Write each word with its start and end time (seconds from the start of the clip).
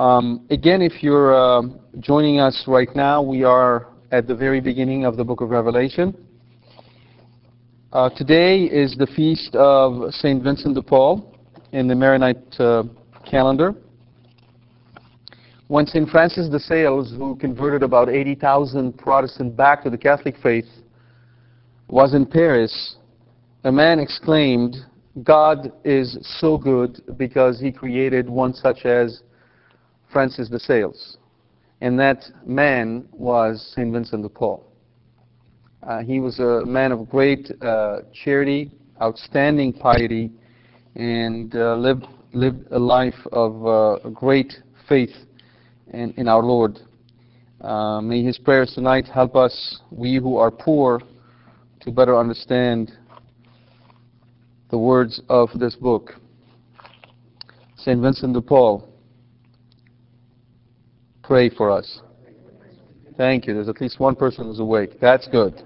Um, 0.00 0.46
again, 0.48 0.80
if 0.80 1.02
you're 1.02 1.34
uh, 1.34 1.60
joining 1.98 2.40
us 2.40 2.64
right 2.66 2.88
now, 2.96 3.20
we 3.20 3.44
are 3.44 3.88
at 4.10 4.26
the 4.26 4.34
very 4.34 4.58
beginning 4.58 5.04
of 5.04 5.18
the 5.18 5.24
book 5.24 5.42
of 5.42 5.50
Revelation. 5.50 6.16
Uh, 7.92 8.08
today 8.08 8.62
is 8.62 8.96
the 8.96 9.06
feast 9.08 9.54
of 9.54 10.10
St. 10.14 10.42
Vincent 10.42 10.74
de 10.74 10.80
Paul 10.80 11.36
in 11.72 11.86
the 11.86 11.94
Maronite 11.94 12.58
uh, 12.58 12.84
calendar. 13.30 13.74
When 15.68 15.84
St. 15.84 16.08
Francis 16.08 16.48
de 16.48 16.58
Sales, 16.58 17.12
who 17.18 17.36
converted 17.36 17.82
about 17.82 18.08
80,000 18.08 18.96
Protestants 18.96 19.54
back 19.54 19.82
to 19.82 19.90
the 19.90 19.98
Catholic 19.98 20.36
faith, 20.42 20.64
was 21.88 22.14
in 22.14 22.24
Paris, 22.24 22.96
a 23.64 23.70
man 23.70 23.98
exclaimed, 23.98 24.76
God 25.22 25.70
is 25.84 26.16
so 26.40 26.56
good 26.56 27.02
because 27.18 27.60
he 27.60 27.70
created 27.70 28.30
one 28.30 28.54
such 28.54 28.86
as 28.86 29.20
Francis 30.12 30.48
de 30.48 30.58
Sales. 30.58 31.18
And 31.80 31.98
that 31.98 32.24
man 32.44 33.08
was 33.12 33.72
St. 33.74 33.92
Vincent 33.92 34.22
de 34.22 34.28
Paul. 34.28 34.66
Uh, 35.82 36.00
he 36.00 36.20
was 36.20 36.38
a 36.38 36.64
man 36.66 36.92
of 36.92 37.08
great 37.08 37.50
uh, 37.62 38.00
charity, 38.12 38.70
outstanding 39.00 39.72
piety, 39.72 40.30
and 40.94 41.54
uh, 41.54 41.74
lived, 41.76 42.06
lived 42.34 42.66
a 42.70 42.78
life 42.78 43.14
of 43.32 43.66
uh, 43.66 44.08
great 44.10 44.52
faith 44.88 45.14
in, 45.92 46.12
in 46.18 46.28
our 46.28 46.42
Lord. 46.42 46.78
Uh, 47.62 48.00
may 48.00 48.22
his 48.22 48.36
prayers 48.38 48.72
tonight 48.74 49.06
help 49.06 49.36
us, 49.36 49.80
we 49.90 50.16
who 50.16 50.36
are 50.36 50.50
poor, 50.50 51.00
to 51.80 51.90
better 51.90 52.18
understand 52.18 52.92
the 54.70 54.78
words 54.78 55.22
of 55.30 55.48
this 55.58 55.76
book. 55.76 56.14
St. 57.78 58.00
Vincent 58.00 58.34
de 58.34 58.40
Paul 58.42 58.89
pray 61.30 61.48
for 61.48 61.70
us. 61.70 62.00
Thank 63.16 63.46
you. 63.46 63.54
There's 63.54 63.68
at 63.68 63.80
least 63.80 64.00
one 64.00 64.16
person 64.16 64.46
who's 64.46 64.58
awake. 64.58 64.98
That's 65.00 65.28
good. 65.28 65.62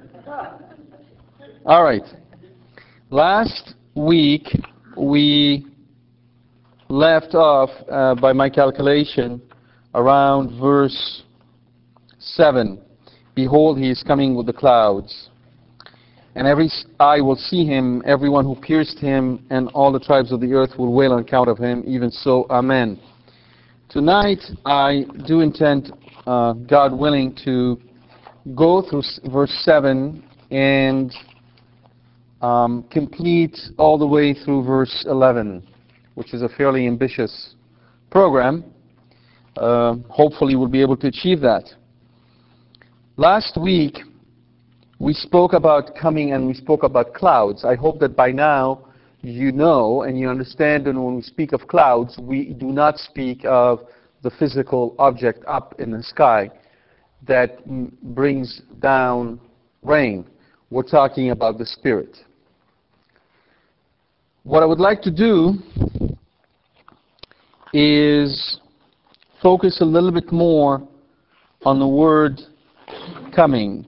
All 1.64 1.82
right. 1.82 2.02
Last 3.08 3.72
week, 3.94 4.46
we 4.94 5.64
left 6.90 7.34
off, 7.34 7.70
uh, 7.90 8.14
by 8.14 8.34
my 8.34 8.50
calculation, 8.50 9.40
around 9.94 10.60
verse 10.60 11.22
7. 12.18 12.78
Behold, 13.34 13.78
he 13.78 13.88
is 13.88 14.02
coming 14.02 14.34
with 14.34 14.44
the 14.44 14.52
clouds. 14.52 15.30
And 16.34 16.46
every 16.46 16.70
eye 17.00 17.22
will 17.22 17.36
see 17.36 17.64
him, 17.64 18.02
everyone 18.04 18.44
who 18.44 18.54
pierced 18.54 18.98
him, 18.98 19.46
and 19.48 19.68
all 19.68 19.90
the 19.90 20.00
tribes 20.00 20.30
of 20.30 20.42
the 20.42 20.52
earth 20.52 20.76
will 20.76 20.92
wail 20.92 21.14
on 21.14 21.20
account 21.20 21.48
of 21.48 21.56
him. 21.56 21.82
Even 21.86 22.10
so, 22.10 22.44
Amen. 22.50 23.00
Tonight, 23.94 24.42
I 24.66 25.04
do 25.24 25.40
intend, 25.40 25.92
uh, 26.26 26.54
God 26.54 26.92
willing, 26.92 27.32
to 27.44 27.80
go 28.56 28.82
through 28.82 29.04
verse 29.32 29.52
7 29.62 30.20
and 30.50 31.14
um, 32.42 32.82
complete 32.90 33.56
all 33.78 33.96
the 33.96 34.04
way 34.04 34.34
through 34.34 34.64
verse 34.64 35.06
11, 35.08 35.64
which 36.16 36.34
is 36.34 36.42
a 36.42 36.48
fairly 36.48 36.88
ambitious 36.88 37.54
program. 38.10 38.64
Uh, 39.56 39.94
hopefully, 40.08 40.56
we'll 40.56 40.66
be 40.66 40.82
able 40.82 40.96
to 40.96 41.06
achieve 41.06 41.40
that. 41.42 41.62
Last 43.16 43.56
week, 43.56 43.98
we 44.98 45.14
spoke 45.14 45.52
about 45.52 45.94
coming 45.94 46.32
and 46.32 46.48
we 46.48 46.54
spoke 46.54 46.82
about 46.82 47.14
clouds. 47.14 47.64
I 47.64 47.76
hope 47.76 48.00
that 48.00 48.16
by 48.16 48.32
now 48.32 48.88
you 49.24 49.52
know 49.52 50.02
and 50.02 50.18
you 50.18 50.28
understand 50.28 50.84
that 50.86 50.94
when 50.94 51.16
we 51.16 51.22
speak 51.22 51.52
of 51.52 51.66
clouds, 51.66 52.18
we 52.20 52.52
do 52.52 52.66
not 52.66 52.98
speak 52.98 53.44
of 53.44 53.80
the 54.22 54.30
physical 54.30 54.94
object 54.98 55.44
up 55.46 55.74
in 55.78 55.90
the 55.90 56.02
sky 56.02 56.50
that 57.26 57.64
brings 58.14 58.62
down 58.80 59.40
rain. 59.82 60.26
We're 60.70 60.82
talking 60.82 61.30
about 61.30 61.58
the 61.58 61.66
Spirit. 61.66 62.18
What 64.42 64.62
I 64.62 64.66
would 64.66 64.80
like 64.80 65.00
to 65.02 65.10
do 65.10 65.54
is 67.72 68.60
focus 69.42 69.80
a 69.80 69.84
little 69.84 70.12
bit 70.12 70.30
more 70.32 70.86
on 71.64 71.78
the 71.78 71.88
word 71.88 72.40
coming. 73.34 73.86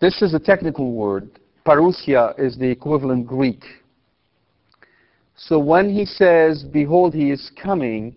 This 0.00 0.22
is 0.22 0.34
a 0.34 0.38
technical 0.38 0.92
word. 0.92 1.30
Parousia 1.66 2.38
is 2.38 2.56
the 2.56 2.68
equivalent 2.68 3.26
Greek. 3.26 3.62
So 5.48 5.58
when 5.58 5.92
he 5.92 6.06
says, 6.06 6.62
Behold, 6.62 7.14
he 7.14 7.32
is 7.32 7.50
coming, 7.60 8.14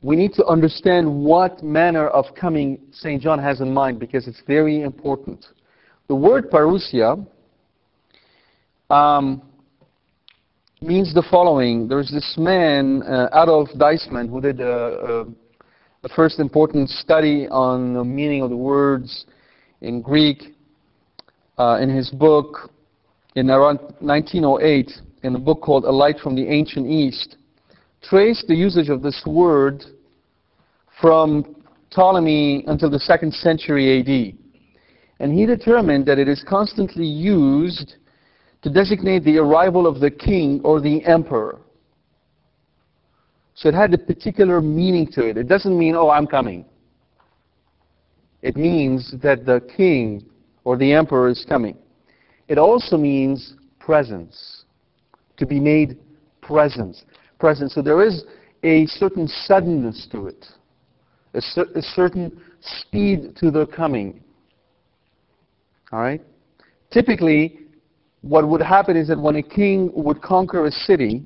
we 0.00 0.16
need 0.16 0.32
to 0.34 0.46
understand 0.46 1.06
what 1.14 1.62
manner 1.62 2.08
of 2.08 2.24
coming 2.34 2.78
St. 2.90 3.20
John 3.20 3.38
has 3.38 3.60
in 3.60 3.72
mind 3.72 3.98
because 3.98 4.26
it's 4.26 4.40
very 4.46 4.80
important. 4.80 5.44
The 6.08 6.14
word 6.14 6.50
parousia 6.50 7.26
um, 8.88 9.42
means 10.80 11.12
the 11.12 11.24
following. 11.30 11.86
There's 11.86 12.10
this 12.10 12.36
man, 12.38 13.02
uh, 13.02 13.28
Adolf 13.34 13.68
Deissmann, 13.76 14.30
who 14.30 14.40
did 14.40 14.60
a, 14.60 14.70
a, 14.72 15.20
a 16.04 16.08
first 16.14 16.38
important 16.38 16.88
study 16.88 17.46
on 17.48 17.92
the 17.92 18.04
meaning 18.04 18.42
of 18.42 18.48
the 18.48 18.56
words 18.56 19.26
in 19.82 20.00
Greek 20.00 20.54
uh, 21.58 21.78
in 21.78 21.94
his 21.94 22.08
book 22.08 22.70
in 23.34 23.50
around 23.50 23.80
1908 24.00 24.90
in 25.22 25.34
a 25.34 25.38
book 25.38 25.60
called 25.60 25.84
A 25.84 25.90
Light 25.90 26.18
from 26.18 26.34
the 26.34 26.46
Ancient 26.48 26.86
East, 26.86 27.36
traced 28.02 28.46
the 28.46 28.54
usage 28.54 28.88
of 28.88 29.02
this 29.02 29.22
word 29.26 29.84
from 31.00 31.56
Ptolemy 31.90 32.64
until 32.66 32.90
the 32.90 32.98
second 32.98 33.32
century 33.32 34.00
AD. 34.00 34.38
And 35.18 35.32
he 35.32 35.46
determined 35.46 36.06
that 36.06 36.18
it 36.18 36.28
is 36.28 36.44
constantly 36.46 37.06
used 37.06 37.96
to 38.62 38.70
designate 38.70 39.24
the 39.24 39.38
arrival 39.38 39.86
of 39.86 40.00
the 40.00 40.10
king 40.10 40.60
or 40.64 40.80
the 40.80 41.04
emperor. 41.04 41.60
So 43.54 43.68
it 43.68 43.74
had 43.74 43.94
a 43.94 43.98
particular 43.98 44.60
meaning 44.60 45.06
to 45.12 45.26
it. 45.26 45.38
It 45.38 45.48
doesn't 45.48 45.78
mean, 45.78 45.96
oh, 45.96 46.10
I'm 46.10 46.26
coming. 46.26 46.66
It 48.42 48.56
means 48.56 49.14
that 49.22 49.46
the 49.46 49.66
king 49.76 50.26
or 50.64 50.76
the 50.76 50.92
emperor 50.92 51.28
is 51.28 51.44
coming. 51.48 51.76
It 52.48 52.58
also 52.58 52.96
means 52.96 53.54
presence 53.78 54.55
to 55.36 55.46
be 55.46 55.60
made 55.60 55.98
present. 56.42 56.96
Present. 57.38 57.70
So 57.72 57.82
there 57.82 58.02
is 58.02 58.24
a 58.62 58.86
certain 58.86 59.28
suddenness 59.28 60.06
to 60.12 60.28
it, 60.28 60.46
a, 61.34 61.40
cer- 61.40 61.70
a 61.74 61.82
certain 61.82 62.40
speed 62.60 63.36
to 63.36 63.50
the 63.50 63.66
coming. 63.66 64.22
All 65.92 66.00
right? 66.00 66.22
Typically, 66.90 67.60
what 68.22 68.48
would 68.48 68.62
happen 68.62 68.96
is 68.96 69.08
that 69.08 69.20
when 69.20 69.36
a 69.36 69.42
king 69.42 69.90
would 69.94 70.20
conquer 70.22 70.66
a 70.66 70.70
city, 70.70 71.24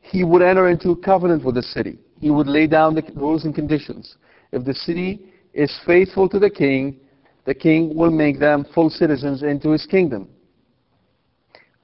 he 0.00 0.24
would 0.24 0.42
enter 0.42 0.68
into 0.68 0.90
a 0.90 0.96
covenant 0.96 1.44
with 1.44 1.56
the 1.56 1.62
city. 1.62 1.98
He 2.20 2.30
would 2.30 2.46
lay 2.46 2.66
down 2.66 2.94
the 2.94 3.02
rules 3.14 3.44
and 3.44 3.54
conditions. 3.54 4.16
If 4.52 4.64
the 4.64 4.74
city 4.74 5.32
is 5.52 5.72
faithful 5.86 6.28
to 6.30 6.38
the 6.38 6.50
king, 6.50 6.96
the 7.44 7.54
king 7.54 7.94
will 7.94 8.10
make 8.10 8.38
them 8.38 8.66
full 8.74 8.90
citizens 8.90 9.42
into 9.42 9.70
his 9.70 9.86
kingdom. 9.86 10.28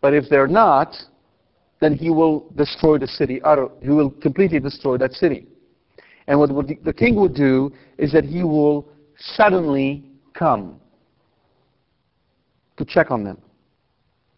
But 0.07 0.15
if 0.15 0.29
they're 0.31 0.47
not, 0.47 0.95
then 1.81 1.95
he 1.97 2.11
will 2.11 2.49
destroy 2.55 2.97
the 2.97 3.09
city. 3.09 3.41
He 3.83 3.89
will 3.89 4.11
completely 4.11 4.61
destroy 4.61 4.97
that 4.99 5.15
city. 5.15 5.49
And 6.29 6.39
what 6.39 6.51
the 6.85 6.93
king 6.93 7.17
would 7.17 7.35
do 7.35 7.73
is 7.99 8.13
that 8.13 8.23
he 8.23 8.45
will 8.45 8.89
suddenly 9.19 10.05
come 10.33 10.81
to 12.77 12.85
check 12.85 13.11
on 13.11 13.25
them. 13.25 13.39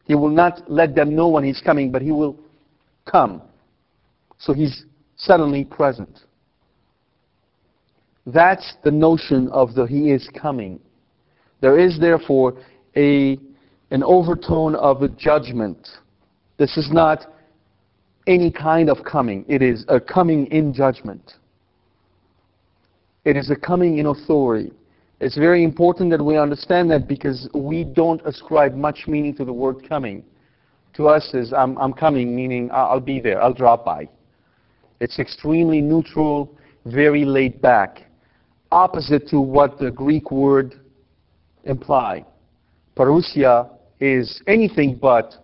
He 0.04 0.14
will 0.14 0.30
not 0.30 0.70
let 0.70 0.94
them 0.94 1.14
know 1.14 1.28
when 1.28 1.44
he's 1.44 1.60
coming, 1.60 1.92
but 1.92 2.00
he 2.00 2.12
will 2.12 2.40
come. 3.04 3.42
So 4.38 4.54
he's 4.54 4.86
suddenly 5.16 5.66
present. 5.66 6.20
That's 8.24 8.72
the 8.84 8.90
notion 8.90 9.48
of 9.48 9.74
the 9.74 9.84
he 9.84 10.12
is 10.12 10.30
coming. 10.34 10.80
There 11.60 11.78
is 11.78 12.00
therefore 12.00 12.58
a, 12.96 13.38
an 13.90 14.02
overtone 14.02 14.74
of 14.74 15.02
a 15.02 15.08
judgment. 15.08 15.88
This 16.58 16.76
is 16.76 16.90
not 16.90 17.26
any 18.26 18.50
kind 18.50 18.90
of 18.90 19.04
coming. 19.04 19.44
It 19.48 19.62
is 19.62 19.84
a 19.88 19.98
coming 19.98 20.46
in 20.48 20.74
judgment. 20.74 21.32
It 23.24 23.36
is 23.36 23.50
a 23.50 23.56
coming 23.56 23.98
in 23.98 24.06
authority. 24.06 24.72
It's 25.20 25.36
very 25.36 25.64
important 25.64 26.10
that 26.10 26.24
we 26.24 26.36
understand 26.36 26.90
that 26.90 27.08
because 27.08 27.48
we 27.54 27.82
don't 27.82 28.20
ascribe 28.24 28.74
much 28.74 29.04
meaning 29.08 29.34
to 29.36 29.44
the 29.44 29.52
word 29.52 29.88
coming. 29.88 30.22
To 30.94 31.08
us 31.08 31.32
is 31.34 31.52
I'm, 31.52 31.76
I'm 31.78 31.92
coming, 31.92 32.34
meaning 32.34 32.70
I'll 32.72 33.00
be 33.00 33.20
there, 33.20 33.42
I'll 33.42 33.52
drop 33.52 33.84
by. 33.84 34.08
It's 35.00 35.18
extremely 35.18 35.80
neutral, 35.80 36.56
very 36.84 37.24
laid 37.24 37.60
back, 37.60 38.02
opposite 38.70 39.28
to 39.28 39.40
what 39.40 39.78
the 39.78 39.90
Greek 39.90 40.30
word 40.30 40.74
imply. 41.64 42.24
Parousia 42.96 43.70
is 44.00 44.42
anything 44.46 44.96
but 44.96 45.34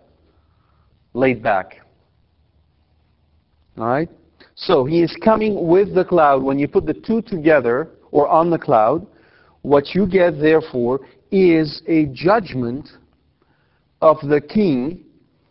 laid 1.13 1.41
back. 1.41 1.81
All 3.77 3.87
right? 3.87 4.09
So 4.55 4.85
he 4.85 5.01
is 5.01 5.15
coming 5.23 5.67
with 5.67 5.93
the 5.93 6.05
cloud. 6.05 6.41
When 6.41 6.57
you 6.57 6.67
put 6.67 6.85
the 6.85 6.93
two 6.93 7.21
together, 7.21 7.89
or 8.11 8.29
on 8.29 8.49
the 8.49 8.57
cloud, 8.57 9.05
what 9.61 9.93
you 9.93 10.07
get, 10.07 10.39
therefore, 10.39 11.01
is 11.31 11.81
a 11.87 12.05
judgment 12.13 12.87
of 14.01 14.17
the 14.21 14.39
king 14.39 15.03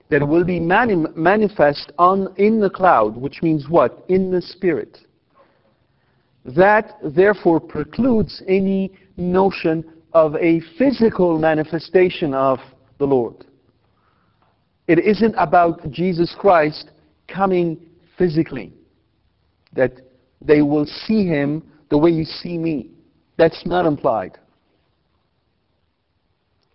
that 0.09 0.27
will 0.27 0.45
be 0.45 0.59
mani 0.61 0.97
manifest 1.15 1.93
on, 1.99 2.33
in 2.37 2.61
the 2.61 2.71
cloud, 2.71 3.17
which 3.17 3.43
means 3.43 3.69
what? 3.69 4.05
In 4.09 4.31
the 4.31 4.41
spirit. 4.41 4.99
That, 6.45 6.99
therefore, 7.03 7.61
precludes 7.61 8.43
any 8.49 8.93
notion 9.17 9.85
of 10.13 10.37
a 10.37 10.61
physical 10.79 11.39
manifestation 11.39 12.33
of 12.33 12.59
the 12.99 13.07
Lord. 13.07 13.45
It 14.87 14.99
isn't 14.99 15.35
about 15.39 15.91
Jesus 15.91 16.35
Christ 16.39 16.91
coming 17.27 17.79
physically, 18.19 18.73
that 19.73 19.93
they 20.41 20.63
will 20.63 20.87
see 20.87 21.27
him 21.27 21.63
the 21.91 21.99
way 21.99 22.11
you 22.11 22.25
see 22.25 22.59
me. 22.59 22.91
That's 23.37 23.65
not 23.67 23.87
implied. 23.87 24.39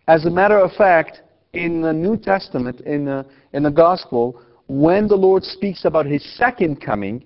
As 0.07 0.25
a 0.25 0.29
matter 0.29 0.57
of 0.57 0.71
fact, 0.73 1.21
in 1.53 1.81
the 1.81 1.93
New 1.93 2.17
Testament, 2.17 2.81
in 2.81 3.05
the, 3.05 3.25
in 3.53 3.63
the 3.63 3.71
Gospel, 3.71 4.41
when 4.67 5.07
the 5.07 5.15
Lord 5.15 5.43
speaks 5.43 5.85
about 5.85 6.05
his 6.05 6.23
second 6.35 6.81
coming, 6.81 7.23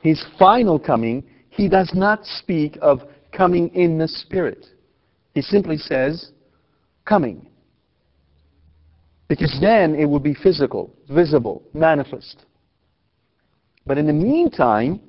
his 0.00 0.24
final 0.38 0.78
coming, 0.78 1.24
he 1.50 1.68
does 1.68 1.90
not 1.94 2.24
speak 2.24 2.78
of 2.80 3.00
coming 3.32 3.68
in 3.74 3.98
the 3.98 4.08
Spirit. 4.08 4.66
He 5.34 5.42
simply 5.42 5.76
says, 5.76 6.30
coming. 7.04 7.46
Because 9.28 9.56
then 9.60 9.94
it 9.94 10.04
will 10.04 10.20
be 10.20 10.34
physical, 10.34 10.94
visible, 11.08 11.62
manifest. 11.72 12.44
But 13.86 13.98
in 13.98 14.06
the 14.06 14.12
meantime, 14.12 15.00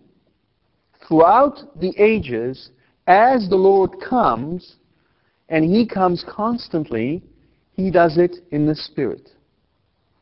throughout 1.08 1.80
the 1.80 1.94
ages, 1.98 2.72
as 3.08 3.48
the 3.50 3.56
Lord 3.56 3.92
comes, 4.02 4.76
and 5.50 5.64
He 5.64 5.86
comes 5.86 6.24
constantly, 6.28 7.24
He 7.74 7.92
does 7.92 8.18
it 8.18 8.38
in 8.52 8.66
the 8.66 8.76
Spirit. 8.76 9.30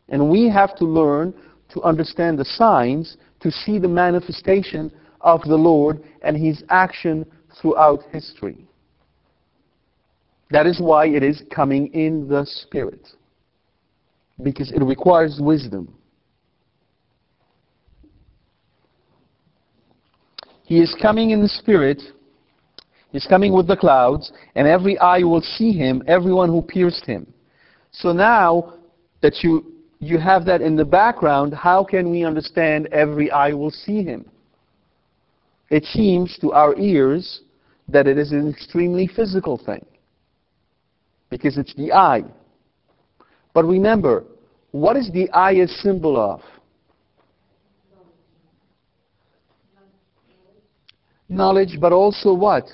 And 0.10 0.30
we 0.30 0.50
have 0.50 0.76
to 0.78 0.86
learn 0.86 1.34
to 1.70 1.82
understand 1.84 2.38
the 2.38 2.46
signs, 2.46 3.18
to 3.40 3.52
see 3.52 3.80
the 3.80 3.88
manifestation 3.88 4.92
of 5.22 5.42
the 5.44 5.56
Lord 5.56 6.04
and 6.22 6.36
His 6.36 6.64
action 6.70 7.26
throughout 7.62 8.04
history. 8.12 8.68
That 10.52 10.68
is 10.68 10.80
why 10.80 11.08
it 11.08 11.24
is 11.24 11.42
coming 11.54 11.88
in 11.94 12.28
the 12.28 12.46
Spirit. 12.46 13.08
Because 14.42 14.72
it 14.72 14.82
requires 14.82 15.40
wisdom. 15.42 15.94
He 20.66 20.80
is 20.80 20.96
coming 21.02 21.32
in 21.32 21.42
the 21.42 21.50
Spirit 21.50 22.02
He's 23.14 23.28
coming 23.28 23.54
with 23.54 23.68
the 23.68 23.78
clouds, 23.78 24.32
and 24.56 24.68
every 24.68 24.98
eye 24.98 25.20
will 25.20 25.42
see 25.42 25.72
him, 25.72 26.02
everyone 26.08 26.50
who 26.50 26.64
pierced 26.64 27.06
him. 27.06 27.32
So 27.92 28.12
now 28.12 28.74
that 29.22 29.44
you, 29.44 29.72
you 30.00 30.18
have 30.18 30.46
that 30.46 30.62
in 30.62 30.76
the 30.76 30.84
background, 30.84 31.54
how 31.54 31.84
can 31.84 32.10
we 32.10 32.26
understand 32.26 32.88
every 32.88 33.30
eye 33.30 33.54
will 33.54 33.70
see 33.70 34.04
him? 34.04 34.26
It 35.70 35.86
seems 35.86 36.40
to 36.42 36.54
our 36.54 36.76
ears 36.80 37.42
that 37.88 38.08
it 38.08 38.18
is 38.18 38.32
an 38.32 38.50
extremely 38.50 39.06
physical 39.06 39.62
thing 39.64 39.86
because 41.30 41.60
it's 41.60 41.74
the 41.76 41.94
eye. 41.94 42.24
But 43.54 43.66
remember, 43.66 44.24
what 44.72 44.98
is 44.98 45.12
the 45.12 45.30
eye 45.32 45.54
a 45.54 45.68
symbol 45.68 46.18
of? 46.18 46.42
Knowledge, 51.30 51.78
but 51.80 51.92
also 51.92 52.34
what? 52.34 52.66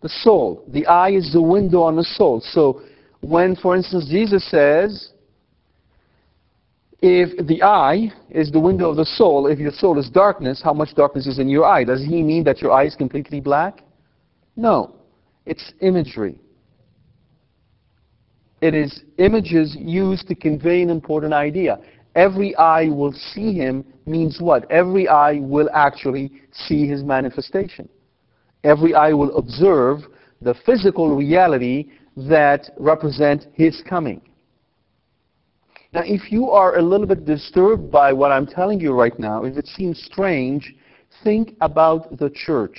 the 0.00 0.08
soul. 0.08 0.64
The 0.68 0.86
eye 0.86 1.10
is 1.10 1.32
the 1.32 1.42
window 1.42 1.82
on 1.82 1.96
the 1.96 2.04
soul. 2.04 2.40
So 2.40 2.82
when, 3.20 3.56
for 3.56 3.76
instance, 3.76 4.06
Jesus 4.08 4.48
says, 4.50 5.10
if 7.00 7.46
the 7.46 7.62
eye 7.62 8.12
is 8.30 8.50
the 8.50 8.60
window 8.60 8.90
of 8.90 8.96
the 8.96 9.04
soul, 9.04 9.46
if 9.46 9.58
your 9.58 9.70
soul 9.70 9.98
is 9.98 10.10
darkness, 10.10 10.60
how 10.62 10.72
much 10.72 10.94
darkness 10.94 11.26
is 11.26 11.38
in 11.38 11.48
your 11.48 11.64
eye? 11.64 11.84
Does 11.84 12.04
he 12.04 12.22
mean 12.22 12.44
that 12.44 12.60
your 12.60 12.72
eye 12.72 12.86
is 12.86 12.96
completely 12.96 13.40
black? 13.40 13.82
No. 14.56 14.94
It's 15.46 15.72
imagery. 15.80 16.40
It 18.60 18.74
is 18.74 19.02
images 19.18 19.76
used 19.78 20.26
to 20.28 20.34
convey 20.34 20.82
an 20.82 20.90
important 20.90 21.32
idea. 21.32 21.78
Every 22.14 22.56
eye 22.56 22.88
will 22.88 23.12
see 23.12 23.52
him 23.54 23.84
means 24.06 24.40
what? 24.40 24.68
Every 24.70 25.06
eye 25.08 25.38
will 25.40 25.70
actually 25.72 26.32
see 26.52 26.86
his 26.86 27.04
manifestation 27.04 27.88
every 28.64 28.94
eye 28.94 29.12
will 29.12 29.36
observe 29.36 30.00
the 30.40 30.54
physical 30.66 31.16
reality 31.16 31.90
that 32.16 32.70
represent 32.78 33.46
his 33.54 33.82
coming. 33.88 34.20
Now, 35.92 36.02
if 36.04 36.30
you 36.30 36.50
are 36.50 36.76
a 36.76 36.82
little 36.82 37.06
bit 37.06 37.24
disturbed 37.24 37.90
by 37.90 38.12
what 38.12 38.30
I'm 38.30 38.46
telling 38.46 38.78
you 38.78 38.92
right 38.92 39.18
now, 39.18 39.44
if 39.44 39.56
it 39.56 39.66
seems 39.66 40.02
strange, 40.04 40.74
think 41.24 41.56
about 41.60 42.18
the 42.18 42.30
church. 42.30 42.78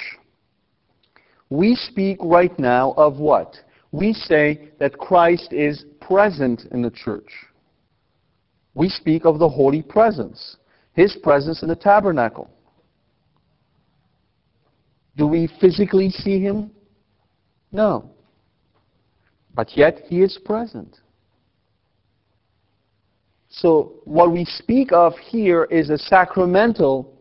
We 1.50 1.76
speak 1.76 2.20
right 2.22 2.58
now 2.60 2.94
of 2.98 3.18
what? 3.18 3.56
We 3.92 4.14
say 4.14 4.70
that 4.80 4.98
Christ 4.98 5.52
is 5.52 5.86
present 6.00 6.66
in 6.72 6.82
the 6.82 6.92
church. 6.92 7.32
We 8.76 8.90
speak 8.90 9.26
of 9.26 9.40
the 9.40 9.50
holy 9.50 9.82
presence, 9.82 10.58
his 10.94 11.16
presence 11.24 11.64
in 11.64 11.70
the 11.70 11.76
tabernacle. 11.76 12.50
Do 15.18 15.28
we 15.28 15.50
physically 15.60 16.10
see 16.12 16.40
him? 16.40 16.72
No. 17.72 18.12
But 19.54 19.76
yet 19.76 20.04
he 20.08 20.22
is 20.22 20.38
present. 20.46 20.98
So 23.50 24.02
what 24.06 24.32
we 24.32 24.46
speak 24.46 24.92
of 24.94 25.14
here 25.18 25.66
is 25.66 25.90
a 25.90 25.98
sacramental 25.98 27.18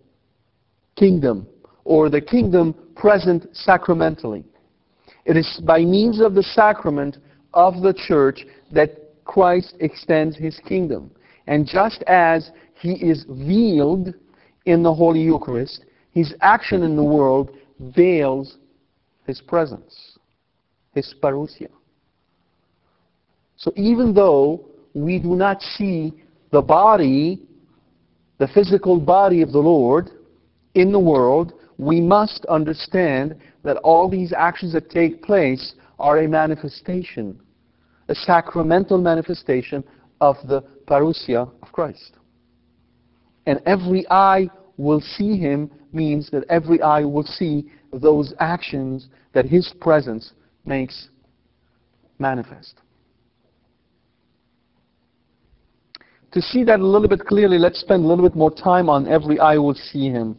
kingdom, 0.97 1.47
or 1.85 2.11
the 2.11 2.21
kingdom 2.21 2.75
present 2.95 3.49
sacramentally. 3.53 4.45
It 5.29 5.37
is 5.37 5.61
by 5.63 5.81
means 5.81 6.23
of 6.23 6.35
the 6.35 6.43
sacrament 6.43 7.19
of 7.53 7.83
the 7.83 7.93
church 7.93 8.47
that 8.73 8.97
Christ 9.27 9.75
extends 9.81 10.35
his 10.37 10.59
kingdom. 10.67 11.11
And 11.47 11.67
just 11.67 12.03
as 12.07 12.51
he 12.81 12.93
is 12.95 13.27
veiled 13.29 14.15
in 14.65 14.83
the 14.83 14.93
Holy 14.93 15.21
Eucharist, 15.21 15.85
his 16.13 16.35
action 16.41 16.83
in 16.83 16.97
the 16.97 17.05
world 17.05 17.51
veils 17.79 18.57
his 19.27 19.43
presence, 19.43 20.19
his 20.95 21.15
parousia. 21.23 21.69
So 23.59 23.71
even 23.77 24.15
though 24.15 24.65
we 24.95 25.19
do 25.19 25.37
not 25.37 25.61
see 25.61 26.15
the 26.53 26.63
body, 26.63 27.43
the 28.39 28.49
physical 28.49 28.99
body 28.99 29.43
of 29.43 29.53
the 29.53 29.59
Lord 29.59 30.11
in 30.75 30.91
the 30.91 30.99
world, 30.99 31.53
we 31.79 32.01
must 32.01 32.45
understand 32.47 33.37
that 33.63 33.77
all 33.79 34.09
these 34.09 34.33
actions 34.37 34.73
that 34.73 34.91
take 34.91 35.23
place 35.23 35.75
are 35.99 36.19
a 36.19 36.29
manifestation, 36.29 37.41
a 38.09 38.15
sacramental 38.15 38.99
manifestation 38.99 39.85
of 40.21 40.37
the 40.49 40.63
parousia 40.87 41.51
of 41.63 41.73
Christ. 41.73 42.17
And 43.47 43.61
every 43.65 44.05
eye 44.11 44.51
will 44.77 45.01
see 45.01 45.39
him 45.39 45.71
means 45.93 46.31
that 46.31 46.45
every 46.51 46.83
eye 46.83 47.05
will 47.05 47.23
see 47.23 47.71
those 47.93 48.35
actions 48.41 49.09
that 49.33 49.47
his 49.47 49.73
presence 49.81 50.33
makes 50.67 51.09
manifest. 52.19 52.75
To 56.33 56.43
see 56.43 56.63
that 56.65 56.81
a 56.81 56.87
little 56.87 57.09
bit 57.09 57.25
clearly, 57.25 57.59
let's 57.59 57.81
spend 57.81 58.05
a 58.05 58.07
little 58.07 58.29
bit 58.29 58.37
more 58.37 58.51
time 58.51 58.91
on 58.91 59.09
every 59.09 59.39
eye 59.39 59.57
will 59.57 59.75
see 59.75 60.11
him. 60.11 60.37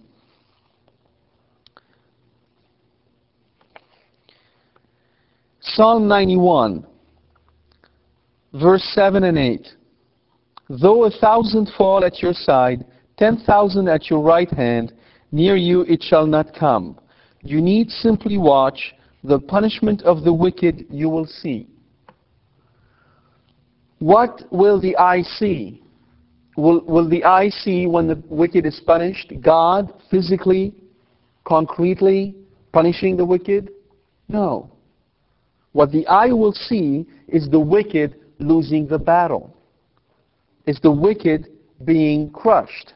Psalm 5.74 6.08
91, 6.08 6.86
verse 8.54 8.84
7 8.96 9.24
and 9.24 9.38
8. 9.38 9.68
Though 10.70 11.06
a 11.06 11.12
thousand 11.12 11.70
fall 11.78 12.04
at 12.06 12.22
your 12.22 12.34
side, 12.34 12.86
ten 13.18 13.38
thousand 13.46 13.88
at 13.88 14.10
your 14.10 14.22
right 14.22 14.50
hand, 14.50 14.94
near 15.32 15.56
you 15.56 15.82
it 15.82 16.04
shall 16.04 16.28
not 16.28 16.54
come. 16.54 16.98
You 17.42 17.62
need 17.62 17.90
simply 17.90 18.38
watch. 18.38 18.94
The 19.24 19.40
punishment 19.40 20.02
of 20.04 20.24
the 20.24 20.32
wicked 20.32 20.86
you 20.90 21.10
will 21.10 21.26
see. 21.26 21.68
What 24.00 24.44
will 24.50 24.80
the 24.80 24.96
eye 24.96 25.24
see? 25.24 25.84
Will, 26.56 26.82
will 26.86 27.10
the 27.10 27.26
eye 27.26 27.50
see 27.50 27.86
when 27.86 28.08
the 28.08 28.22
wicked 28.30 28.66
is 28.66 28.80
punished? 28.86 29.34
God 29.42 29.92
physically, 30.10 30.74
concretely 31.44 32.36
punishing 32.72 33.18
the 33.18 33.26
wicked? 33.26 33.72
No. 34.30 34.72
What 35.72 35.92
the 35.92 36.08
eye 36.08 36.32
will 36.32 36.54
see 36.54 37.06
is 37.28 37.50
the 37.50 37.60
wicked 37.60 38.16
losing 38.40 38.88
the 38.88 38.98
battle. 38.98 39.56
Is 40.66 40.80
the 40.82 40.92
wicked 40.92 41.48
being 41.86 42.30
crushed. 42.32 42.94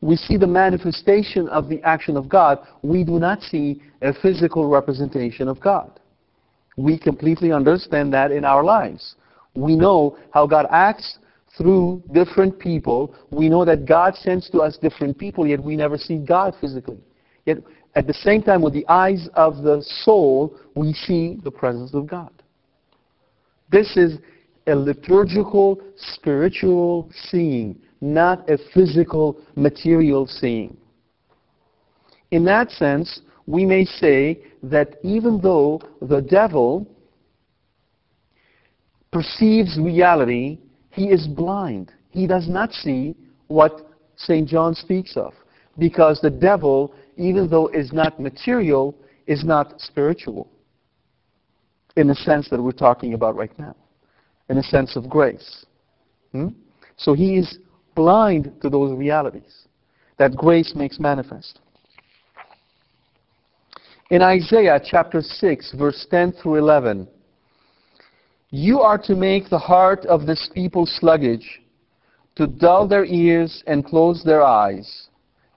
We 0.00 0.16
see 0.16 0.36
the 0.36 0.46
manifestation 0.46 1.48
of 1.48 1.68
the 1.68 1.80
action 1.82 2.16
of 2.16 2.28
God. 2.28 2.58
We 2.82 3.04
do 3.04 3.18
not 3.18 3.40
see 3.42 3.80
a 4.00 4.12
physical 4.12 4.68
representation 4.68 5.46
of 5.48 5.60
God. 5.60 6.00
We 6.76 6.98
completely 6.98 7.52
understand 7.52 8.12
that 8.14 8.32
in 8.32 8.44
our 8.44 8.64
lives. 8.64 9.14
We 9.54 9.76
know 9.76 10.16
how 10.32 10.46
God 10.46 10.66
acts 10.70 11.18
through 11.56 12.02
different 12.12 12.58
people. 12.58 13.14
We 13.30 13.48
know 13.48 13.64
that 13.64 13.84
God 13.86 14.16
sends 14.16 14.48
to 14.50 14.60
us 14.60 14.78
different 14.78 15.18
people, 15.18 15.46
yet 15.46 15.62
we 15.62 15.76
never 15.76 15.98
see 15.98 16.16
God 16.16 16.54
physically. 16.60 16.98
Yet 17.44 17.58
at 17.94 18.06
the 18.06 18.14
same 18.14 18.42
time, 18.42 18.62
with 18.62 18.72
the 18.72 18.86
eyes 18.88 19.28
of 19.34 19.62
the 19.62 19.82
soul, 20.04 20.56
we 20.74 20.92
see 20.92 21.38
the 21.42 21.50
presence 21.50 21.92
of 21.94 22.06
God. 22.06 22.30
This 23.70 23.96
is 23.96 24.18
a 24.66 24.74
liturgical, 24.74 25.80
spiritual 25.96 27.10
seeing, 27.30 27.78
not 28.00 28.48
a 28.48 28.58
physical, 28.72 29.38
material 29.56 30.26
seeing. 30.26 30.76
In 32.30 32.44
that 32.46 32.70
sense, 32.70 33.20
we 33.46 33.66
may 33.66 33.84
say 33.84 34.42
that 34.62 34.96
even 35.02 35.40
though 35.40 35.82
the 36.00 36.22
devil 36.22 36.86
perceives 39.12 39.78
reality, 39.78 40.58
he 40.90 41.06
is 41.08 41.26
blind. 41.26 41.92
He 42.10 42.26
does 42.26 42.48
not 42.48 42.72
see 42.72 43.14
what 43.48 43.86
St. 44.16 44.48
John 44.48 44.74
speaks 44.74 45.16
of. 45.16 45.34
Because 45.78 46.20
the 46.20 46.30
devil, 46.30 46.94
even 47.16 47.48
though 47.48 47.68
is 47.68 47.92
not 47.92 48.18
material, 48.20 48.94
is 49.26 49.44
not 49.44 49.80
spiritual. 49.80 50.48
In 51.96 52.08
the 52.08 52.14
sense 52.14 52.48
that 52.48 52.62
we're 52.62 52.72
talking 52.72 53.14
about 53.14 53.36
right 53.36 53.56
now. 53.58 53.76
In 54.48 54.58
a 54.58 54.62
sense 54.62 54.96
of 54.96 55.08
grace. 55.08 55.66
Hmm? 56.32 56.48
So 56.96 57.14
he 57.14 57.36
is 57.36 57.58
blind 57.94 58.52
to 58.62 58.70
those 58.70 58.96
realities 58.96 59.66
that 60.18 60.36
grace 60.36 60.72
makes 60.74 60.98
manifest. 60.98 61.60
In 64.10 64.22
Isaiah 64.22 64.80
chapter 64.84 65.22
6, 65.22 65.74
verse 65.78 66.06
10 66.10 66.32
through 66.32 66.56
11, 66.56 67.08
you 68.50 68.80
are 68.80 68.98
to 68.98 69.14
make 69.14 69.48
the 69.48 69.58
heart 69.58 70.04
of 70.04 70.26
this 70.26 70.50
people 70.54 70.84
sluggish, 70.84 71.60
to 72.36 72.46
dull 72.46 72.86
their 72.86 73.06
ears 73.06 73.64
and 73.66 73.84
close 73.84 74.22
their 74.22 74.42
eyes. 74.42 75.08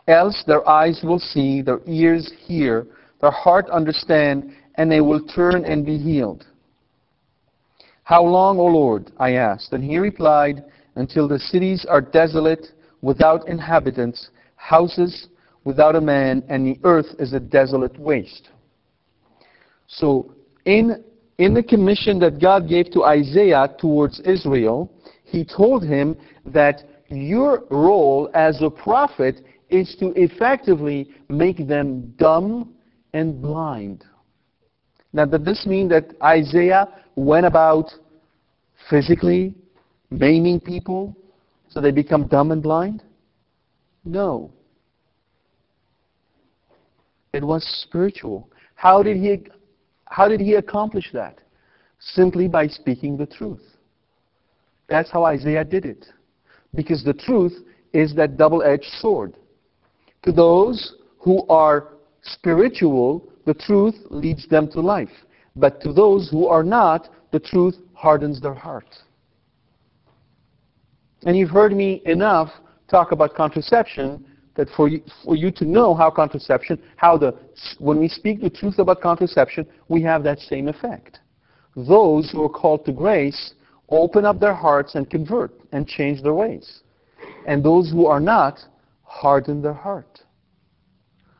Else 0.08 0.44
their 0.46 0.68
eyes 0.68 1.02
will 1.04 1.20
see, 1.20 1.62
their 1.62 1.80
ears 1.88 2.32
hear, 2.46 2.88
their 3.22 3.32
heart 3.32 3.70
understand, 3.70 4.54
and 4.76 4.92
they 4.92 5.02
will 5.02 5.26
turn 5.26 5.66
and 5.66 5.86
be 5.86 5.98
healed. 5.98 6.46
How 8.04 8.24
long, 8.24 8.60
O 8.60 8.66
Lord? 8.66 9.12
I 9.18 9.34
asked. 9.34 9.74
And 9.74 9.84
he 9.84 9.98
replied, 9.98 10.64
Until 10.96 11.28
the 11.28 11.40
cities 11.40 11.86
are 11.90 12.02
desolate, 12.02 12.68
without 13.02 13.48
inhabitants, 13.48 14.30
houses 14.56 15.28
without 15.64 15.96
a 15.96 16.02
man, 16.02 16.44
and 16.50 16.66
the 16.66 16.80
earth 16.84 17.08
is 17.20 17.34
a 17.34 17.40
desolate 17.40 17.98
waste. 18.00 18.50
So, 19.88 20.34
in 20.66 21.04
in 21.38 21.54
the 21.54 21.64
commission 21.64 22.18
that 22.20 22.40
God 22.40 22.70
gave 22.70 22.92
to 22.92 23.04
Isaiah 23.04 23.68
towards 23.78 24.22
Israel, 24.22 24.90
he 25.24 25.44
told 25.44 25.84
him 25.84 26.16
that 26.46 26.84
your 27.10 27.64
role 27.70 28.30
as 28.34 28.62
a 28.62 28.70
prophet 28.70 29.42
is 29.70 29.96
to 30.00 30.14
effectively 30.16 31.10
make 31.30 31.68
them 31.68 32.14
dumb 32.18 32.74
and 33.14 33.42
blind. 33.42 34.04
Now, 35.14 35.26
does 35.26 35.44
this 35.44 35.66
mean 35.66 35.88
that 35.90 36.12
Isaiah 36.22 36.88
went 37.16 37.46
about 37.46 37.90
physically 38.90 39.56
maiming 40.10 40.60
people 40.60 41.16
so 41.70 41.82
they 41.82 41.92
become 41.92 42.28
dumb 42.28 42.52
and 42.52 42.62
blind? 42.62 43.04
No. 44.04 44.52
It 47.34 47.44
was 47.44 47.64
spiritual. 47.88 48.50
How 48.76 49.02
did 49.02 49.18
he 49.18 49.48
how 50.06 50.28
did 50.28 50.40
he 50.40 50.54
accomplish 50.54 51.10
that? 51.14 51.40
Simply 52.00 52.48
by 52.48 52.68
speaking 52.68 53.18
the 53.18 53.26
truth. 53.26 53.64
That's 54.88 55.10
how 55.10 55.24
Isaiah 55.26 55.64
did 55.64 55.86
it. 55.86 56.06
Because 56.74 57.04
the 57.04 57.14
truth 57.14 57.54
is 57.94 58.14
that 58.16 58.38
double 58.38 58.62
edged 58.62 58.86
sword. 59.00 59.36
To 60.26 60.32
those 60.32 60.96
who 61.20 61.46
are 61.48 61.94
spiritual, 62.24 63.30
the 63.46 63.54
truth 63.54 63.96
leads 64.10 64.48
them 64.48 64.68
to 64.72 64.82
life. 64.82 65.10
But 65.56 65.80
to 65.82 65.94
those 65.94 66.30
who 66.30 66.48
are 66.48 66.64
not, 66.64 67.10
the 67.32 67.40
truth 67.40 67.76
hardens 67.94 68.42
their 68.42 68.54
heart. 68.54 68.88
And 71.26 71.38
you've 71.38 71.52
heard 71.52 71.74
me 71.74 72.02
enough 72.06 72.50
talk 72.90 73.12
about 73.12 73.36
contraception 73.36 74.26
that 74.56 74.68
for 74.76 74.88
you, 74.88 75.02
for 75.24 75.36
you 75.36 75.52
to 75.52 75.66
know 75.66 75.94
how 75.94 76.10
contraception, 76.10 76.82
how 76.96 77.18
the, 77.18 77.36
when 77.78 78.00
we 78.00 78.08
speak 78.08 78.42
the 78.42 78.50
truth 78.50 78.80
about 78.80 79.02
contraception, 79.02 79.68
we 79.90 80.02
have 80.02 80.24
that 80.24 80.40
same 80.40 80.68
effect. 80.68 81.20
Those 81.76 82.32
who 82.32 82.44
are 82.44 82.50
called 82.50 82.86
to 82.86 82.94
grace 82.94 83.54
open 83.90 84.26
up 84.26 84.40
their 84.40 84.54
hearts 84.54 84.96
and 84.96 85.10
convert 85.10 85.54
and 85.72 85.88
change 85.88 86.24
their 86.24 86.34
ways. 86.34 86.82
And 87.48 87.64
those 87.64 87.92
who 87.92 88.06
are 88.08 88.20
not 88.20 88.60
harden 89.16 89.62
their 89.62 89.74
heart. 89.74 90.20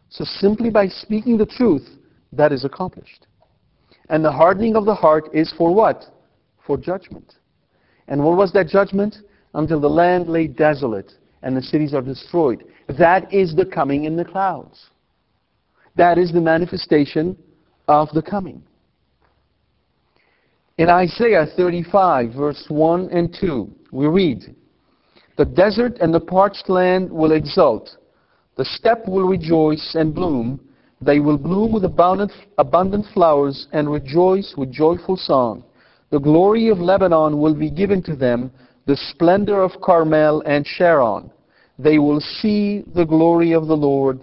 So 0.10 0.24
simply 0.24 0.70
by 0.70 0.88
speaking 0.88 1.38
the 1.38 1.46
truth, 1.46 1.86
that 2.32 2.54
is 2.54 2.64
accomplished. 2.64 3.28
And 4.10 4.24
the 4.24 4.32
hardening 4.32 4.76
of 4.78 4.86
the 4.86 4.96
heart 4.96 5.30
is 5.34 5.54
for 5.58 5.74
what? 5.76 6.06
For 6.66 6.78
judgment. 6.78 7.36
And 8.08 8.24
what 8.24 8.38
was 8.38 8.54
that 8.54 8.68
judgment? 8.68 9.18
Until 9.54 9.82
the 9.82 9.90
land 9.90 10.30
lay 10.30 10.48
desolate 10.48 11.12
and 11.42 11.56
the 11.56 11.62
cities 11.62 11.94
are 11.94 12.02
destroyed. 12.02 12.64
That 12.98 13.32
is 13.34 13.56
the 13.56 13.66
coming 13.66 14.06
in 14.06 14.16
the 14.16 14.26
clouds. 14.26 14.90
That 15.96 16.18
is 16.18 16.32
the 16.32 16.42
manifestation 16.42 17.38
of 17.88 18.10
the 18.14 18.22
coming. 18.22 18.64
In 20.78 20.90
Isaiah 20.90 21.46
35, 21.56 22.34
verse 22.34 22.66
1 22.70 23.10
and 23.10 23.36
2, 23.40 23.70
we 23.92 24.08
read, 24.08 24.56
The 25.38 25.46
desert 25.46 25.98
and 26.00 26.14
the 26.14 26.20
parched 26.20 26.70
land 26.70 27.12
will 27.12 27.34
exult. 27.34 27.98
The 28.56 28.66
steppe 28.66 29.08
will 29.08 29.28
rejoice 29.28 29.96
and 29.96 30.16
bloom. 30.16 30.60
They 31.02 31.20
will 31.20 31.38
bloom 31.38 31.74
with 31.74 31.84
abundant, 31.84 32.32
abundant 32.58 33.06
flowers 33.14 33.68
and 33.74 33.92
rejoice 33.92 34.54
with 34.58 34.72
joyful 34.72 35.18
song. 35.18 35.64
The 36.10 36.20
glory 36.20 36.70
of 36.70 36.80
Lebanon 36.80 37.40
will 37.40 37.54
be 37.54 37.70
given 37.70 38.02
to 38.04 38.16
them, 38.16 38.52
the 38.86 38.96
splendor 38.96 39.62
of 39.62 39.82
Carmel 39.82 40.42
and 40.46 40.66
Sharon 40.66 41.32
they 41.78 42.00
will 42.00 42.20
see 42.20 42.84
the 42.94 43.06
glory 43.06 43.52
of 43.52 43.68
the 43.68 43.76
Lord, 43.76 44.22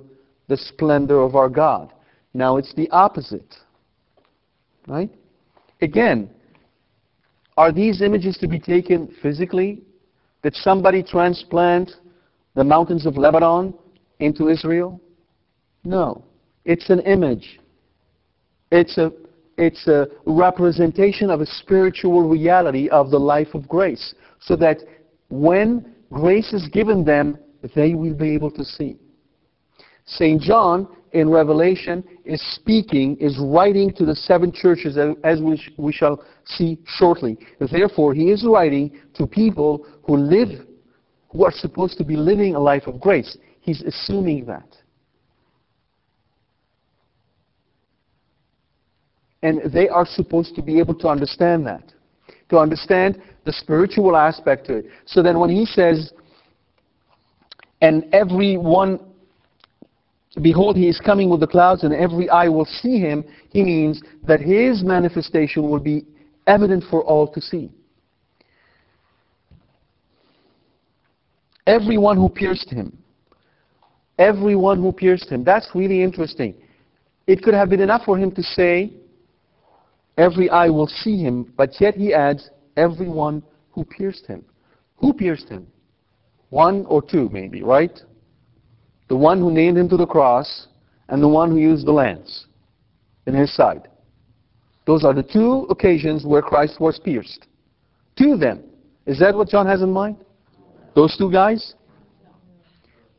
the 0.48 0.56
splendor 0.56 1.22
of 1.22 1.36
our 1.36 1.48
God. 1.48 1.92
Now 2.34 2.56
it's 2.56 2.74
the 2.74 2.88
opposite. 2.90 3.54
Right? 4.86 5.10
Again, 5.80 6.30
are 7.56 7.72
these 7.72 8.00
images 8.00 8.38
to 8.38 8.48
be 8.48 8.58
taken 8.58 9.14
physically? 9.22 9.82
Did 10.42 10.54
somebody 10.56 11.02
transplant 11.02 11.92
the 12.54 12.64
mountains 12.64 13.06
of 13.06 13.16
Lebanon 13.16 13.74
into 14.18 14.48
Israel? 14.48 15.00
No. 15.84 16.24
It's 16.64 16.90
an 16.90 17.00
image. 17.00 17.60
It's 18.70 18.98
a 18.98 19.12
it's 19.58 19.86
a 19.86 20.08
representation 20.24 21.28
of 21.30 21.40
a 21.40 21.46
spiritual 21.46 22.28
reality 22.28 22.88
of 22.88 23.10
the 23.10 23.18
life 23.18 23.54
of 23.54 23.68
grace, 23.68 24.14
so 24.40 24.56
that 24.56 24.78
when 25.28 25.94
grace 26.10 26.52
is 26.52 26.68
given 26.68 27.04
them, 27.04 27.38
they 27.74 27.94
will 27.94 28.14
be 28.14 28.34
able 28.34 28.50
to 28.50 28.64
see. 28.64 28.96
St. 30.06 30.40
John 30.40 30.88
in 31.12 31.28
Revelation 31.28 32.02
is 32.24 32.42
speaking, 32.54 33.16
is 33.18 33.38
writing 33.38 33.92
to 33.94 34.04
the 34.04 34.14
seven 34.14 34.50
churches, 34.50 34.96
as 35.24 35.40
we, 35.40 35.56
sh- 35.56 35.70
we 35.76 35.92
shall 35.92 36.24
see 36.44 36.78
shortly. 36.86 37.38
Therefore, 37.70 38.14
he 38.14 38.30
is 38.30 38.44
writing 38.46 38.98
to 39.14 39.26
people 39.26 39.86
who 40.04 40.16
live, 40.16 40.66
who 41.30 41.44
are 41.44 41.52
supposed 41.52 41.98
to 41.98 42.04
be 42.04 42.16
living 42.16 42.54
a 42.54 42.60
life 42.60 42.86
of 42.86 43.00
grace. 43.00 43.36
He's 43.60 43.82
assuming 43.82 44.46
that. 44.46 44.76
And 49.42 49.72
they 49.72 49.88
are 49.88 50.06
supposed 50.06 50.54
to 50.54 50.62
be 50.62 50.78
able 50.78 50.94
to 50.94 51.08
understand 51.08 51.66
that, 51.66 51.92
to 52.48 52.58
understand 52.58 53.20
the 53.44 53.52
spiritual 53.52 54.16
aspect 54.16 54.66
to 54.66 54.76
it. 54.76 54.86
So 55.04 55.22
then 55.22 55.38
when 55.38 55.50
he 55.50 55.66
says, 55.66 56.12
and 57.80 58.04
every 58.14 58.56
one 58.56 59.00
Behold, 60.40 60.76
he 60.76 60.88
is 60.88 60.98
coming 60.98 61.28
with 61.28 61.40
the 61.40 61.46
clouds, 61.46 61.82
and 61.82 61.92
every 61.92 62.28
eye 62.30 62.48
will 62.48 62.64
see 62.64 62.98
him. 62.98 63.22
He 63.50 63.62
means 63.62 64.02
that 64.26 64.40
his 64.40 64.82
manifestation 64.82 65.68
will 65.68 65.78
be 65.78 66.06
evident 66.46 66.84
for 66.90 67.02
all 67.02 67.28
to 67.32 67.40
see. 67.40 67.70
Everyone 71.66 72.16
who 72.16 72.28
pierced 72.28 72.70
him. 72.70 72.96
Everyone 74.18 74.80
who 74.80 74.90
pierced 74.90 75.28
him. 75.28 75.44
That's 75.44 75.68
really 75.74 76.02
interesting. 76.02 76.54
It 77.26 77.42
could 77.42 77.54
have 77.54 77.68
been 77.68 77.80
enough 77.80 78.02
for 78.04 78.18
him 78.18 78.32
to 78.32 78.42
say, 78.42 78.92
Every 80.18 80.50
eye 80.50 80.68
will 80.68 80.86
see 80.86 81.16
him, 81.16 81.52
but 81.56 81.80
yet 81.80 81.94
he 81.94 82.12
adds, 82.12 82.50
Everyone 82.76 83.42
who 83.70 83.84
pierced 83.84 84.26
him. 84.26 84.44
Who 84.96 85.12
pierced 85.12 85.48
him? 85.48 85.66
One 86.50 86.84
or 86.86 87.02
two, 87.02 87.28
maybe, 87.32 87.62
right? 87.62 87.98
The 89.08 89.16
one 89.16 89.38
who 89.38 89.50
nailed 89.50 89.76
him 89.76 89.88
to 89.88 89.96
the 89.96 90.06
cross 90.06 90.68
and 91.08 91.22
the 91.22 91.28
one 91.28 91.50
who 91.50 91.58
used 91.58 91.86
the 91.86 91.92
lance 91.92 92.46
in 93.26 93.34
his 93.34 93.54
side. 93.54 93.88
Those 94.86 95.04
are 95.04 95.14
the 95.14 95.22
two 95.22 95.66
occasions 95.70 96.24
where 96.24 96.42
Christ 96.42 96.80
was 96.80 96.98
pierced. 96.98 97.46
Two 98.16 98.32
of 98.32 98.40
them. 98.40 98.62
Is 99.06 99.18
that 99.20 99.34
what 99.34 99.48
John 99.48 99.66
has 99.66 99.82
in 99.82 99.90
mind? 99.92 100.16
Those 100.94 101.16
two 101.16 101.30
guys? 101.30 101.74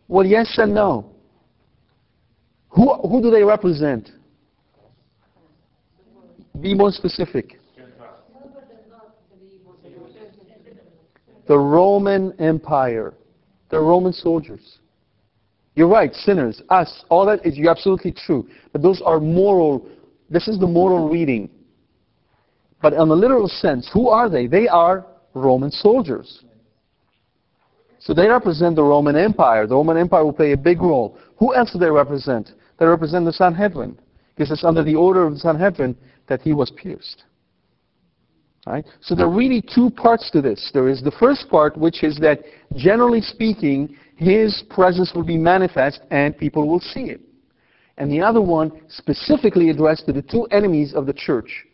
Well, 0.08 0.26
yes 0.26 0.54
and 0.58 0.74
no. 0.74 1.10
Who, 2.70 2.94
who 2.96 3.22
do 3.22 3.32
they 3.32 3.44
represent? 3.44 4.10
Be 6.60 6.74
more 6.74 6.92
specific. 6.92 7.60
The 11.48 11.58
Roman 11.58 12.34
Empire. 12.40 13.14
The 13.70 13.80
Roman 13.80 14.14
soldiers. 14.14 14.80
You're 15.76 15.88
right, 15.88 16.14
sinners, 16.14 16.62
us, 16.70 17.04
all 17.10 17.26
that 17.26 17.46
is 17.46 17.60
absolutely 17.68 18.12
true. 18.12 18.48
But 18.72 18.82
those 18.82 19.02
are 19.04 19.20
moral, 19.20 19.88
this 20.30 20.48
is 20.48 20.60
the 20.60 20.68
moral 20.68 21.06
mm-hmm. 21.06 21.14
reading. 21.14 21.50
But 22.82 22.94
in 22.94 23.00
a 23.00 23.04
literal 23.04 23.48
sense, 23.48 23.90
who 23.94 24.10
are 24.10 24.30
they? 24.30 24.46
They 24.46 24.68
are 24.68 25.06
Roman 25.34 25.72
soldiers. 25.72 26.44
So 28.00 28.14
they 28.14 28.28
represent 28.28 28.76
the 28.76 28.84
Roman 28.84 29.16
Empire. 29.16 29.66
The 29.66 29.76
Roman 29.76 29.98
Empire 29.98 30.26
will 30.26 30.34
play 30.34 30.52
a 30.52 30.58
big 30.58 30.82
role. 30.82 31.18
Who 31.38 31.56
else 31.56 31.72
do 31.72 31.80
they 31.80 31.90
represent? 31.90 32.52
They 32.78 32.86
represent 32.86 33.26
the 33.26 33.32
Sanhedrin. 33.32 33.98
Because 34.36 34.52
it's 34.52 34.66
under 34.66 34.84
the 34.84 34.96
order 34.96 35.26
of 35.26 35.34
the 35.34 35.40
Sanhedrin 35.40 35.96
that 36.28 36.42
he 36.42 36.54
was 36.54 36.72
pierced. 36.72 37.24
Right? 38.68 38.86
So 39.02 39.16
there 39.16 39.26
are 39.26 39.34
really 39.34 39.62
two 39.62 39.90
parts 39.90 40.30
to 40.32 40.42
this. 40.42 40.70
There 40.74 40.90
is 40.90 41.02
the 41.02 41.12
first 41.12 41.50
part, 41.50 41.78
which 41.78 42.04
is 42.04 42.18
that, 42.20 42.40
generally 42.76 43.22
speaking, 43.22 43.96
his 44.16 44.64
presence 44.70 45.12
will 45.14 45.24
be 45.24 45.38
manifest 45.38 46.02
and 46.12 46.38
people 46.38 46.68
will 46.68 46.80
see 46.80 47.06
it. 47.06 47.22
And 47.98 48.12
the 48.12 48.22
other 48.22 48.42
one 48.42 48.72
specifically 48.90 49.70
addressed 49.70 50.06
to 50.08 50.14
the 50.14 50.22
two 50.22 50.46
enemies 50.46 50.94
of 50.94 51.06
the 51.06 51.14
church 51.14 51.66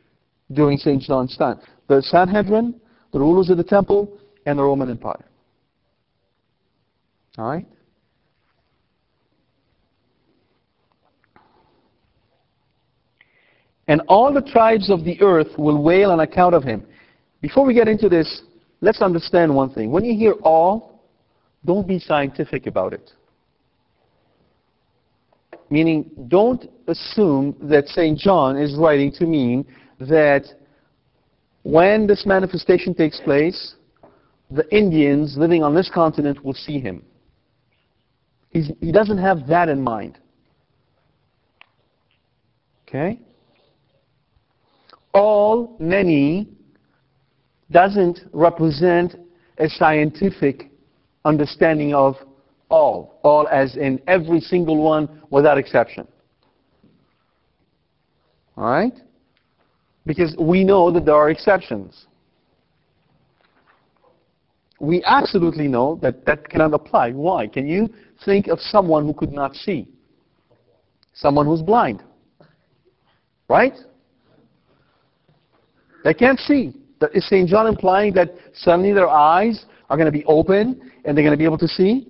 during 0.51 0.77
St. 0.77 1.01
John's 1.01 1.35
time 1.37 1.59
the 1.87 2.01
Sanhedrin, 2.03 2.79
the 3.11 3.19
rulers 3.19 3.49
of 3.49 3.57
the 3.57 3.63
temple, 3.63 4.19
and 4.45 4.59
the 4.59 4.63
Roman 4.63 4.89
Empire. 4.89 5.25
All 7.37 7.49
right? 7.49 7.65
And 13.87 14.01
all 14.07 14.31
the 14.31 14.41
tribes 14.41 14.91
of 14.91 15.03
the 15.03 15.19
earth 15.19 15.47
will 15.57 15.81
wail 15.81 16.11
on 16.11 16.19
account 16.19 16.53
of 16.53 16.63
him. 16.63 16.85
Before 17.41 17.65
we 17.65 17.73
get 17.73 17.87
into 17.87 18.07
this, 18.07 18.43
let's 18.81 19.01
understand 19.01 19.53
one 19.53 19.73
thing. 19.73 19.91
When 19.91 20.05
you 20.05 20.15
hear 20.15 20.33
all, 20.43 20.98
don't 21.65 21.87
be 21.87 21.99
scientific 21.99 22.67
about 22.67 22.93
it. 22.93 23.11
Meaning, 25.69 26.09
don't 26.27 26.69
assume 26.87 27.55
that 27.61 27.87
St. 27.87 28.17
John 28.17 28.57
is 28.57 28.75
writing 28.75 29.11
to 29.13 29.25
mean 29.25 29.65
that 29.99 30.45
when 31.63 32.07
this 32.07 32.25
manifestation 32.25 32.95
takes 32.95 33.19
place, 33.19 33.75
the 34.49 34.67
Indians 34.75 35.37
living 35.37 35.61
on 35.61 35.75
this 35.75 35.91
continent 35.93 36.43
will 36.43 36.53
see 36.53 36.79
him. 36.79 37.03
He's, 38.49 38.71
he 38.81 38.91
doesn't 38.91 39.19
have 39.19 39.45
that 39.47 39.69
in 39.69 39.81
mind. 39.81 40.17
Okay? 42.87 43.19
All, 45.13 45.75
many, 45.79 46.49
doesn't 47.69 48.21
represent 48.33 49.15
a 49.59 49.69
scientific 49.69 50.68
understanding 51.25 51.93
of 51.93 52.15
all. 52.69 53.19
All 53.23 53.47
as 53.47 53.75
in 53.75 54.01
every 54.07 54.39
single 54.39 54.77
one 54.77 55.21
without 55.29 55.57
exception. 55.57 56.07
All 58.55 58.65
right? 58.65 58.93
Because 60.05 60.35
we 60.39 60.63
know 60.63 60.91
that 60.91 61.05
there 61.05 61.15
are 61.15 61.29
exceptions. 61.29 62.05
We 64.79 65.03
absolutely 65.05 65.67
know 65.67 65.99
that 66.01 66.25
that 66.25 66.49
cannot 66.49 66.73
apply. 66.73 67.11
Why? 67.11 67.47
Can 67.47 67.67
you 67.67 67.89
think 68.23 68.47
of 68.47 68.59
someone 68.59 69.05
who 69.05 69.13
could 69.13 69.31
not 69.31 69.55
see? 69.55 69.87
Someone 71.13 71.45
who's 71.45 71.61
blind. 71.61 72.01
Right? 73.49 73.73
They 76.03 76.13
can't 76.13 76.39
see. 76.39 76.73
Is 77.13 77.27
St. 77.27 77.47
John 77.47 77.67
implying 77.67 78.13
that 78.13 78.33
suddenly 78.53 78.93
their 78.93 79.09
eyes 79.09 79.65
are 79.89 79.97
going 79.97 80.05
to 80.05 80.11
be 80.11 80.25
open 80.25 80.91
and 81.05 81.17
they're 81.17 81.23
going 81.23 81.31
to 81.31 81.37
be 81.37 81.45
able 81.45 81.57
to 81.57 81.67
see? 81.67 82.07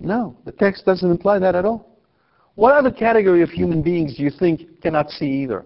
No, 0.00 0.36
the 0.44 0.52
text 0.52 0.84
doesn't 0.84 1.10
imply 1.10 1.38
that 1.38 1.54
at 1.54 1.64
all. 1.64 1.98
What 2.54 2.74
other 2.74 2.90
category 2.90 3.42
of 3.42 3.50
human 3.50 3.82
beings 3.82 4.16
do 4.16 4.22
you 4.22 4.30
think 4.30 4.80
cannot 4.80 5.10
see 5.10 5.26
either? 5.26 5.64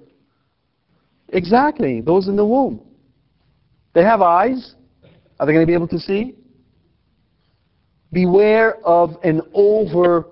Exactly, 1.30 2.00
those 2.00 2.28
in 2.28 2.36
the 2.36 2.44
womb. 2.44 2.80
They 3.94 4.02
have 4.02 4.22
eyes. 4.22 4.74
Are 5.38 5.46
they 5.46 5.52
going 5.52 5.62
to 5.64 5.66
be 5.66 5.74
able 5.74 5.88
to 5.88 5.98
see? 5.98 6.36
Beware 8.12 8.76
of 8.86 9.16
an 9.22 9.42
over 9.52 10.26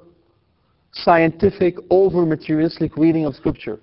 scientific, 0.93 1.77
over 1.91 2.25
materialistic 2.25 2.97
reading 2.97 3.27
of 3.27 3.35
Scripture. 3.35 3.79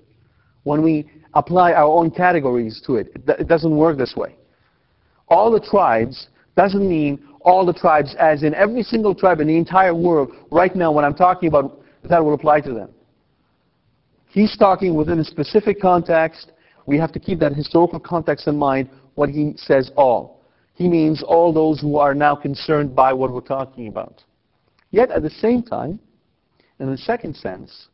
When 0.63 0.81
we 0.81 1.09
apply 1.33 1.73
our 1.73 1.91
own 1.91 2.11
categories 2.11 2.81
to 2.85 2.95
it, 2.95 3.11
it 3.27 3.47
doesn't 3.47 3.75
work 3.75 3.97
this 3.97 4.15
way. 4.15 4.35
All 5.27 5.51
the 5.51 5.59
tribes 5.59 6.27
doesn't 6.55 6.87
mean 6.87 7.27
all 7.41 7.65
the 7.65 7.73
tribes, 7.73 8.15
as 8.19 8.43
in 8.43 8.53
every 8.53 8.83
single 8.83 9.13
tribe 9.13 9.39
in 9.41 9.47
the 9.47 9.57
entire 9.57 9.93
world, 9.93 10.31
right 10.51 10.73
now, 10.75 10.91
when 10.91 11.03
I'm 11.03 11.13
talking 11.13 11.49
about, 11.49 11.81
that 12.03 12.23
will 12.23 12.33
apply 12.33 12.61
to 12.61 12.73
them. 12.73 12.89
He's 14.27 14.57
talking 14.57 14.95
within 14.95 15.19
a 15.19 15.23
specific 15.23 15.79
context. 15.79 16.51
We 16.85 16.97
have 16.97 17.11
to 17.11 17.19
keep 17.19 17.39
that 17.39 17.53
historical 17.53 17.99
context 17.99 18.47
in 18.47 18.57
mind 18.57 18.89
when 19.15 19.31
he 19.31 19.53
says 19.57 19.91
all. 19.95 20.41
He 20.73 20.87
means 20.87 21.21
all 21.21 21.53
those 21.53 21.79
who 21.79 21.97
are 21.97 22.15
now 22.15 22.35
concerned 22.35 22.95
by 22.95 23.13
what 23.13 23.31
we're 23.31 23.41
talking 23.41 23.87
about. 23.87 24.23
Yet, 24.91 25.11
at 25.11 25.21
the 25.21 25.29
same 25.29 25.61
time, 25.61 25.99
in 26.79 26.89
the 26.89 26.97
second 26.97 27.35
sense, 27.35 27.87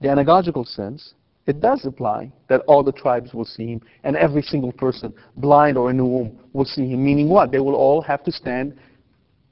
the 0.00 0.08
anagogical 0.08 0.66
sense, 0.66 1.14
it 1.46 1.60
does 1.60 1.84
apply 1.84 2.32
that 2.48 2.62
all 2.62 2.82
the 2.82 2.92
tribes 2.92 3.34
will 3.34 3.44
see 3.44 3.66
him, 3.66 3.82
and 4.02 4.16
every 4.16 4.42
single 4.42 4.72
person, 4.72 5.12
blind 5.36 5.76
or 5.76 5.90
in 5.90 5.98
the 5.98 6.04
womb, 6.04 6.38
will 6.52 6.64
see 6.64 6.88
him. 6.88 7.04
Meaning 7.04 7.28
what? 7.28 7.52
They 7.52 7.60
will 7.60 7.74
all 7.74 8.00
have 8.00 8.24
to 8.24 8.32
stand 8.32 8.74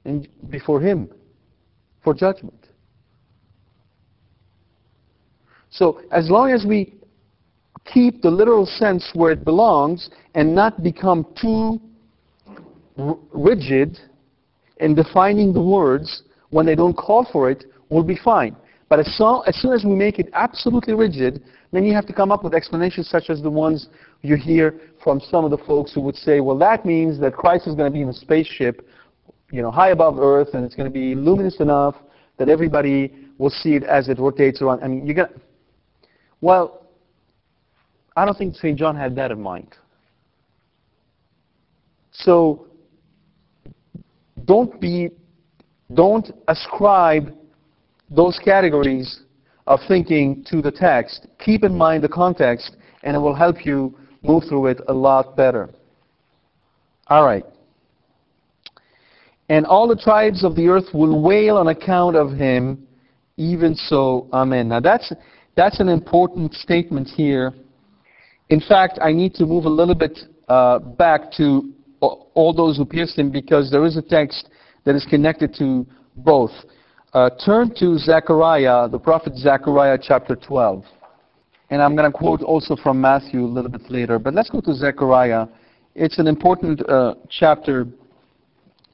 in, 0.05 0.27
before 0.49 0.81
him 0.81 1.09
for 2.03 2.13
judgment. 2.13 2.67
So 5.69 6.01
as 6.11 6.29
long 6.29 6.51
as 6.51 6.65
we 6.67 6.95
keep 7.85 8.21
the 8.21 8.29
literal 8.29 8.65
sense 8.65 9.09
where 9.13 9.31
it 9.31 9.43
belongs 9.43 10.09
and 10.35 10.53
not 10.53 10.83
become 10.83 11.25
too 11.39 11.79
rigid 13.31 13.99
in 14.77 14.95
defining 14.95 15.53
the 15.53 15.61
words 15.61 16.23
when 16.49 16.65
they 16.65 16.75
don't 16.75 16.95
call 16.95 17.27
for 17.31 17.49
it, 17.49 17.65
we'll 17.89 18.03
be 18.03 18.17
fine. 18.23 18.55
But 18.93 19.07
as, 19.07 19.17
so, 19.17 19.41
as 19.47 19.55
soon 19.55 19.73
as 19.73 19.83
we 19.83 19.95
make 19.95 20.19
it 20.19 20.29
absolutely 20.33 20.93
rigid, 20.93 21.41
then 21.71 21.83
you 21.83 21.95
have 21.95 22.05
to 22.05 22.13
come 22.13 22.31
up 22.31 22.43
with 22.43 22.53
explanations 22.53 23.09
such 23.09 23.31
as 23.31 23.41
the 23.41 23.49
ones 23.49 23.87
you 24.21 24.35
hear 24.35 24.79
from 25.03 25.19
some 25.19 25.43
of 25.43 25.49
the 25.49 25.57
folks 25.57 25.91
who 25.95 26.01
would 26.01 26.15
say, 26.15 26.41
well, 26.41 26.55
that 26.59 26.85
means 26.85 27.19
that 27.19 27.33
Christ 27.33 27.65
is 27.65 27.73
going 27.73 27.91
to 27.91 27.91
be 27.91 28.03
in 28.03 28.09
a 28.09 28.13
spaceship, 28.13 28.87
you 29.51 29.63
know, 29.63 29.71
high 29.71 29.89
above 29.89 30.19
Earth, 30.19 30.49
and 30.53 30.63
it's 30.63 30.75
going 30.75 30.87
to 30.87 30.93
be 30.93 31.15
luminous 31.15 31.59
enough 31.59 31.95
that 32.37 32.49
everybody 32.49 33.11
will 33.39 33.49
see 33.49 33.73
it 33.73 33.81
as 33.81 34.09
it 34.09 34.19
rotates 34.19 34.61
around. 34.61 34.83
I 34.83 34.89
mean, 34.89 35.07
you 35.07 35.15
got. 35.15 35.31
Well, 36.39 36.85
I 38.15 38.25
don't 38.25 38.37
think 38.37 38.55
St. 38.57 38.77
John 38.77 38.95
had 38.95 39.15
that 39.15 39.31
in 39.31 39.41
mind. 39.41 39.75
So 42.11 42.67
don't 44.45 44.79
be, 44.79 45.09
don't 45.95 46.29
ascribe 46.47 47.35
those 48.09 48.39
categories 48.43 49.21
of 49.67 49.79
thinking 49.87 50.43
to 50.49 50.61
the 50.61 50.71
text. 50.71 51.27
Keep 51.43 51.63
in 51.63 51.75
mind 51.75 52.03
the 52.03 52.09
context, 52.09 52.75
and 53.03 53.15
it 53.15 53.19
will 53.19 53.35
help 53.35 53.65
you 53.65 53.97
move 54.21 54.43
through 54.47 54.67
it 54.67 54.81
a 54.87 54.93
lot 54.93 55.35
better. 55.35 55.69
All 57.07 57.25
right. 57.25 57.45
And 59.49 59.65
all 59.65 59.87
the 59.87 59.95
tribes 59.95 60.43
of 60.43 60.55
the 60.55 60.67
earth 60.67 60.93
will 60.93 61.21
wail 61.21 61.57
on 61.57 61.67
account 61.67 62.15
of 62.15 62.31
him, 62.31 62.87
even 63.37 63.75
so, 63.75 64.27
amen. 64.31 64.69
Now 64.69 64.79
that's, 64.79 65.11
that's 65.55 65.79
an 65.79 65.89
important 65.89 66.53
statement 66.53 67.07
here. 67.07 67.53
In 68.49 68.61
fact, 68.61 68.99
I 69.01 69.11
need 69.11 69.33
to 69.35 69.45
move 69.45 69.65
a 69.65 69.69
little 69.69 69.95
bit 69.95 70.17
uh, 70.47 70.79
back 70.79 71.31
to 71.33 71.73
all 71.99 72.53
those 72.55 72.77
who 72.77 72.85
pierced 72.85 73.17
him 73.17 73.31
because 73.31 73.71
there 73.71 73.85
is 73.85 73.97
a 73.97 74.01
text 74.01 74.49
that 74.85 74.95
is 74.95 75.05
connected 75.09 75.53
to 75.55 75.85
both. 76.17 76.51
Uh, 77.13 77.29
turn 77.45 77.71
to 77.75 77.95
Zechariah, 77.99 78.89
the 78.89 78.97
prophet 78.97 79.37
Zechariah 79.37 79.99
chapter 80.01 80.35
12. 80.35 80.83
And 81.69 81.79
I'm 81.79 81.95
going 81.95 82.11
to 82.11 82.17
quote 82.17 82.41
also 82.41 82.75
from 82.75 82.99
Matthew 82.99 83.41
a 83.41 83.45
little 83.45 83.69
bit 83.69 83.87
later. 83.91 84.17
But 84.17 84.33
let's 84.33 84.49
go 84.49 84.61
to 84.61 84.73
Zechariah. 84.73 85.45
It's 85.93 86.17
an 86.17 86.25
important 86.25 86.81
uh, 86.89 87.13
chapter 87.29 87.85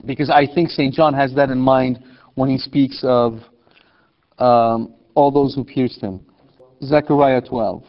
because 0.05 0.29
I 0.29 0.45
think 0.53 0.69
St. 0.69 0.93
John 0.93 1.13
has 1.13 1.33
that 1.35 1.49
in 1.49 1.59
mind 1.59 2.03
when 2.35 2.49
he 2.49 2.57
speaks 2.57 2.99
of 3.03 3.39
um, 4.37 4.93
all 5.15 5.31
those 5.31 5.55
who 5.55 5.63
pierced 5.63 6.01
him. 6.01 6.19
Zechariah 6.83 7.39
12. 7.39 7.83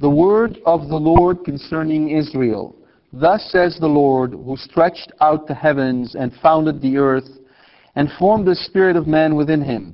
The 0.00 0.08
word 0.08 0.60
of 0.64 0.88
the 0.88 0.96
Lord 0.96 1.44
concerning 1.44 2.16
Israel. 2.16 2.74
Thus 3.12 3.50
says 3.50 3.76
the 3.78 3.86
Lord, 3.86 4.32
who 4.32 4.56
stretched 4.56 5.12
out 5.20 5.46
the 5.46 5.54
heavens 5.54 6.14
and 6.14 6.32
founded 6.42 6.80
the 6.80 6.96
earth, 6.96 7.28
and 7.98 8.08
formed 8.16 8.46
the 8.46 8.54
spirit 8.54 8.94
of 8.94 9.08
man 9.08 9.34
within 9.34 9.60
him. 9.60 9.92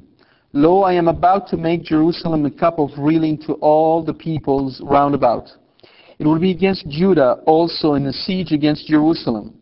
Lo, 0.52 0.82
I 0.82 0.92
am 0.92 1.08
about 1.08 1.48
to 1.48 1.56
make 1.56 1.84
Jerusalem 1.84 2.44
a 2.44 2.50
cup 2.50 2.78
of 2.78 2.90
reeling 2.98 3.38
to 3.46 3.54
all 3.54 4.04
the 4.04 4.12
peoples 4.12 4.78
round 4.84 5.14
about. 5.14 5.48
It 6.18 6.26
will 6.26 6.38
be 6.38 6.50
against 6.50 6.86
Judah 6.86 7.38
also 7.46 7.94
in 7.94 8.04
the 8.04 8.12
siege 8.12 8.52
against 8.52 8.88
Jerusalem. 8.88 9.54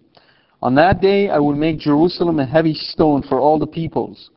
On 0.61 0.75
that 0.75 1.01
day 1.01 1.29
I 1.29 1.39
will 1.39 1.55
make 1.55 1.79
Jerusalem 1.79 2.41
a 2.41 2.45
heavy 2.45 2.75
stone 2.75 3.23
for 3.23 3.39
all 3.39 3.61
the 3.61 3.67
peoples. 3.81 4.31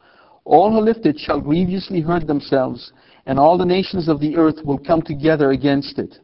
All 0.44 0.72
who 0.72 0.82
lift 0.82 1.08
it 1.08 1.18
shall 1.18 1.42
grievously 1.42 2.02
hurt 2.02 2.28
themselves, 2.28 2.94
and 3.26 3.40
all 3.40 3.58
the 3.58 3.66
nations 3.66 4.08
of 4.08 4.20
the 4.20 4.38
earth 4.38 4.64
will 4.64 4.78
come 4.78 5.02
together 5.02 5.50
against 5.50 5.98
it. 5.98 6.20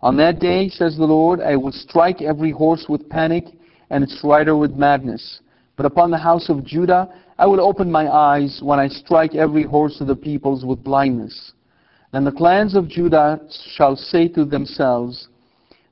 On 0.00 0.16
that 0.16 0.38
day, 0.38 0.70
says 0.70 0.96
the 0.96 1.04
Lord, 1.04 1.42
I 1.42 1.56
will 1.56 1.72
strike 1.72 2.22
every 2.22 2.52
horse 2.52 2.86
with 2.88 3.10
panic 3.10 3.44
and 3.90 4.02
its 4.02 4.18
rider 4.24 4.56
with 4.56 4.72
madness. 4.76 5.42
But 5.76 5.86
upon 5.86 6.10
the 6.10 6.18
house 6.18 6.48
of 6.48 6.64
Judah 6.64 7.08
I 7.38 7.46
will 7.46 7.60
open 7.60 7.90
my 7.90 8.08
eyes 8.08 8.60
when 8.62 8.78
I 8.78 8.88
strike 8.88 9.34
every 9.34 9.62
horse 9.62 10.00
of 10.00 10.06
the 10.06 10.16
peoples 10.16 10.64
with 10.64 10.84
blindness. 10.84 11.52
Then 12.12 12.24
the 12.24 12.32
clans 12.32 12.74
of 12.74 12.88
Judah 12.88 13.40
shall 13.74 13.96
say 13.96 14.28
to 14.28 14.44
themselves, 14.44 15.28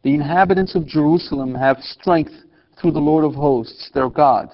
The 0.03 0.15
inhabitants 0.15 0.75
of 0.75 0.87
Jerusalem 0.87 1.55
have 1.55 1.79
strength 1.81 2.35
through 2.79 2.93
the 2.93 2.99
Lord 2.99 3.25
of 3.25 3.35
hosts, 3.35 3.91
their 3.95 4.11
God. 4.11 4.51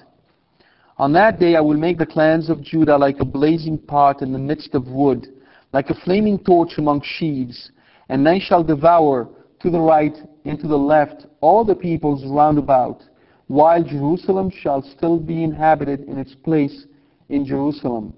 On 0.97 1.13
that 1.13 1.39
day 1.39 1.55
I 1.55 1.61
will 1.61 1.77
make 1.77 1.97
the 1.97 2.05
clans 2.05 2.49
of 2.49 2.63
Judah 2.63 2.97
like 2.97 3.19
a 3.19 3.25
blazing 3.25 3.77
pot 3.77 4.21
in 4.21 4.31
the 4.31 4.39
midst 4.39 4.73
of 4.73 4.87
wood, 4.87 5.27
like 5.73 5.89
a 5.89 6.01
flaming 6.05 6.39
torch 6.39 6.77
among 6.77 7.01
sheaves, 7.03 7.71
and 8.09 8.25
they 8.25 8.39
shall 8.39 8.63
devour 8.63 9.27
to 9.59 9.69
the 9.69 9.79
right 9.79 10.15
and 10.45 10.59
to 10.59 10.67
the 10.67 10.77
left 10.77 11.25
all 11.41 11.63
the 11.63 11.75
peoples 11.75 12.25
round 12.25 12.57
about, 12.57 13.03
while 13.47 13.83
Jerusalem 13.83 14.51
shall 14.51 14.81
still 14.81 15.19
be 15.19 15.43
inhabited 15.43 16.01
in 16.01 16.17
its 16.17 16.35
place 16.35 16.85
in 17.29 17.45
Jerusalem. 17.45 18.13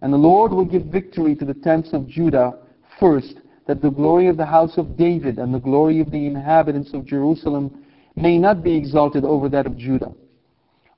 And 0.00 0.12
the 0.12 0.18
Lord 0.18 0.52
will 0.52 0.64
give 0.64 0.84
victory 0.84 1.34
to 1.36 1.44
the 1.44 1.54
tents 1.54 1.92
of 1.92 2.06
Judah 2.06 2.58
first, 3.00 3.40
that 3.66 3.80
the 3.80 3.90
glory 3.90 4.28
of 4.28 4.36
the 4.36 4.44
house 4.44 4.76
of 4.76 4.96
David 4.96 5.38
and 5.38 5.52
the 5.52 5.58
glory 5.58 6.00
of 6.00 6.10
the 6.10 6.26
inhabitants 6.26 6.92
of 6.92 7.06
Jerusalem 7.06 7.84
may 8.14 8.38
not 8.38 8.62
be 8.62 8.76
exalted 8.76 9.24
over 9.24 9.48
that 9.48 9.66
of 9.66 9.76
Judah. 9.76 10.12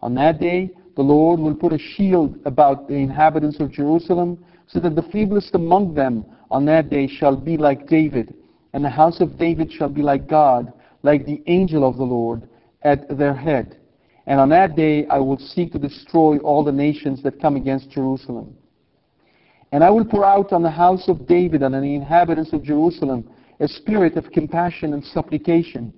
On 0.03 0.15
that 0.17 0.41
day, 0.41 0.71
the 0.97 1.03
Lord 1.03 1.39
will 1.39 1.55
put 1.55 1.73
a 1.73 1.79
shield 1.79 2.39
about 2.45 2.89
the 2.89 2.95
inhabitants 2.95 3.61
of 3.61 3.71
Jerusalem, 3.71 4.45
so 4.67 4.81
that 4.81 4.97
the 4.97 5.03
feeblest 5.03 5.55
among 5.55 5.95
them 5.95 6.25
on 6.51 6.65
that 6.67 6.91
day 6.91 7.07
shall 7.07 7.37
be 7.37 7.57
like 7.57 7.87
David, 7.87 8.35
and 8.73 8.85
the 8.85 8.91
house 8.91 9.21
of 9.21 9.39
David 9.39 9.73
shall 9.73 9.89
be 9.89 10.03
like 10.03 10.27
God, 10.27 10.73
like 11.03 11.25
the 11.25 11.43
angel 11.47 11.87
of 11.87 11.97
the 11.97 12.05
Lord, 12.05 12.49
at 12.87 13.19
their 13.19 13.35
head. 13.35 13.77
And 14.27 14.41
on 14.41 14.49
that 14.51 14.77
day 14.77 15.07
I 15.09 15.19
will 15.19 15.39
seek 15.39 15.73
to 15.73 15.79
destroy 15.79 16.39
all 16.39 16.63
the 16.65 16.73
nations 16.73 17.23
that 17.25 17.41
come 17.41 17.57
against 17.57 17.91
Jerusalem. 17.91 18.57
And 19.73 19.83
I 19.83 19.91
will 19.91 20.05
pour 20.05 20.25
out 20.25 20.53
on 20.53 20.63
the 20.63 20.71
house 20.71 21.09
of 21.09 21.27
David 21.27 21.63
and 21.63 21.75
on 21.75 21.83
the 21.83 21.95
inhabitants 21.95 22.53
of 22.53 22.63
Jerusalem 22.63 23.29
a 23.59 23.67
spirit 23.67 24.17
of 24.17 24.31
compassion 24.31 24.93
and 24.95 25.03
supplication, 25.05 25.93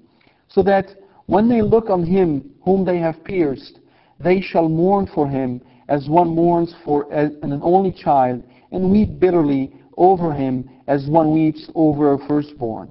so 0.49 0.63
that 0.63 0.87
when 1.27 1.49
they 1.49 1.61
look 1.61 1.91
on 1.91 2.05
him 2.05 2.51
whom 2.65 2.85
they 2.85 2.99
have 2.99 3.23
pierced, 3.25 3.81
they 4.21 4.41
shall 4.41 4.69
mourn 4.69 5.07
for 5.15 5.29
him 5.29 5.61
as 5.89 6.09
one 6.09 6.29
mourns 6.29 6.75
for 6.85 7.13
an 7.13 7.61
only 7.63 7.93
child, 7.93 8.43
and 8.73 8.91
weep 8.91 9.19
bitterly 9.19 9.73
over 9.97 10.33
him 10.33 10.69
as 10.87 11.07
one 11.09 11.33
weeps 11.33 11.69
over 11.75 12.15
a 12.15 12.29
firstborn. 12.29 12.91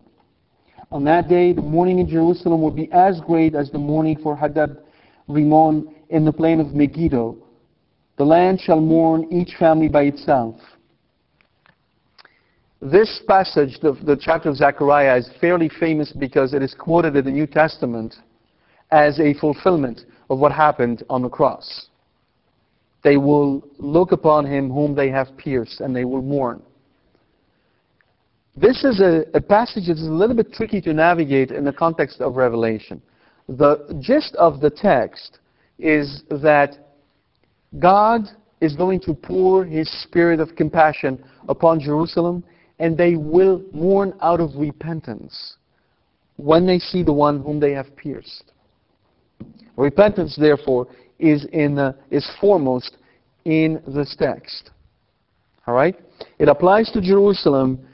On 0.92 1.04
that 1.04 1.28
day, 1.28 1.52
the 1.52 1.62
mourning 1.62 2.00
in 2.00 2.08
Jerusalem 2.08 2.62
will 2.62 2.72
be 2.72 2.90
as 2.92 3.20
great 3.22 3.56
as 3.56 3.70
the 3.72 3.78
mourning 3.78 4.18
for 4.22 4.36
Hadad 4.36 4.78
Rimmon 5.28 5.94
in 6.10 6.24
the 6.24 6.32
plain 6.32 6.60
of 6.60 6.74
Megiddo. 6.74 7.38
The 8.18 8.26
land 8.26 8.62
shall 8.62 8.80
mourn 8.80 9.28
each 9.32 9.56
family 9.60 9.90
by 9.90 10.04
itself. 10.04 10.56
This 12.82 13.22
passage, 13.28 13.80
the, 13.82 13.94
the 14.04 14.18
chapter 14.20 14.50
of 14.50 14.56
Zechariah, 14.56 15.18
is 15.18 15.30
fairly 15.42 15.70
famous 15.80 16.14
because 16.14 16.54
it 16.54 16.62
is 16.62 16.74
quoted 16.74 17.16
in 17.16 17.26
the 17.26 17.32
New 17.32 17.48
Testament 17.48 18.16
as 18.92 19.20
a 19.20 19.34
fulfillment 19.34 20.02
of 20.30 20.40
what 20.40 20.52
happened 20.52 21.04
on 21.10 21.22
the 21.22 21.30
cross. 21.30 21.88
They 23.04 23.18
will 23.18 23.68
look 23.78 24.12
upon 24.12 24.46
him 24.46 24.70
whom 24.70 24.96
they 24.96 25.10
have 25.10 25.36
pierced, 25.38 25.82
and 25.82 25.96
they 25.96 26.06
will 26.06 26.22
mourn. 26.22 26.62
This 28.60 28.84
is 28.84 29.00
a, 29.02 29.24
a 29.36 29.42
passage 29.42 29.86
that 29.86 29.98
is 29.98 30.08
a 30.08 30.12
little 30.12 30.36
bit 30.36 30.52
tricky 30.52 30.82
to 30.82 30.92
navigate 30.92 31.52
in 31.52 31.64
the 31.64 31.72
context 31.72 32.22
of 32.22 32.38
Revelation. 32.38 33.00
The 33.48 33.96
gist 34.02 34.36
of 34.36 34.62
the 34.62 34.72
text 34.72 35.38
is 35.78 36.24
that 36.32 36.76
God 37.78 38.22
is 38.60 38.76
going 38.76 39.02
to 39.02 39.14
pour 39.14 39.64
his 39.64 39.88
spirit 40.02 40.40
of 40.40 40.56
compassion 40.56 41.24
upon 41.48 41.80
Jerusalem, 41.80 42.44
and 42.80 42.98
they 42.98 43.16
will 43.16 43.62
mourn 43.74 44.16
out 44.22 44.40
of 44.40 44.56
repentance 44.56 45.58
when 46.38 46.66
they 46.66 46.80
see 46.80 47.04
the 47.04 47.14
one 47.14 47.44
whom 47.44 47.60
they 47.60 47.74
have 47.74 47.96
pierced. 47.96 48.54
Repentance, 49.76 50.36
therefore, 50.36 50.88
is, 51.20 51.46
in, 51.54 51.94
is 52.10 52.28
foremost 52.42 52.98
in 53.46 53.84
this 53.88 54.16
text. 54.18 54.72
All 55.68 55.76
right? 55.76 55.96
It 56.40 56.50
applies 56.50 56.90
to 56.94 57.02
Jerusalem 57.02 57.87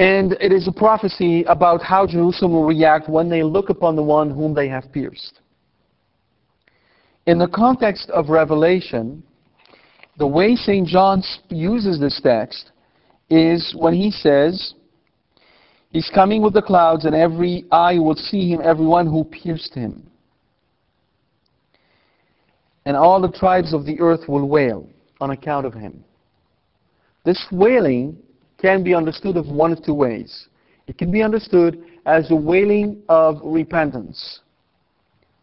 and 0.00 0.32
it 0.40 0.50
is 0.50 0.66
a 0.66 0.72
prophecy 0.72 1.44
about 1.44 1.82
how 1.82 2.06
Jerusalem 2.06 2.52
will 2.52 2.64
react 2.64 3.06
when 3.06 3.28
they 3.28 3.42
look 3.42 3.68
upon 3.68 3.96
the 3.96 4.02
one 4.02 4.30
whom 4.30 4.54
they 4.54 4.66
have 4.66 4.90
pierced. 4.90 5.40
In 7.26 7.36
the 7.36 7.48
context 7.48 8.08
of 8.08 8.30
Revelation, 8.30 9.22
the 10.16 10.26
way 10.26 10.56
St. 10.56 10.88
John 10.88 11.22
uses 11.50 12.00
this 12.00 12.18
text 12.22 12.72
is 13.28 13.74
when 13.76 13.92
he 13.92 14.10
says, 14.10 14.72
He's 15.90 16.10
coming 16.14 16.40
with 16.40 16.54
the 16.54 16.62
clouds, 16.62 17.04
and 17.04 17.14
every 17.14 17.66
eye 17.70 17.98
will 17.98 18.14
see 18.14 18.48
him, 18.48 18.60
everyone 18.64 19.06
who 19.06 19.22
pierced 19.24 19.74
him. 19.74 20.08
And 22.86 22.96
all 22.96 23.20
the 23.20 23.32
tribes 23.32 23.74
of 23.74 23.84
the 23.84 24.00
earth 24.00 24.26
will 24.28 24.48
wail 24.48 24.88
on 25.20 25.32
account 25.32 25.66
of 25.66 25.74
him. 25.74 26.02
This 27.26 27.44
wailing 27.52 28.16
can 28.60 28.82
be 28.82 28.94
understood 28.94 29.36
of 29.36 29.46
one 29.46 29.72
of 29.72 29.82
two 29.84 29.94
ways. 29.94 30.48
It 30.86 30.98
can 30.98 31.10
be 31.10 31.22
understood 31.22 31.84
as 32.06 32.30
a 32.30 32.34
wailing 32.36 33.02
of 33.08 33.40
repentance. 33.42 34.40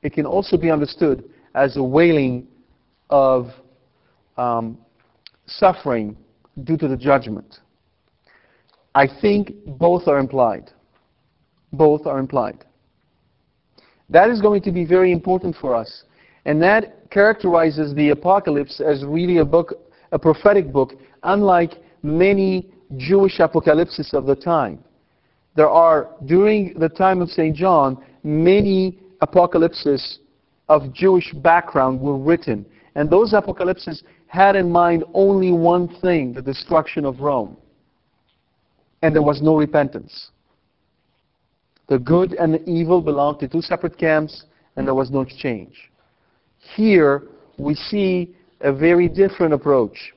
It 0.01 0.13
can 0.13 0.25
also 0.25 0.57
be 0.57 0.69
understood 0.69 1.29
as 1.55 1.77
a 1.77 1.83
wailing 1.83 2.47
of 3.09 3.47
um, 4.37 4.77
suffering 5.45 6.15
due 6.63 6.77
to 6.77 6.87
the 6.87 6.97
judgment. 6.97 7.59
I 8.93 9.07
think 9.21 9.53
both 9.65 10.07
are 10.07 10.19
implied. 10.19 10.71
Both 11.73 12.05
are 12.07 12.19
implied. 12.19 12.65
That 14.09 14.29
is 14.29 14.41
going 14.41 14.61
to 14.63 14.71
be 14.71 14.85
very 14.85 15.11
important 15.11 15.55
for 15.59 15.75
us. 15.75 16.03
And 16.45 16.61
that 16.61 17.09
characterizes 17.11 17.93
the 17.93 18.09
apocalypse 18.09 18.79
as 18.79 19.03
really 19.05 19.37
a 19.37 19.45
book, 19.45 19.73
a 20.11 20.19
prophetic 20.19 20.71
book, 20.71 20.93
unlike 21.23 21.73
many 22.03 22.71
Jewish 22.95 23.39
apocalypses 23.39 24.13
of 24.13 24.25
the 24.25 24.35
time. 24.35 24.83
There 25.55 25.69
are, 25.69 26.09
during 26.25 26.77
the 26.79 26.87
time 26.87 27.21
of 27.21 27.29
St. 27.29 27.55
John, 27.55 27.97
many 28.23 28.99
apocalypses 29.21 30.19
of 30.69 30.93
Jewish 30.93 31.33
background 31.33 31.99
were 31.99 32.17
written. 32.17 32.65
And 32.95 33.09
those 33.09 33.33
apocalypses 33.33 34.03
had 34.27 34.55
in 34.55 34.71
mind 34.71 35.03
only 35.13 35.51
one 35.51 35.87
thing, 35.99 36.33
the 36.33 36.41
destruction 36.41 37.05
of 37.05 37.19
Rome. 37.19 37.57
And 39.01 39.13
there 39.13 39.21
was 39.21 39.41
no 39.41 39.57
repentance. 39.57 40.29
The 41.87 41.99
good 41.99 42.33
and 42.33 42.53
the 42.53 42.69
evil 42.69 43.01
belonged 43.01 43.39
to 43.39 43.47
two 43.47 43.61
separate 43.61 43.97
camps, 43.97 44.45
and 44.75 44.85
there 44.85 44.95
was 44.95 45.09
no 45.09 45.21
exchange. 45.21 45.89
Here, 46.75 47.23
we 47.57 47.75
see 47.75 48.35
a 48.61 48.73
very 48.73 49.07
different 49.07 49.53
approach. 49.53 50.13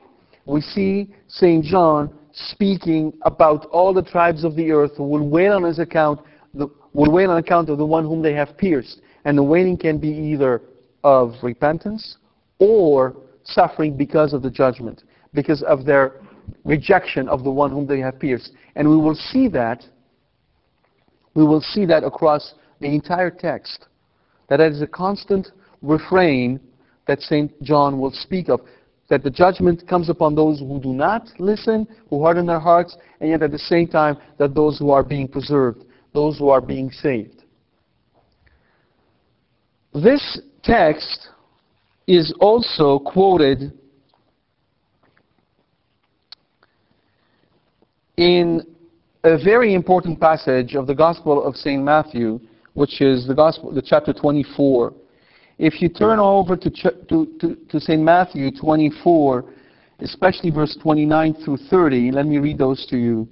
We 0.46 0.60
see 0.60 1.14
St. 1.28 1.64
John 1.64 2.12
speaking 2.32 3.12
about 3.22 3.66
all 3.66 3.92
the 3.92 4.02
tribes 4.02 4.44
of 4.44 4.56
the 4.56 4.70
earth 4.70 4.92
who 4.96 5.04
will 5.04 5.28
wait 5.28 5.48
on 5.48 5.64
his 5.64 5.78
account, 5.78 6.20
the, 6.54 6.68
will 6.92 7.10
wait 7.10 7.26
on 7.26 7.38
account 7.38 7.68
of 7.68 7.78
the 7.78 7.86
one 7.86 8.04
whom 8.04 8.22
they 8.22 8.32
have 8.32 8.56
pierced. 8.56 9.00
And 9.24 9.36
the 9.36 9.42
waiting 9.42 9.76
can 9.76 9.98
be 9.98 10.08
either 10.08 10.62
of 11.04 11.34
repentance 11.42 12.16
or 12.58 13.16
suffering 13.44 13.96
because 13.96 14.32
of 14.32 14.42
the 14.42 14.50
judgment, 14.50 15.04
because 15.34 15.62
of 15.62 15.84
their 15.84 16.20
rejection 16.64 17.28
of 17.28 17.44
the 17.44 17.50
one 17.50 17.70
whom 17.70 17.86
they 17.86 18.00
have 18.00 18.18
pierced. 18.18 18.52
And 18.76 18.88
we 18.88 18.96
will 18.96 19.14
see 19.14 19.48
that, 19.48 19.84
we 21.34 21.44
will 21.44 21.60
see 21.60 21.86
that 21.86 22.04
across 22.04 22.54
the 22.80 22.86
entire 22.86 23.30
text. 23.30 23.86
That 24.48 24.60
is 24.60 24.82
a 24.82 24.86
constant 24.86 25.48
refrain 25.82 26.60
that 27.06 27.20
St. 27.20 27.62
John 27.62 27.98
will 27.98 28.12
speak 28.12 28.48
of. 28.48 28.60
That 29.10 29.22
the 29.22 29.30
judgment 29.30 29.86
comes 29.86 30.08
upon 30.08 30.34
those 30.34 30.60
who 30.60 30.80
do 30.80 30.94
not 30.94 31.28
listen, 31.38 31.86
who 32.08 32.22
harden 32.22 32.46
their 32.46 32.60
hearts, 32.60 32.96
and 33.20 33.28
yet 33.28 33.42
at 33.42 33.50
the 33.50 33.58
same 33.58 33.86
time 33.86 34.16
that 34.38 34.54
those 34.54 34.78
who 34.78 34.90
are 34.90 35.02
being 35.02 35.28
preserved, 35.28 35.84
those 36.14 36.38
who 36.38 36.48
are 36.48 36.60
being 36.62 36.90
saved. 36.90 37.44
This 39.92 40.40
text 40.62 41.28
is 42.06 42.32
also 42.40 43.00
quoted 43.00 43.72
in 48.16 48.62
a 49.24 49.36
very 49.42 49.74
important 49.74 50.20
passage 50.20 50.74
of 50.74 50.86
the 50.86 50.94
Gospel 50.94 51.44
of 51.44 51.56
St. 51.56 51.82
Matthew, 51.82 52.40
which 52.74 53.00
is 53.00 53.26
the 53.26 53.34
Gospel, 53.34 53.72
the 53.72 53.82
chapter 53.82 54.12
24. 54.12 54.92
If 55.62 55.82
you 55.82 55.90
turn 55.90 56.18
over 56.18 56.56
to, 56.56 56.70
to, 56.70 57.26
to, 57.38 57.54
to 57.68 57.80
St. 57.80 58.00
Matthew 58.00 58.50
24, 58.50 59.44
especially 59.98 60.50
verse 60.50 60.74
29 60.82 61.34
through 61.44 61.58
30, 61.68 62.12
let 62.12 62.24
me 62.24 62.38
read 62.38 62.56
those 62.56 62.86
to 62.86 62.96
you. 62.96 63.28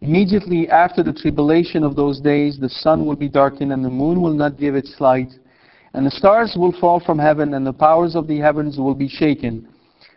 Immediately 0.00 0.68
after 0.70 1.04
the 1.04 1.12
tribulation 1.12 1.84
of 1.84 1.94
those 1.94 2.20
days, 2.20 2.58
the 2.58 2.68
sun 2.68 3.06
will 3.06 3.14
be 3.14 3.28
darkened, 3.28 3.72
and 3.72 3.84
the 3.84 3.90
moon 3.90 4.20
will 4.20 4.32
not 4.32 4.58
give 4.58 4.74
its 4.74 4.92
light, 4.98 5.28
and 5.94 6.04
the 6.04 6.10
stars 6.10 6.56
will 6.58 6.72
fall 6.80 6.98
from 6.98 7.16
heaven, 7.16 7.54
and 7.54 7.64
the 7.64 7.72
powers 7.72 8.16
of 8.16 8.26
the 8.26 8.40
heavens 8.40 8.76
will 8.76 8.96
be 8.96 9.08
shaken. 9.08 9.68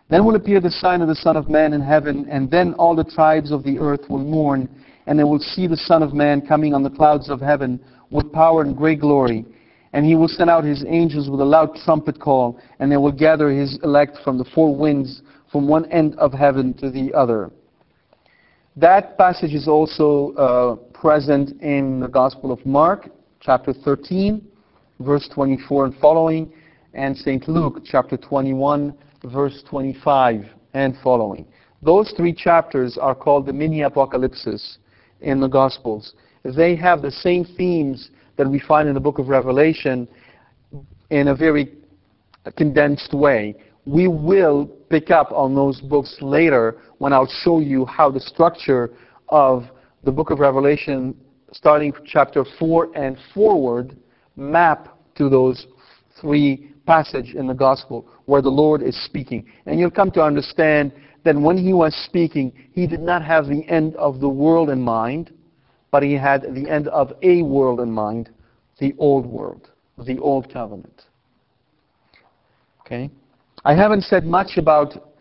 Then 0.09 0.25
will 0.25 0.37
appear 0.37 0.61
the 0.61 0.71
sign 0.71 1.01
of 1.01 1.09
the 1.09 1.15
Son 1.15 1.37
of 1.37 1.47
Man 1.47 1.73
in 1.73 1.81
heaven, 1.81 2.27
and 2.27 2.49
then 2.49 2.73
all 2.73 2.95
the 2.95 3.03
tribes 3.03 3.51
of 3.51 3.63
the 3.63 3.77
earth 3.77 4.09
will 4.09 4.17
mourn, 4.17 4.67
and 5.05 5.19
they 5.19 5.23
will 5.23 5.37
see 5.37 5.67
the 5.67 5.77
Son 5.77 6.01
of 6.01 6.15
Man 6.15 6.41
coming 6.41 6.73
on 6.73 6.81
the 6.81 6.89
clouds 6.89 7.29
of 7.29 7.39
heaven 7.39 7.79
with 8.09 8.33
power 8.33 8.63
and 8.63 8.75
great 8.75 8.99
glory. 8.99 9.45
And 9.93 10.05
he 10.05 10.15
will 10.15 10.27
send 10.27 10.49
out 10.49 10.63
his 10.63 10.85
angels 10.87 11.29
with 11.29 11.41
a 11.41 11.45
loud 11.45 11.75
trumpet 11.83 12.19
call, 12.19 12.59
and 12.79 12.91
they 12.91 12.97
will 12.97 13.11
gather 13.11 13.49
his 13.49 13.77
elect 13.83 14.17
from 14.23 14.37
the 14.37 14.45
four 14.55 14.75
winds, 14.75 15.21
from 15.51 15.67
one 15.67 15.91
end 15.91 16.15
of 16.15 16.31
heaven 16.31 16.73
to 16.75 16.89
the 16.89 17.13
other. 17.13 17.51
That 18.77 19.17
passage 19.17 19.53
is 19.53 19.67
also 19.67 20.33
uh, 20.35 20.75
present 20.97 21.61
in 21.61 21.99
the 21.99 22.07
Gospel 22.07 22.53
of 22.53 22.65
Mark, 22.65 23.09
chapter 23.41 23.73
13, 23.73 24.41
verse 25.01 25.27
24 25.33 25.85
and 25.85 25.95
following, 25.95 26.53
and 26.93 27.17
St. 27.17 27.47
Luke, 27.49 27.81
chapter 27.83 28.15
21, 28.15 28.93
verse 29.25 29.63
25 29.69 30.45
and 30.73 30.95
following. 31.03 31.45
Those 31.81 32.13
three 32.15 32.33
chapters 32.33 32.97
are 32.97 33.15
called 33.15 33.45
the 33.45 33.53
mini 33.53 33.81
apocalypses 33.81 34.77
in 35.21 35.39
the 35.39 35.47
Gospels. 35.47 36.13
They 36.43 36.75
have 36.75 37.01
the 37.01 37.11
same 37.11 37.45
themes 37.57 38.09
that 38.41 38.49
we 38.49 38.59
find 38.59 38.87
in 38.87 38.95
the 38.95 38.99
book 38.99 39.19
of 39.19 39.27
Revelation 39.27 40.07
in 41.11 41.27
a 41.27 41.35
very 41.35 41.73
condensed 42.57 43.13
way. 43.13 43.53
We 43.85 44.07
will 44.07 44.65
pick 44.89 45.11
up 45.11 45.31
on 45.31 45.53
those 45.53 45.79
books 45.79 46.17
later 46.21 46.77
when 46.97 47.13
I'll 47.13 47.31
show 47.43 47.59
you 47.59 47.85
how 47.85 48.09
the 48.09 48.19
structure 48.19 48.89
of 49.29 49.65
the 50.03 50.11
book 50.11 50.31
of 50.31 50.39
Revelation, 50.39 51.15
starting 51.51 51.93
chapter 52.03 52.43
4 52.57 52.97
and 52.97 53.15
forward, 53.31 53.95
map 54.35 54.97
to 55.17 55.29
those 55.29 55.67
three 56.19 56.71
passage 56.87 57.35
in 57.35 57.45
the 57.45 57.53
gospel 57.53 58.07
where 58.25 58.41
the 58.41 58.49
Lord 58.49 58.81
is 58.81 58.99
speaking. 59.05 59.45
And 59.67 59.79
you'll 59.79 59.91
come 59.91 60.09
to 60.13 60.23
understand 60.23 60.93
that 61.25 61.35
when 61.39 61.59
he 61.59 61.73
was 61.73 61.93
speaking, 62.07 62.53
he 62.71 62.87
did 62.87 63.01
not 63.01 63.23
have 63.23 63.45
the 63.45 63.63
end 63.69 63.95
of 63.97 64.19
the 64.19 64.29
world 64.29 64.71
in 64.71 64.81
mind, 64.81 65.31
but 65.91 66.03
he 66.03 66.13
had 66.13 66.41
the 66.53 66.69
end 66.69 66.87
of 66.87 67.13
a 67.21 67.41
world 67.41 67.81
in 67.81 67.91
mind, 67.91 68.29
the 68.79 68.95
old 68.97 69.25
world, 69.25 69.69
the 70.05 70.17
old 70.19 70.51
covenant. 70.51 71.03
Okay? 72.81 73.11
I 73.63 73.75
haven't 73.75 74.03
said 74.03 74.25
much 74.25 74.57
about 74.57 75.11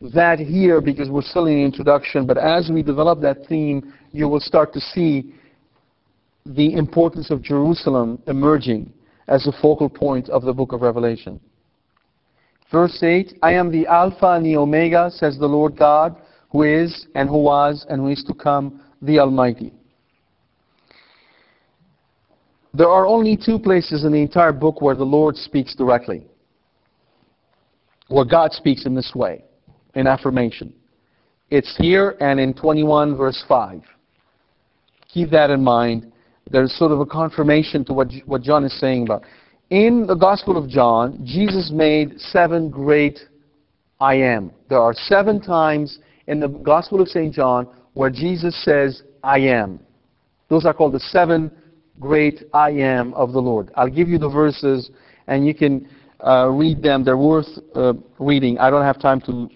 that 0.00 0.38
here 0.38 0.80
because 0.80 1.10
we're 1.10 1.22
still 1.22 1.46
in 1.46 1.56
the 1.56 1.64
introduction, 1.64 2.26
but 2.26 2.38
as 2.38 2.70
we 2.72 2.82
develop 2.82 3.20
that 3.20 3.46
theme, 3.48 3.92
you 4.12 4.28
will 4.28 4.40
start 4.40 4.72
to 4.74 4.80
see 4.80 5.34
the 6.46 6.74
importance 6.74 7.30
of 7.30 7.42
Jerusalem 7.42 8.22
emerging 8.26 8.92
as 9.28 9.44
the 9.44 9.52
focal 9.60 9.88
point 9.88 10.28
of 10.28 10.42
the 10.42 10.52
book 10.52 10.72
of 10.72 10.80
Revelation. 10.80 11.40
Verse 12.70 13.02
8 13.02 13.38
I 13.42 13.52
am 13.52 13.70
the 13.70 13.86
Alpha 13.86 14.32
and 14.32 14.46
the 14.46 14.56
Omega, 14.56 15.10
says 15.10 15.38
the 15.38 15.46
Lord 15.46 15.76
God, 15.76 16.16
who 16.50 16.62
is, 16.62 17.06
and 17.14 17.28
who 17.28 17.38
was, 17.38 17.84
and 17.88 18.00
who 18.00 18.08
is 18.08 18.24
to 18.24 18.34
come, 18.34 18.82
the 19.02 19.18
Almighty. 19.18 19.72
There 22.72 22.88
are 22.88 23.06
only 23.06 23.36
two 23.36 23.58
places 23.58 24.04
in 24.04 24.12
the 24.12 24.20
entire 24.20 24.52
book 24.52 24.80
where 24.80 24.94
the 24.94 25.04
Lord 25.04 25.36
speaks 25.36 25.74
directly, 25.74 26.22
where 28.08 28.24
God 28.24 28.52
speaks 28.52 28.86
in 28.86 28.94
this 28.94 29.12
way, 29.14 29.44
in 29.94 30.06
affirmation. 30.06 30.72
It's 31.50 31.76
here 31.76 32.16
and 32.20 32.38
in 32.38 32.54
21, 32.54 33.16
verse 33.16 33.42
5. 33.48 33.82
Keep 35.12 35.30
that 35.30 35.50
in 35.50 35.64
mind 35.64 36.12
there's 36.50 36.76
sort 36.76 36.92
of 36.92 37.00
a 37.00 37.06
confirmation 37.06 37.84
to 37.84 37.92
what, 37.92 38.10
what 38.26 38.42
John 38.42 38.64
is 38.64 38.78
saying 38.80 39.04
about. 39.04 39.24
In 39.70 40.06
the 40.06 40.14
Gospel 40.14 40.56
of 40.56 40.68
John, 40.68 41.20
Jesus 41.24 41.70
made 41.72 42.20
seven 42.20 42.70
great 42.70 43.20
I 44.00 44.14
am. 44.16 44.50
There 44.68 44.80
are 44.80 44.94
seven 44.94 45.40
times 45.40 45.98
in 46.26 46.40
the 46.40 46.48
Gospel 46.48 47.00
of 47.00 47.08
St. 47.08 47.32
John 47.32 47.68
where 47.94 48.10
Jesus 48.10 48.60
says, 48.64 49.02
I 49.22 49.38
am. 49.40 49.80
Those 50.48 50.64
are 50.64 50.74
called 50.74 50.94
the 50.94 51.00
seven 51.00 51.50
great 52.00 52.44
I 52.52 52.70
am 52.70 53.14
of 53.14 53.32
the 53.32 53.40
Lord. 53.40 53.70
I'll 53.76 53.90
give 53.90 54.08
you 54.08 54.18
the 54.18 54.28
verses 54.28 54.90
and 55.26 55.46
you 55.46 55.54
can 55.54 55.88
uh, 56.26 56.48
read 56.48 56.82
them. 56.82 57.04
They're 57.04 57.16
worth 57.16 57.46
uh, 57.74 57.92
reading. 58.18 58.58
I 58.58 58.70
don't 58.70 58.84
have 58.84 59.00
time 59.00 59.20
to, 59.22 59.48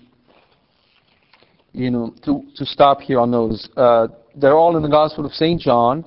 you 1.72 1.90
know, 1.90 2.14
to, 2.24 2.42
to 2.57 2.66
stop 2.66 3.00
here 3.00 3.18
on 3.18 3.30
those. 3.30 3.68
Uh, 3.76 4.09
they're 4.37 4.57
all 4.57 4.76
in 4.76 4.83
the 4.83 4.88
Gospel 4.88 5.26
of 5.26 5.33
St. 5.33 5.61
John 5.61 6.04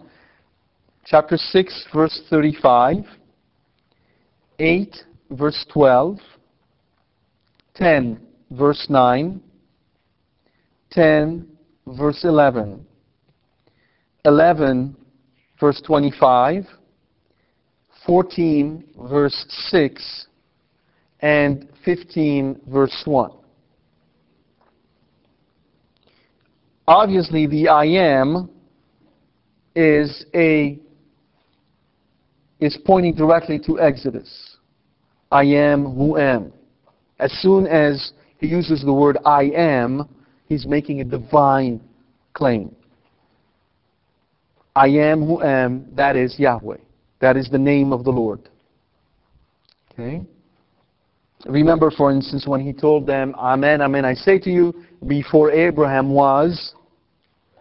chapter 1.07 1.37
6, 1.37 1.85
verse 1.93 2.21
35, 2.29 2.97
8, 4.59 4.95
verse 5.31 5.65
12, 5.71 6.17
10, 7.75 8.19
verse 8.51 8.87
9, 8.89 9.41
10, 10.91 11.47
verse 11.87 12.23
11, 12.25 12.85
11, 14.25 14.95
verse 15.59 15.81
25, 15.85 16.65
14, 18.05 18.83
verse 19.09 19.45
6, 19.69 20.27
and 21.21 21.67
15, 21.83 22.61
verse 22.67 23.01
1. 23.05 23.31
Obviously, 26.87 27.47
the 27.47 27.67
I 27.67 27.85
am 27.85 28.49
is 29.75 30.25
a 30.33 30.79
is 32.59 32.77
pointing 32.85 33.13
directly 33.13 33.59
to 33.59 33.79
Exodus. 33.79 34.57
I 35.31 35.43
am 35.43 35.83
who 35.83 36.17
am. 36.17 36.53
As 37.19 37.31
soon 37.41 37.67
as 37.67 38.13
he 38.39 38.47
uses 38.47 38.83
the 38.83 38.93
word 38.93 39.17
I 39.25 39.51
am, 39.55 40.07
he's 40.47 40.65
making 40.65 41.01
a 41.01 41.03
divine 41.03 41.81
claim. 42.33 42.75
I 44.77 44.89
am 44.89 45.25
who 45.25 45.41
am, 45.41 45.87
that 45.95 46.15
is 46.15 46.37
Yahweh. 46.37 46.77
That 47.19 47.35
is 47.35 47.49
the 47.49 47.57
name 47.57 47.91
of 47.91 48.03
the 48.03 48.11
Lord. 48.11 48.47
Okay? 49.91 50.21
Remember, 51.47 51.89
for 51.89 52.11
instance, 52.11 52.45
when 52.45 52.61
he 52.61 52.73
told 52.73 53.07
them, 53.07 53.33
Amen, 53.39 53.81
Amen, 53.81 54.05
I 54.05 54.13
say 54.13 54.37
to 54.37 54.51
you, 54.51 54.75
before 55.07 55.51
Abraham 55.51 56.11
was, 56.11 56.75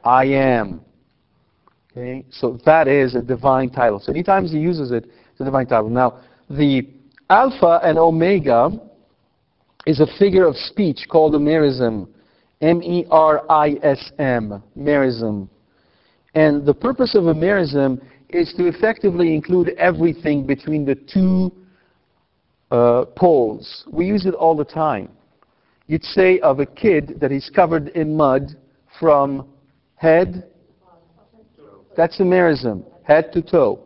I 0.05 0.27
am. 0.27 0.83
Okay? 1.91 2.27
So 2.31 2.59
that 2.67 2.87
is 2.87 3.15
a 3.15 3.23
divine 3.23 3.71
title. 3.71 3.99
So 3.99 4.13
anytime 4.13 4.45
he 4.45 4.59
uses 4.59 4.93
it, 4.93 5.07
it's 5.31 5.41
a 5.41 5.45
divine 5.45 5.67
title. 5.67 5.89
Now, 5.89 6.21
the 6.51 6.87
Alpha 7.31 7.81
and 7.83 7.97
Omega 7.99 8.79
is 9.87 10.01
a 10.01 10.07
figure 10.19 10.47
of 10.47 10.55
speech 10.55 11.07
called 11.09 11.35
a 11.35 11.39
merism. 11.39 12.09
M-E-R-I-S-M. 12.61 13.03
Merism. 14.79 15.49
And 16.37 16.67
the 16.67 16.75
purpose 16.75 17.15
of 17.15 17.29
a 17.29 17.35
merism 17.35 17.99
is 18.29 18.53
to 18.59 18.67
effectively 18.67 19.35
include 19.35 19.71
everything 19.79 20.47
between 20.47 20.85
the 20.85 20.95
two 20.95 21.51
uh, 22.71 23.07
poles. 23.17 23.85
We 23.91 24.05
use 24.05 24.27
it 24.27 24.35
all 24.35 24.55
the 24.55 24.65
time. 24.65 25.09
You'd 25.87 26.05
say 26.05 26.39
of 26.41 26.61
a 26.61 26.67
kid 26.67 27.21
that 27.21 27.31
he's 27.31 27.49
covered 27.49 27.89
in 27.89 28.15
mud 28.15 28.51
from 29.01 29.49
head, 29.95 30.51
toe. 31.57 31.87
that's 31.97 32.21
a 32.21 32.25
merism, 32.25 32.85
head 33.03 33.33
to 33.33 33.41
toe. 33.41 33.81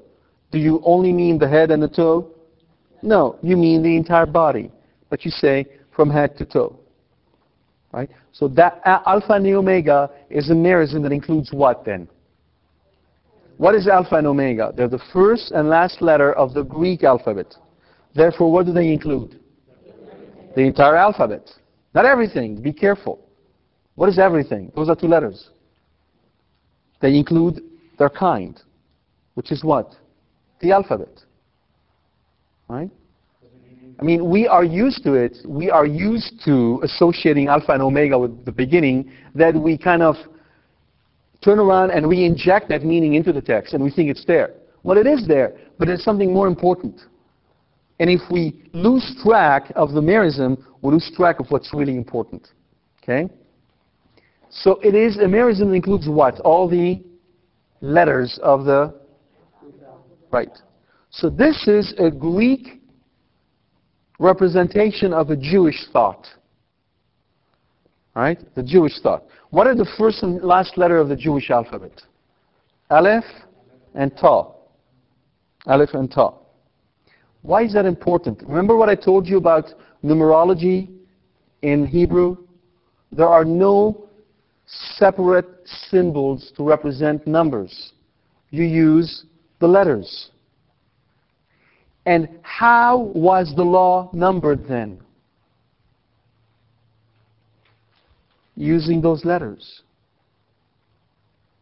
Do 0.50 0.58
you 0.58 0.82
only 0.84 1.12
mean 1.12 1.38
the 1.38 1.48
head 1.48 1.70
and 1.70 1.80
the 1.80 1.88
toe? 1.88 2.32
No, 3.00 3.38
you 3.42 3.56
mean 3.56 3.80
the 3.84 3.96
entire 3.96 4.26
body. 4.26 4.72
But 5.08 5.24
you 5.24 5.30
say 5.30 5.66
from 5.94 6.10
head 6.10 6.36
to 6.38 6.44
toe. 6.44 6.80
Right? 7.92 8.10
So 8.32 8.48
that 8.48 8.80
alpha 8.84 9.34
and 9.34 9.46
omega 9.46 10.10
is 10.28 10.50
a 10.50 10.54
merism 10.54 11.02
that 11.02 11.12
includes 11.12 11.52
what 11.52 11.84
then? 11.84 12.08
What 13.60 13.74
is 13.74 13.86
alpha 13.88 14.14
and 14.14 14.26
omega? 14.26 14.72
They're 14.74 14.88
the 14.88 15.02
first 15.12 15.50
and 15.50 15.68
last 15.68 16.00
letter 16.00 16.32
of 16.32 16.54
the 16.54 16.62
Greek 16.62 17.04
alphabet. 17.04 17.54
Therefore, 18.14 18.50
what 18.50 18.64
do 18.64 18.72
they 18.72 18.90
include? 18.90 19.38
The 20.56 20.62
entire 20.62 20.96
alphabet. 20.96 21.46
Not 21.94 22.06
everything. 22.06 22.62
Be 22.62 22.72
careful. 22.72 23.18
What 23.96 24.08
is 24.08 24.18
everything? 24.18 24.72
Those 24.74 24.88
are 24.88 24.96
two 24.96 25.08
letters. 25.08 25.50
They 27.02 27.14
include 27.18 27.60
their 27.98 28.08
kind, 28.08 28.58
which 29.34 29.52
is 29.52 29.62
what? 29.62 29.94
The 30.62 30.72
alphabet. 30.72 31.22
Right? 32.66 32.90
I 34.00 34.02
mean, 34.02 34.30
we 34.30 34.48
are 34.48 34.64
used 34.64 35.04
to 35.04 35.12
it. 35.12 35.36
We 35.44 35.70
are 35.70 35.84
used 35.84 36.40
to 36.46 36.80
associating 36.82 37.48
alpha 37.48 37.72
and 37.72 37.82
omega 37.82 38.18
with 38.18 38.42
the 38.46 38.52
beginning, 38.52 39.12
that 39.34 39.54
we 39.54 39.76
kind 39.76 40.02
of 40.02 40.16
turn 41.42 41.58
around 41.58 41.90
and 41.90 42.06
we 42.06 42.24
inject 42.24 42.68
that 42.68 42.84
meaning 42.84 43.14
into 43.14 43.32
the 43.32 43.40
text 43.40 43.74
and 43.74 43.82
we 43.82 43.90
think 43.90 44.10
it's 44.10 44.24
there. 44.24 44.54
Well, 44.82 44.98
it 44.98 45.06
is 45.06 45.26
there, 45.26 45.56
but 45.78 45.88
it's 45.88 46.04
something 46.04 46.32
more 46.32 46.46
important. 46.46 47.00
And 47.98 48.08
if 48.08 48.20
we 48.30 48.62
lose 48.72 49.14
track 49.22 49.72
of 49.76 49.92
the 49.92 50.00
merism, 50.00 50.62
we 50.80 50.92
lose 50.92 51.10
track 51.14 51.38
of 51.40 51.50
what's 51.50 51.72
really 51.74 51.96
important. 51.96 52.48
Okay? 53.02 53.28
So 54.50 54.80
it 54.82 54.94
is 54.94 55.18
a 55.18 55.24
merism 55.24 55.68
that 55.68 55.74
includes 55.74 56.08
what? 56.08 56.40
All 56.40 56.68
the 56.68 57.02
letters 57.80 58.38
of 58.42 58.64
the 58.64 58.94
right. 60.30 60.50
So 61.10 61.28
this 61.28 61.66
is 61.66 61.94
a 61.98 62.10
Greek 62.10 62.80
representation 64.18 65.12
of 65.12 65.30
a 65.30 65.36
Jewish 65.36 65.86
thought. 65.92 66.26
Right? 68.14 68.38
The 68.54 68.62
Jewish 68.62 68.98
thought. 69.00 69.24
What 69.50 69.66
are 69.66 69.74
the 69.74 69.88
first 69.96 70.22
and 70.22 70.42
last 70.42 70.76
letter 70.76 70.98
of 70.98 71.08
the 71.08 71.16
Jewish 71.16 71.50
alphabet? 71.50 72.02
Aleph 72.90 73.24
and 73.94 74.16
Ta. 74.16 74.48
Aleph 75.66 75.94
and 75.94 76.10
Ta. 76.10 76.34
Why 77.42 77.62
is 77.62 77.72
that 77.74 77.86
important? 77.86 78.42
Remember 78.42 78.76
what 78.76 78.88
I 78.88 78.94
told 78.94 79.26
you 79.26 79.38
about 79.38 79.66
numerology 80.04 80.88
in 81.62 81.86
Hebrew? 81.86 82.36
There 83.12 83.28
are 83.28 83.44
no 83.44 84.06
separate 84.66 85.48
symbols 85.88 86.52
to 86.56 86.64
represent 86.64 87.26
numbers. 87.26 87.92
You 88.50 88.64
use 88.64 89.24
the 89.60 89.66
letters. 89.68 90.30
And 92.06 92.28
how 92.42 93.10
was 93.14 93.52
the 93.56 93.62
law 93.62 94.10
numbered 94.12 94.66
then? 94.66 95.00
Using 98.56 99.00
those 99.00 99.24
letters. 99.24 99.82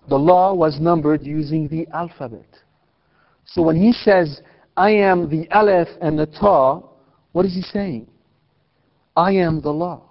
The 0.08 0.18
law 0.18 0.54
was 0.54 0.80
numbered 0.80 1.24
using 1.24 1.68
the 1.68 1.86
alphabet. 1.94 2.48
So 3.44 3.62
when 3.62 3.76
he 3.76 3.92
says, 3.92 4.40
I 4.76 4.90
am 4.90 5.28
the 5.28 5.48
Aleph 5.50 5.88
and 6.00 6.18
the 6.18 6.26
Ta, 6.26 6.82
what 7.32 7.44
is 7.44 7.54
he 7.54 7.62
saying? 7.62 8.06
I 9.16 9.32
am 9.32 9.60
the 9.60 9.70
law. 9.72 10.02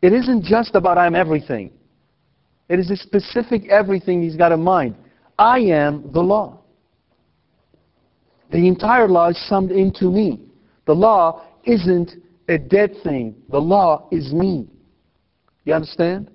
It 0.00 0.12
isn't 0.12 0.44
just 0.44 0.74
about 0.74 0.98
I'm 0.98 1.14
everything. 1.14 1.72
It 2.68 2.78
is 2.78 2.90
a 2.90 2.96
specific 2.96 3.68
everything 3.68 4.22
he's 4.22 4.36
got 4.36 4.52
in 4.52 4.62
mind. 4.62 4.94
I 5.38 5.58
am 5.60 6.10
the 6.12 6.20
law. 6.20 6.60
The 8.50 8.68
entire 8.68 9.08
law 9.08 9.28
is 9.30 9.48
summed 9.48 9.72
into 9.72 10.10
me. 10.10 10.40
The 10.86 10.94
law 10.94 11.42
isn't 11.64 12.12
a 12.48 12.58
dead 12.58 12.94
thing. 13.02 13.34
The 13.50 13.58
law 13.58 14.08
is 14.12 14.32
me. 14.32 14.68
You 15.64 15.74
understand? 15.74 16.30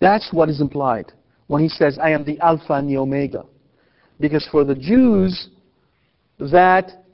That's 0.00 0.28
what 0.32 0.48
is 0.48 0.60
implied 0.60 1.12
when 1.46 1.62
he 1.62 1.68
says, 1.68 1.98
I 2.02 2.10
am 2.10 2.24
the 2.24 2.38
Alpha 2.40 2.74
and 2.74 2.88
the 2.88 2.96
Omega. 2.96 3.44
Because 4.18 4.46
for 4.50 4.64
the 4.64 4.74
Jews, 4.74 5.48
that 6.38 7.04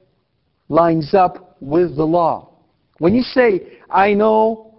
lines 0.69 1.15
up 1.15 1.57
with 1.61 1.97
the 1.97 2.05
law. 2.05 2.51
When 2.99 3.15
you 3.15 3.23
say, 3.23 3.79
I 3.91 4.15
know 4.15 4.75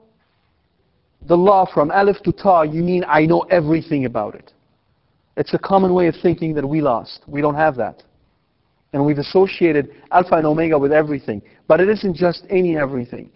the 1.28 1.36
law 1.36 1.68
from 1.72 1.92
Aleph 1.92 2.22
to 2.24 2.32
Ta, 2.32 2.64
you 2.64 2.84
mean 2.84 3.04
I 3.08 3.26
know 3.26 3.42
everything 3.42 4.06
about 4.06 4.36
it. 4.36 4.54
It's 5.38 5.54
a 5.54 5.60
common 5.60 5.94
way 5.94 6.08
of 6.08 6.16
thinking 6.22 6.54
that 6.56 6.68
we 6.68 6.82
lost. 6.82 7.22
We 7.28 7.42
don't 7.42 7.56
have 7.56 7.76
that. 7.78 8.04
And 8.94 9.06
we've 9.06 9.20
associated 9.20 9.90
Alpha 10.12 10.36
and 10.36 10.46
Omega 10.46 10.78
with 10.78 10.92
everything. 10.92 11.42
But 11.68 11.80
it 11.80 11.90
isn't 11.90 12.16
just 12.16 12.44
any 12.50 12.78
everything. 12.78 13.30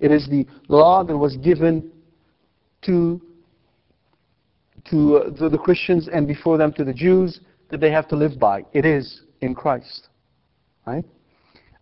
It 0.00 0.10
is 0.10 0.28
the 0.28 0.46
law 0.68 1.04
that 1.04 1.16
was 1.16 1.36
given 1.36 1.90
to, 2.86 3.20
to 4.90 5.16
uh, 5.16 5.30
the, 5.30 5.48
the 5.48 5.58
Christians 5.58 6.08
and 6.12 6.26
before 6.26 6.58
them 6.58 6.72
to 6.74 6.84
the 6.84 6.92
Jews 6.92 7.40
that 7.70 7.80
they 7.80 7.90
have 7.90 8.08
to 8.08 8.16
live 8.16 8.38
by. 8.38 8.64
It 8.72 8.84
is 8.84 9.22
in 9.40 9.54
Christ. 9.54 10.08
Right? 10.86 11.04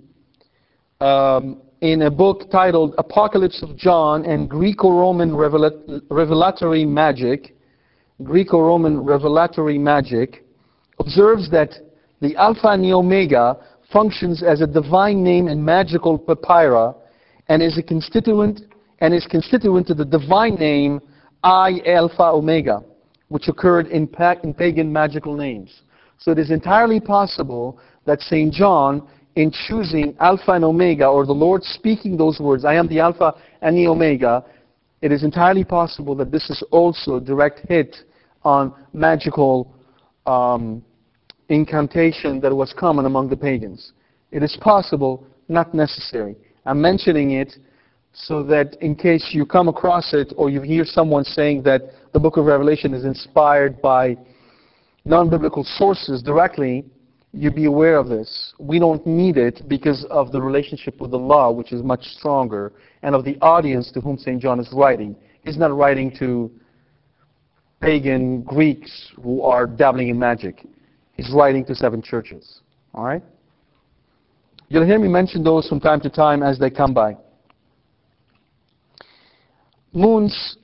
um, 1.02 1.62
in 1.82 2.04
a 2.04 2.12
book 2.12 2.52
titled 2.52 2.94
Apocalypse 2.98 3.64
of 3.64 3.76
John 3.78 4.26
and 4.26 4.50
Greco-Roman 4.50 5.36
Revelatory 5.36 6.86
Magic, 6.86 7.56
Greco-Roman 8.22 9.00
Revelatory 9.00 9.78
Magic, 9.78 10.46
observes 11.00 11.50
that 11.52 11.72
the 12.22 12.36
Alpha 12.36 12.68
and 12.68 12.84
the 12.84 12.94
Omega 12.94 13.58
functions 13.92 14.44
as 14.44 14.62
a 14.62 14.68
divine 14.68 15.24
name 15.24 15.48
in 15.48 15.64
magical 15.64 16.20
papyra 16.20 16.96
and 17.48 17.64
is 17.64 17.78
a 17.78 17.84
constituent 17.84 18.62
and 19.00 19.14
is 19.14 19.26
constituent 19.26 19.88
to 19.88 19.94
the 19.94 20.06
divine 20.06 20.56
name 20.56 21.02
I 21.44 21.82
Alpha 21.86 22.24
Omega, 22.24 22.84
which 23.30 23.48
occurred 23.48 23.88
in, 23.88 24.08
pa 24.08 24.36
in 24.44 24.54
pagan 24.54 24.92
magical 24.92 25.36
names. 25.36 25.82
So 26.18 26.32
it 26.32 26.40
is 26.40 26.52
entirely 26.52 27.00
possible 27.00 27.80
that 28.06 28.20
St. 28.22 28.54
John, 28.54 29.08
in 29.36 29.52
choosing 29.68 30.16
Alpha 30.20 30.52
and 30.52 30.66
Omega, 30.66 31.06
or 31.06 31.26
the 31.26 31.32
Lord 31.32 31.64
speaking 31.64 32.18
those 32.18 32.40
words, 32.40 32.66
I 32.66 32.74
am 32.76 32.88
the 32.88 33.00
Alpha 33.00 33.36
and 33.62 33.78
the 33.78 33.88
Omega, 33.88 34.44
it 35.02 35.14
is 35.14 35.24
entirely 35.24 35.64
possible 35.64 36.14
that 36.16 36.30
this 36.30 36.50
is 36.50 36.62
also 36.72 37.16
a 37.16 37.22
direct 37.22 37.62
hit 37.70 37.96
on 38.44 38.74
magical 38.92 39.74
um, 40.26 40.84
incantation 41.50 42.40
that 42.42 42.56
was 42.56 42.74
common 42.78 43.06
among 43.06 43.30
the 43.30 43.38
pagans. 43.38 43.92
It 44.32 44.44
is 44.44 44.58
possible, 44.62 45.26
not 45.48 45.74
necessary. 45.74 46.36
I'm 46.66 46.82
mentioning 46.82 47.32
it 47.32 47.56
so 48.14 48.44
that 48.44 48.76
in 48.82 48.96
case 48.96 49.30
you 49.32 49.46
come 49.46 49.68
across 49.68 50.14
it 50.14 50.34
or 50.36 50.50
you 50.50 50.62
hear 50.62 50.86
someone 50.86 51.24
saying 51.24 51.64
that 51.64 51.82
the 52.14 52.20
book 52.20 52.38
of 52.38 52.46
Revelation 52.46 52.94
is 52.94 53.06
inspired 53.06 53.82
by 53.82 54.18
non-biblical 55.06 55.64
sources 55.64 56.22
directly, 56.22 56.86
you 57.32 57.52
be 57.52 57.66
aware 57.66 57.98
of 57.98 58.08
this. 58.08 58.54
We 58.60 58.80
don't 58.80 59.06
need 59.06 59.38
it 59.38 59.68
because 59.68 60.06
of 60.10 60.32
the 60.32 60.42
relationship 60.42 61.00
with 61.00 61.12
the 61.12 61.18
law, 61.18 61.52
which 61.52 61.72
is 61.72 61.84
much 61.84 62.04
stronger, 62.04 62.74
and 63.04 63.16
of 63.16 63.24
the 63.24 63.38
audience 63.42 63.92
to 63.92 64.02
whom 64.02 64.18
St. 64.18 64.42
John 64.42 64.60
is 64.60 64.70
writing. 64.74 65.16
He's 65.44 65.58
not 65.58 65.76
writing 65.76 66.16
to 66.20 66.52
pagan 67.82 68.42
Greeks 68.42 69.12
who 69.22 69.42
are 69.42 69.66
dabbling 69.66 70.10
in 70.10 70.20
magic. 70.20 70.66
He's 71.20 71.34
writing 71.34 71.66
to 71.66 71.76
seven 71.76 72.02
churches. 72.02 72.62
All 72.94 73.04
right? 73.04 73.22
You'll 74.70 74.86
hear 74.86 74.98
me 74.98 75.10
mention 75.10 75.44
those 75.44 75.68
from 75.68 75.82
time 75.82 76.00
to 76.02 76.10
time 76.10 76.42
as 76.42 76.58
they 76.58 76.70
come 76.70 76.94
by. 76.94 77.18
Mounce 79.92 80.56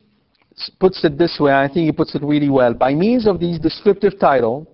puts 0.79 1.03
it 1.03 1.17
this 1.17 1.37
way, 1.41 1.51
I 1.51 1.67
think 1.67 1.87
he 1.87 1.91
puts 1.91 2.15
it 2.15 2.23
really 2.23 2.47
well. 2.47 2.73
By 2.73 2.93
means 2.93 3.27
of 3.27 3.37
these 3.39 3.59
descriptive 3.59 4.17
title, 4.17 4.65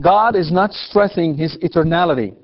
God 0.00 0.34
is 0.34 0.50
not 0.50 0.72
stressing 0.72 1.36
his 1.36 1.58
eternality 1.58 2.34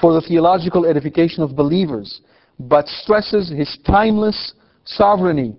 for 0.00 0.12
the 0.12 0.20
theological 0.20 0.86
edification 0.86 1.42
of 1.42 1.56
believers, 1.56 2.20
but 2.60 2.86
stresses 2.86 3.50
his 3.50 3.76
timeless 3.84 4.52
sovereignty, 4.84 5.56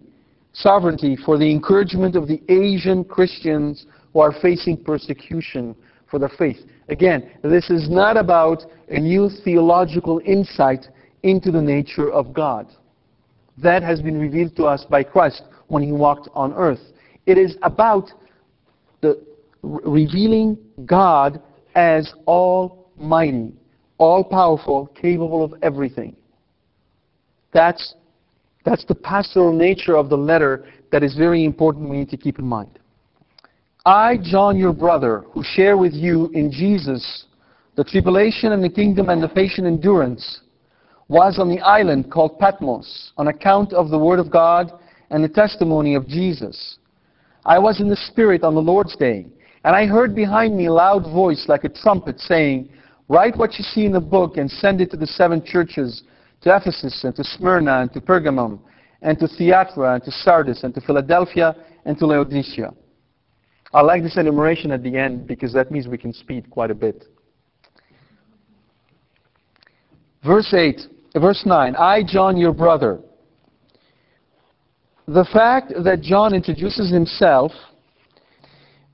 sovereignty 0.53 1.17
for 1.25 1.37
the 1.37 1.51
encouragement 1.51 2.15
of 2.15 2.29
the 2.29 2.41
Asian 2.47 3.03
Christians 3.03 3.85
who 4.13 4.19
are 4.19 4.33
facing 4.41 4.77
persecution 4.77 5.75
for 6.09 6.19
their 6.19 6.31
faith. 6.37 6.57
Again, 6.89 7.31
this 7.41 7.69
is 7.69 7.89
not 7.89 8.17
about 8.17 8.63
a 8.89 8.99
new 8.99 9.29
theological 9.43 10.21
insight 10.25 10.87
into 11.23 11.51
the 11.51 11.61
nature 11.61 12.11
of 12.11 12.33
God. 12.33 12.67
That 13.57 13.83
has 13.83 14.01
been 14.01 14.19
revealed 14.19 14.55
to 14.57 14.65
us 14.65 14.85
by 14.89 15.03
Christ 15.03 15.43
when 15.67 15.83
he 15.83 15.91
walked 15.91 16.27
on 16.33 16.53
earth. 16.53 16.81
It 17.25 17.37
is 17.37 17.55
about 17.61 18.09
the 19.01 19.21
revealing 19.61 20.57
God 20.85 21.41
as 21.75 22.13
almighty, 22.27 23.53
all-powerful, 23.97 24.87
capable 24.87 25.43
of 25.43 25.53
everything. 25.61 26.15
That's, 27.53 27.95
that's 28.65 28.83
the 28.85 28.95
pastoral 28.95 29.53
nature 29.53 29.95
of 29.95 30.09
the 30.09 30.17
letter 30.17 30.65
that 30.91 31.03
is 31.03 31.15
very 31.15 31.45
important 31.45 31.89
we 31.89 31.97
need 31.97 32.09
to 32.09 32.17
keep 32.17 32.39
in 32.39 32.45
mind. 32.45 32.79
I, 33.85 34.17
John, 34.21 34.57
your 34.57 34.73
brother, 34.73 35.23
who 35.31 35.43
share 35.43 35.75
with 35.75 35.93
you 35.93 36.29
in 36.35 36.51
Jesus 36.51 37.25
the 37.75 37.83
tribulation 37.83 38.51
and 38.51 38.63
the 38.63 38.69
kingdom 38.69 39.09
and 39.09 39.23
the 39.23 39.27
patient 39.27 39.65
endurance, 39.65 40.41
was 41.07 41.39
on 41.39 41.49
the 41.49 41.59
island 41.61 42.11
called 42.11 42.37
Patmos 42.37 43.11
on 43.17 43.29
account 43.29 43.73
of 43.73 43.89
the 43.89 43.97
Word 43.97 44.19
of 44.19 44.31
God 44.31 44.71
and 45.09 45.23
the 45.23 45.29
testimony 45.29 45.95
of 45.95 46.07
Jesus. 46.07 46.77
I 47.43 47.57
was 47.57 47.81
in 47.81 47.89
the 47.89 47.95
Spirit 47.95 48.43
on 48.43 48.53
the 48.53 48.61
Lord's 48.61 48.95
day, 48.95 49.25
and 49.63 49.75
I 49.75 49.87
heard 49.87 50.13
behind 50.13 50.55
me 50.55 50.67
a 50.67 50.73
loud 50.73 51.11
voice 51.11 51.45
like 51.47 51.63
a 51.63 51.69
trumpet 51.69 52.19
saying, 52.19 52.69
Write 53.09 53.35
what 53.35 53.57
you 53.57 53.63
see 53.63 53.85
in 53.85 53.93
the 53.93 53.99
book 53.99 54.37
and 54.37 54.49
send 54.49 54.79
it 54.79 54.91
to 54.91 54.97
the 54.97 55.07
seven 55.07 55.43
churches, 55.43 56.03
to 56.41 56.55
Ephesus 56.55 57.03
and 57.03 57.15
to 57.15 57.23
Smyrna 57.23 57.81
and 57.81 57.91
to 57.93 57.99
Pergamum, 57.99 58.59
and 59.01 59.17
to 59.17 59.27
Thyatira 59.27 59.95
and 59.95 60.03
to 60.03 60.11
Sardis 60.11 60.63
and 60.63 60.73
to 60.75 60.81
Philadelphia 60.81 61.55
and 61.85 61.97
to 61.97 62.05
Laodicea. 62.05 62.73
I 63.73 63.81
like 63.81 64.03
this 64.03 64.17
enumeration 64.17 64.71
at 64.71 64.83
the 64.83 64.97
end 64.97 65.27
because 65.27 65.53
that 65.53 65.71
means 65.71 65.87
we 65.87 65.97
can 65.97 66.13
speed 66.13 66.49
quite 66.49 66.71
a 66.71 66.75
bit. 66.75 67.05
Verse 70.23 70.53
8 70.53 70.81
verse 71.19 71.43
9, 71.45 71.75
I, 71.75 72.03
John, 72.03 72.37
your 72.37 72.53
brother. 72.53 73.01
The 75.07 75.25
fact 75.33 75.73
that 75.83 76.01
John 76.01 76.33
introduces 76.33 76.91
himself 76.91 77.51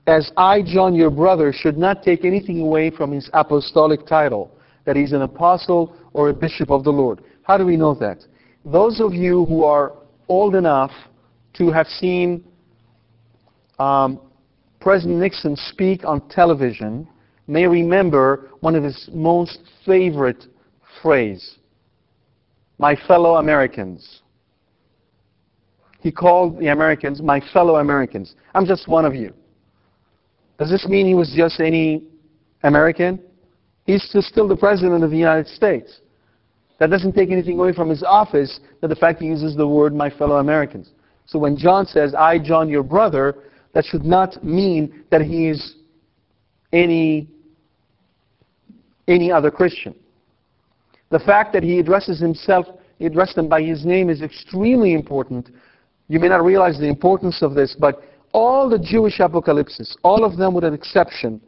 as 0.06 0.32
I, 0.36 0.62
John, 0.62 0.94
your 0.94 1.10
brother, 1.10 1.52
should 1.52 1.76
not 1.76 2.02
take 2.02 2.24
anything 2.24 2.60
away 2.60 2.90
from 2.90 3.12
his 3.12 3.28
apostolic 3.34 4.06
title, 4.06 4.50
that 4.86 4.96
he's 4.96 5.12
an 5.12 5.20
apostle 5.20 5.94
or 6.14 6.30
a 6.30 6.32
bishop 6.32 6.70
of 6.70 6.82
the 6.82 6.90
Lord. 6.90 7.22
How 7.42 7.58
do 7.58 7.66
we 7.66 7.76
know 7.76 7.94
that? 7.96 8.24
Those 8.64 9.00
of 9.00 9.12
you 9.12 9.44
who 9.44 9.64
are 9.64 9.92
old 10.28 10.54
enough 10.54 10.90
to 11.54 11.70
have 11.70 11.86
seen 11.86 12.42
um, 13.78 14.20
President 14.80 15.18
Nixon 15.18 15.56
speak 15.56 16.04
on 16.04 16.26
television 16.28 17.08
may 17.46 17.66
remember 17.66 18.50
one 18.60 18.74
of 18.74 18.84
his 18.84 19.08
most 19.12 19.58
favorite 19.84 20.44
phrases 21.02 21.58
my 22.78 22.96
fellow 23.06 23.36
Americans. 23.36 24.20
He 26.00 26.12
called 26.12 26.60
the 26.60 26.68
Americans 26.68 27.20
my 27.20 27.42
fellow 27.52 27.76
Americans. 27.76 28.34
I'm 28.54 28.66
just 28.66 28.86
one 28.86 29.04
of 29.04 29.14
you. 29.14 29.34
Does 30.58 30.70
this 30.70 30.86
mean 30.86 31.06
he 31.06 31.14
was 31.14 31.32
just 31.36 31.60
any 31.60 32.04
American? 32.62 33.20
He's 33.84 34.02
still 34.20 34.46
the 34.46 34.56
President 34.56 35.02
of 35.02 35.10
the 35.10 35.16
United 35.16 35.48
States. 35.48 36.00
That 36.78 36.90
doesn't 36.90 37.14
take 37.14 37.30
anything 37.30 37.58
away 37.58 37.72
from 37.72 37.88
his 37.88 38.04
office, 38.04 38.60
that 38.80 38.88
the 38.88 38.96
fact 38.96 39.20
he 39.20 39.26
uses 39.26 39.56
the 39.56 39.66
word 39.66 39.94
my 39.94 40.10
fellow 40.10 40.36
Americans. 40.36 40.90
So 41.26 41.38
when 41.38 41.56
John 41.56 41.84
says, 41.84 42.14
I, 42.14 42.38
John, 42.38 42.68
your 42.68 42.84
brother, 42.84 43.36
that 43.78 43.84
should 43.84 44.04
not 44.04 44.42
mean 44.42 45.04
that 45.12 45.20
he 45.20 45.46
is 45.46 45.76
any, 46.72 47.28
any 49.06 49.30
other 49.30 49.52
Christian. 49.52 49.94
The 51.10 51.20
fact 51.20 51.52
that 51.52 51.62
he 51.62 51.78
addresses 51.78 52.18
himself, 52.18 52.66
he 52.98 53.06
addressed 53.06 53.36
them 53.36 53.48
by 53.48 53.62
his 53.62 53.84
name 53.84 54.10
is 54.10 54.20
extremely 54.20 54.94
important. 54.94 55.50
You 56.08 56.18
may 56.18 56.26
not 56.26 56.42
realize 56.44 56.76
the 56.76 56.88
importance 56.88 57.40
of 57.40 57.54
this, 57.54 57.76
but 57.78 58.02
all 58.32 58.68
the 58.68 58.80
Jewish 58.80 59.20
apocalypses, 59.20 59.96
all 60.02 60.24
of 60.24 60.36
them 60.36 60.54
with 60.54 60.64
an 60.64 60.74
exception, 60.74 61.40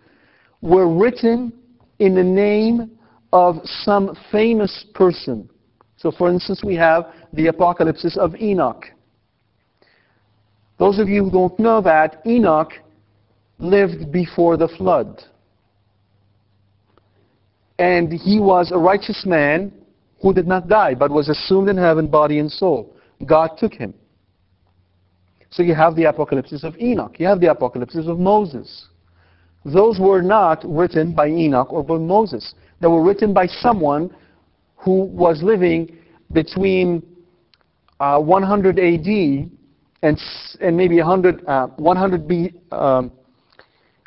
were 0.61 0.87
written 0.87 1.53
in 1.99 2.14
the 2.14 2.22
name 2.22 2.93
of 3.33 3.57
some 3.64 4.16
famous 4.31 4.87
person. 4.95 5.51
So 5.97 6.12
for 6.12 6.31
instance, 6.31 6.62
we 6.64 6.76
have 6.76 7.07
the 7.33 7.49
apocalypses 7.49 8.16
of 8.16 8.37
Enoch. 8.37 8.85
Those 10.81 10.99
of 10.99 11.11
you 11.11 11.24
who 11.24 11.31
don't 11.31 11.59
know 11.59 11.83
that, 11.83 12.22
Enoch 12.26 12.72
lived 13.59 14.11
before 14.11 14.57
the 14.57 14.66
flood. 14.66 15.22
And 17.78 18.11
he 18.11 18.41
was 18.41 18.72
a 18.72 18.78
righteous 18.78 19.26
man 19.26 19.72
who 20.22 20.33
did 20.33 20.47
not 20.47 20.68
die, 20.68 20.95
but 20.95 21.11
was 21.11 21.28
assumed 21.28 21.68
in 21.68 21.76
heaven, 21.76 22.07
body 22.07 22.39
and 22.39 22.51
soul. 22.51 22.97
God 23.26 23.59
took 23.59 23.74
him. 23.74 23.93
So 25.51 25.62
you 25.62 25.74
have 25.74 25.97
the 25.97 26.05
apocalypses 26.05 26.64
of 26.64 26.74
Enoch. 26.78 27.16
You 27.18 27.26
have 27.26 27.41
the 27.41 27.51
apocalypses 27.51 28.09
of 28.09 28.18
Moses. 28.18 28.87
Those 29.66 29.99
were 30.01 30.22
not 30.22 30.64
written 30.64 31.14
by 31.14 31.28
Enoch 31.28 31.70
or 31.74 31.85
by 31.85 31.99
Moses. 31.99 32.55
They 32.81 32.87
were 32.87 33.03
written 33.03 33.35
by 33.35 33.49
someone 33.49 34.16
who 34.76 35.05
was 35.05 35.43
living 35.43 35.99
between 36.33 37.03
uh, 37.99 38.18
100 38.18 38.78
AD 38.78 39.51
and, 40.03 40.20
and 40.61 40.76
maybe 40.76 40.96
100, 40.96 41.44
uh, 41.46 41.66
100 41.68 42.28
B, 42.28 42.53
um, 42.72 43.12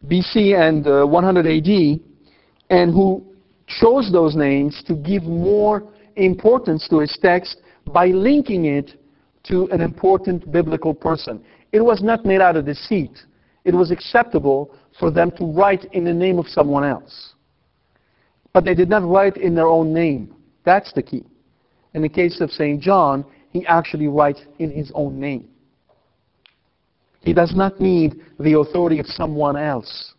BC 0.05 0.59
and 0.59 0.87
uh, 0.87 1.05
100 1.05 1.45
AD, 1.45 1.99
and 2.69 2.93
who 2.93 3.23
chose 3.67 4.11
those 4.11 4.35
names 4.35 4.83
to 4.87 4.95
give 4.95 5.23
more 5.23 5.83
importance 6.15 6.87
to 6.89 6.99
his 6.99 7.17
text 7.21 7.57
by 7.87 8.07
linking 8.07 8.65
it 8.65 8.99
to 9.43 9.67
an 9.71 9.81
important 9.81 10.51
biblical 10.51 10.93
person. 10.93 11.43
It 11.71 11.81
was 11.81 12.01
not 12.01 12.25
made 12.25 12.41
out 12.41 12.55
of 12.55 12.65
deceit. 12.65 13.11
It 13.65 13.73
was 13.73 13.91
acceptable 13.91 14.75
for 14.99 15.11
them 15.11 15.31
to 15.31 15.45
write 15.45 15.85
in 15.93 16.03
the 16.03 16.13
name 16.13 16.39
of 16.39 16.47
someone 16.47 16.83
else. 16.83 17.33
But 18.53 18.65
they 18.65 18.75
did 18.75 18.89
not 18.89 19.03
write 19.03 19.37
in 19.37 19.55
their 19.55 19.67
own 19.67 19.93
name. 19.93 20.35
That's 20.63 20.93
the 20.93 21.01
key. 21.01 21.25
In 21.93 22.01
the 22.01 22.09
case 22.09 22.41
of 22.41 22.51
St. 22.51 22.81
John, 22.81 23.25
he 23.49 23.65
actually 23.65 24.07
writes 24.07 24.41
in 24.59 24.71
his 24.71 24.91
own 24.95 25.19
name. 25.19 25.49
He 27.23 27.33
does 27.33 27.55
not 27.55 27.79
need 27.79 28.21
the 28.39 28.59
authority 28.59 28.99
of 28.99 29.07
someone 29.07 29.55
else 29.55 30.13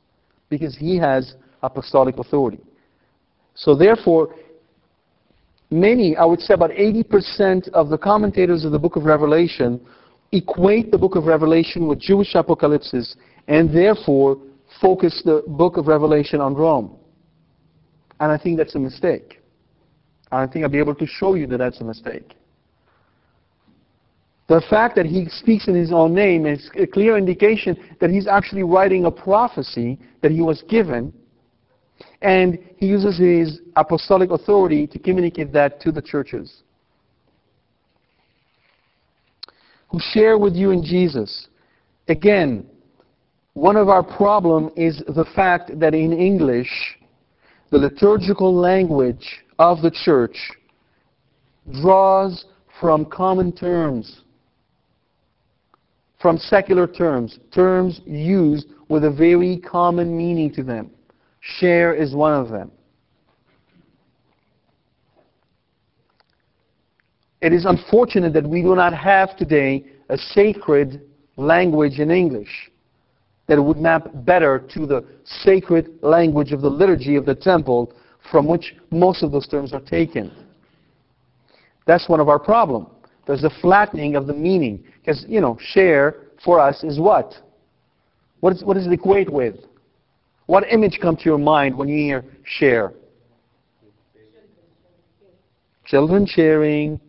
because 0.48 0.76
he 0.76 0.96
has 0.96 1.34
apostolic 1.62 2.16
authority. 2.18 2.60
So 3.54 3.74
therefore, 3.74 4.34
many, 5.70 6.16
I 6.16 6.24
would 6.24 6.40
say 6.40 6.54
about 6.54 6.70
80% 6.70 7.68
of 7.68 7.90
the 7.90 7.98
commentators 7.98 8.64
of 8.64 8.72
the 8.72 8.78
book 8.78 8.96
of 8.96 9.04
Revelation 9.04 9.80
equate 10.32 10.90
the 10.90 10.98
book 10.98 11.14
of 11.14 11.24
Revelation 11.24 11.86
with 11.86 12.00
Jewish 12.00 12.34
apocalypses 12.34 13.16
and 13.48 13.72
therefore 13.74 14.38
focus 14.80 15.22
the 15.24 15.44
book 15.46 15.76
of 15.76 15.86
Revelation 15.86 16.40
on 16.40 16.54
Rome. 16.54 16.96
And 18.18 18.32
I 18.32 18.38
think 18.38 18.56
that's 18.56 18.74
a 18.74 18.78
mistake. 18.78 19.42
I 20.32 20.46
think 20.46 20.64
I'll 20.64 20.70
be 20.70 20.78
able 20.78 20.94
to 20.94 21.06
show 21.06 21.34
you 21.34 21.46
that 21.48 21.58
that's 21.58 21.80
a 21.80 21.84
mistake. 21.84 22.34
The 24.46 24.62
fact 24.68 24.94
that 24.96 25.06
he 25.06 25.26
speaks 25.28 25.68
in 25.68 25.74
his 25.74 25.90
own 25.90 26.12
name 26.14 26.44
is 26.44 26.70
a 26.76 26.86
clear 26.86 27.16
indication 27.16 27.76
that 28.00 28.10
he's 28.10 28.26
actually 28.26 28.62
writing 28.62 29.06
a 29.06 29.10
prophecy 29.10 29.98
that 30.20 30.30
he 30.30 30.42
was 30.42 30.62
given, 30.68 31.14
and 32.20 32.58
he 32.76 32.86
uses 32.86 33.18
his 33.18 33.60
apostolic 33.76 34.30
authority 34.30 34.86
to 34.88 34.98
communicate 34.98 35.50
that 35.52 35.80
to 35.80 35.90
the 35.90 36.02
churches. 36.02 36.62
Who 39.88 39.98
share 40.12 40.36
with 40.36 40.54
you 40.54 40.72
in 40.72 40.84
Jesus. 40.84 41.48
Again, 42.08 42.66
one 43.54 43.76
of 43.76 43.88
our 43.88 44.02
problem 44.02 44.70
is 44.76 45.02
the 45.06 45.24
fact 45.34 45.78
that 45.78 45.94
in 45.94 46.12
English, 46.12 46.98
the 47.70 47.78
liturgical 47.78 48.54
language 48.54 49.42
of 49.58 49.80
the 49.80 49.90
church 49.90 50.36
draws 51.80 52.44
from 52.78 53.06
common 53.06 53.50
terms 53.50 54.20
from 56.24 56.38
secular 56.38 56.86
terms, 56.86 57.38
terms 57.52 58.00
used 58.06 58.68
with 58.88 59.04
a 59.04 59.10
very 59.10 59.58
common 59.58 60.16
meaning 60.16 60.50
to 60.50 60.62
them. 60.62 60.90
Share 61.40 61.92
is 61.92 62.14
one 62.14 62.32
of 62.32 62.48
them. 62.48 62.70
It 67.42 67.52
is 67.52 67.66
unfortunate 67.66 68.32
that 68.32 68.48
we 68.48 68.62
do 68.62 68.74
not 68.74 68.94
have 68.94 69.36
today 69.36 69.84
a 70.08 70.16
sacred 70.16 71.02
language 71.36 71.98
in 71.98 72.10
English 72.10 72.70
that 73.46 73.62
would 73.62 73.76
map 73.76 74.08
better 74.24 74.66
to 74.72 74.86
the 74.86 75.04
sacred 75.26 75.90
language 76.00 76.52
of 76.52 76.62
the 76.62 76.70
liturgy 76.70 77.16
of 77.16 77.26
the 77.26 77.34
temple 77.34 77.92
from 78.30 78.46
which 78.46 78.74
most 78.90 79.22
of 79.22 79.30
those 79.30 79.46
terms 79.46 79.74
are 79.74 79.80
taken. 79.82 80.32
That's 81.86 82.08
one 82.08 82.20
of 82.20 82.30
our 82.30 82.38
problems. 82.38 82.93
There's 83.26 83.44
a 83.44 83.50
flattening 83.60 84.16
of 84.16 84.26
the 84.26 84.34
meaning. 84.34 84.84
Because, 85.00 85.24
you 85.28 85.40
know, 85.40 85.58
share 85.60 86.16
for 86.44 86.60
us 86.60 86.82
is 86.84 86.98
what? 86.98 87.34
What, 88.40 88.54
is, 88.54 88.64
what 88.64 88.74
does 88.74 88.86
it 88.86 88.92
equate 88.92 89.30
with? 89.30 89.56
What 90.46 90.64
image 90.70 90.98
comes 91.00 91.20
to 91.20 91.24
your 91.24 91.38
mind 91.38 91.76
when 91.76 91.88
you 91.88 91.96
hear 91.96 92.24
share? 92.44 92.92
Children 95.86 96.26
sharing, 96.26 97.00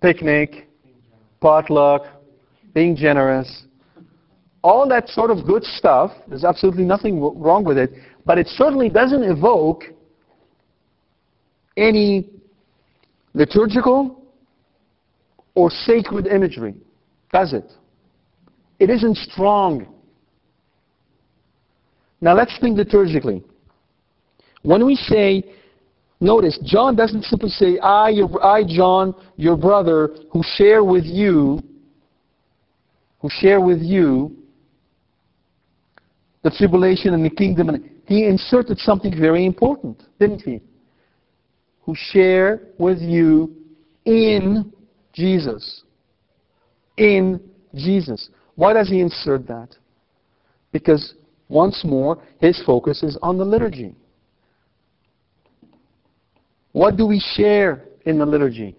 picnic, 0.00 0.68
potluck, 1.40 2.02
being 2.74 2.96
generous. 2.96 3.64
All 4.62 4.88
that 4.88 5.08
sort 5.08 5.30
of 5.30 5.46
good 5.46 5.64
stuff, 5.64 6.12
there's 6.28 6.44
absolutely 6.44 6.84
nothing 6.84 7.20
wrong 7.20 7.64
with 7.64 7.76
it, 7.76 7.90
but 8.24 8.38
it 8.38 8.46
certainly 8.46 8.88
doesn't 8.88 9.22
evoke 9.22 9.84
any 11.76 12.30
liturgical 13.34 14.21
or 15.54 15.70
sacred 15.70 16.26
imagery, 16.26 16.74
does 17.32 17.52
it? 17.52 17.70
It 18.78 18.90
isn't 18.90 19.16
strong. 19.16 19.86
Now 22.20 22.34
let's 22.34 22.56
think 22.60 22.78
liturgically. 22.78 23.42
When 24.62 24.86
we 24.86 24.94
say, 24.94 25.44
notice, 26.20 26.58
John 26.64 26.94
doesn't 26.94 27.24
simply 27.24 27.50
say, 27.50 27.78
I, 27.78 28.10
your, 28.10 28.44
I, 28.44 28.62
John, 28.64 29.14
your 29.36 29.56
brother, 29.56 30.10
who 30.30 30.42
share 30.56 30.84
with 30.84 31.04
you, 31.04 31.60
who 33.20 33.28
share 33.28 33.60
with 33.60 33.80
you 33.80 34.36
the 36.42 36.50
tribulation 36.50 37.14
and 37.14 37.24
the 37.24 37.30
kingdom. 37.30 37.68
And 37.68 37.90
he 38.06 38.26
inserted 38.26 38.78
something 38.78 39.16
very 39.18 39.46
important, 39.46 40.02
didn't 40.18 40.42
he? 40.42 40.60
Who 41.82 41.94
share 41.96 42.62
with 42.78 43.00
you 43.00 43.54
in 44.04 44.72
Jesus. 45.12 45.82
In 46.96 47.40
Jesus. 47.74 48.30
Why 48.54 48.72
does 48.72 48.88
he 48.88 49.00
insert 49.00 49.46
that? 49.48 49.76
Because, 50.72 51.14
once 51.48 51.82
more, 51.84 52.22
his 52.38 52.62
focus 52.64 53.02
is 53.02 53.18
on 53.22 53.38
the 53.38 53.44
liturgy. 53.44 53.94
What 56.72 56.96
do 56.96 57.06
we 57.06 57.20
share 57.34 57.84
in 58.04 58.18
the 58.18 58.26
liturgy? 58.26 58.76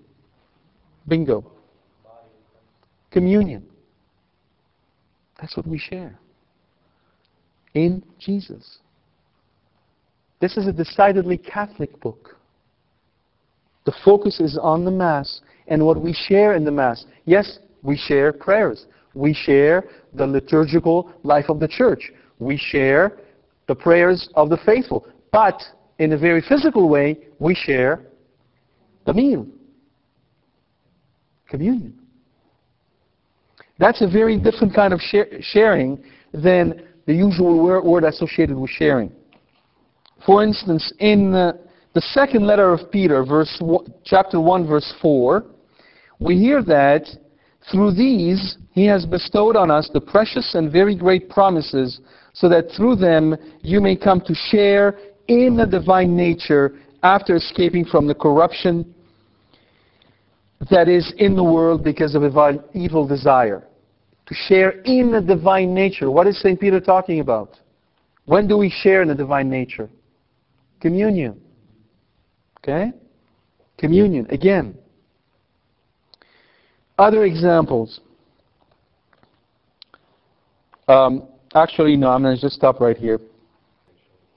Bingo. 1.07 1.51
Communion. 3.11 3.63
That's 5.39 5.55
what 5.55 5.67
we 5.67 5.77
share. 5.77 6.19
In 7.73 8.03
Jesus. 8.19 8.79
This 10.39 10.57
is 10.57 10.67
a 10.67 10.71
decidedly 10.71 11.37
Catholic 11.37 11.99
book. 12.01 12.37
The 13.85 13.93
focus 14.03 14.39
is 14.39 14.57
on 14.57 14.85
the 14.85 14.91
Mass 14.91 15.41
and 15.67 15.85
what 15.85 16.01
we 16.01 16.13
share 16.13 16.55
in 16.55 16.63
the 16.63 16.71
Mass. 16.71 17.05
Yes, 17.25 17.59
we 17.81 17.97
share 17.97 18.33
prayers. 18.33 18.85
We 19.13 19.33
share 19.33 19.85
the 20.13 20.25
liturgical 20.25 21.11
life 21.23 21.45
of 21.49 21.59
the 21.59 21.67
church. 21.67 22.11
We 22.39 22.57
share 22.57 23.17
the 23.67 23.75
prayers 23.75 24.29
of 24.35 24.49
the 24.49 24.57
faithful. 24.65 25.07
But 25.31 25.61
in 25.99 26.13
a 26.13 26.17
very 26.17 26.41
physical 26.41 26.89
way, 26.89 27.17
we 27.39 27.55
share 27.55 28.01
the 29.05 29.13
meal. 29.13 29.47
Communion. 31.47 31.99
That's 33.77 34.01
a 34.01 34.07
very 34.07 34.37
different 34.39 34.73
kind 34.73 34.93
of 34.93 35.01
sharing 35.41 36.03
than 36.33 36.83
the 37.05 37.13
usual 37.13 37.83
word 37.83 38.03
associated 38.03 38.57
with 38.57 38.69
sharing. 38.71 39.11
For 40.25 40.43
instance, 40.43 40.91
in 40.99 41.33
uh, 41.33 41.53
the 41.93 42.01
second 42.01 42.47
letter 42.47 42.71
of 42.71 42.91
Peter, 42.91 43.23
verse 43.25 43.61
chapter 44.05 44.39
1, 44.39 44.65
verse 44.65 44.93
4, 45.01 45.43
we 46.19 46.37
hear 46.37 46.63
that 46.63 47.07
through 47.71 47.93
these 47.93 48.57
he 48.71 48.85
has 48.85 49.05
bestowed 49.05 49.55
on 49.55 49.71
us 49.71 49.89
the 49.93 50.01
precious 50.01 50.55
and 50.55 50.71
very 50.71 50.95
great 50.95 51.29
promises, 51.29 51.99
so 52.33 52.49
that 52.49 52.69
through 52.75 52.95
them 52.95 53.35
you 53.61 53.79
may 53.79 53.95
come 53.95 54.19
to 54.21 54.33
share 54.33 54.97
in 55.27 55.55
the 55.55 55.65
divine 55.65 56.15
nature 56.15 56.75
after 57.03 57.35
escaping 57.35 57.85
from 57.85 58.07
the 58.07 58.15
corruption 58.15 58.93
that 60.71 60.87
is 60.87 61.13
in 61.17 61.35
the 61.35 61.43
world 61.43 61.83
because 61.83 62.15
of 62.15 62.23
evil 62.73 63.07
desire. 63.07 63.63
To 64.27 64.33
share 64.47 64.81
in 64.81 65.11
the 65.11 65.21
divine 65.21 65.73
nature. 65.73 66.09
What 66.09 66.27
is 66.27 66.39
St. 66.41 66.59
Peter 66.59 66.79
talking 66.79 67.19
about? 67.19 67.59
When 68.25 68.47
do 68.47 68.57
we 68.57 68.69
share 68.69 69.01
in 69.01 69.09
the 69.09 69.15
divine 69.15 69.49
nature? 69.49 69.89
Communion. 70.79 71.41
Okay? 72.59 72.93
Communion. 73.77 74.27
Again. 74.29 74.77
Other 76.97 77.25
examples. 77.25 77.99
Um, 80.87 81.27
actually, 81.55 81.95
no, 81.95 82.09
I'm 82.09 82.21
going 82.21 82.35
to 82.35 82.41
just 82.41 82.55
stop 82.55 82.79
right 82.79 82.97
here. 82.97 83.19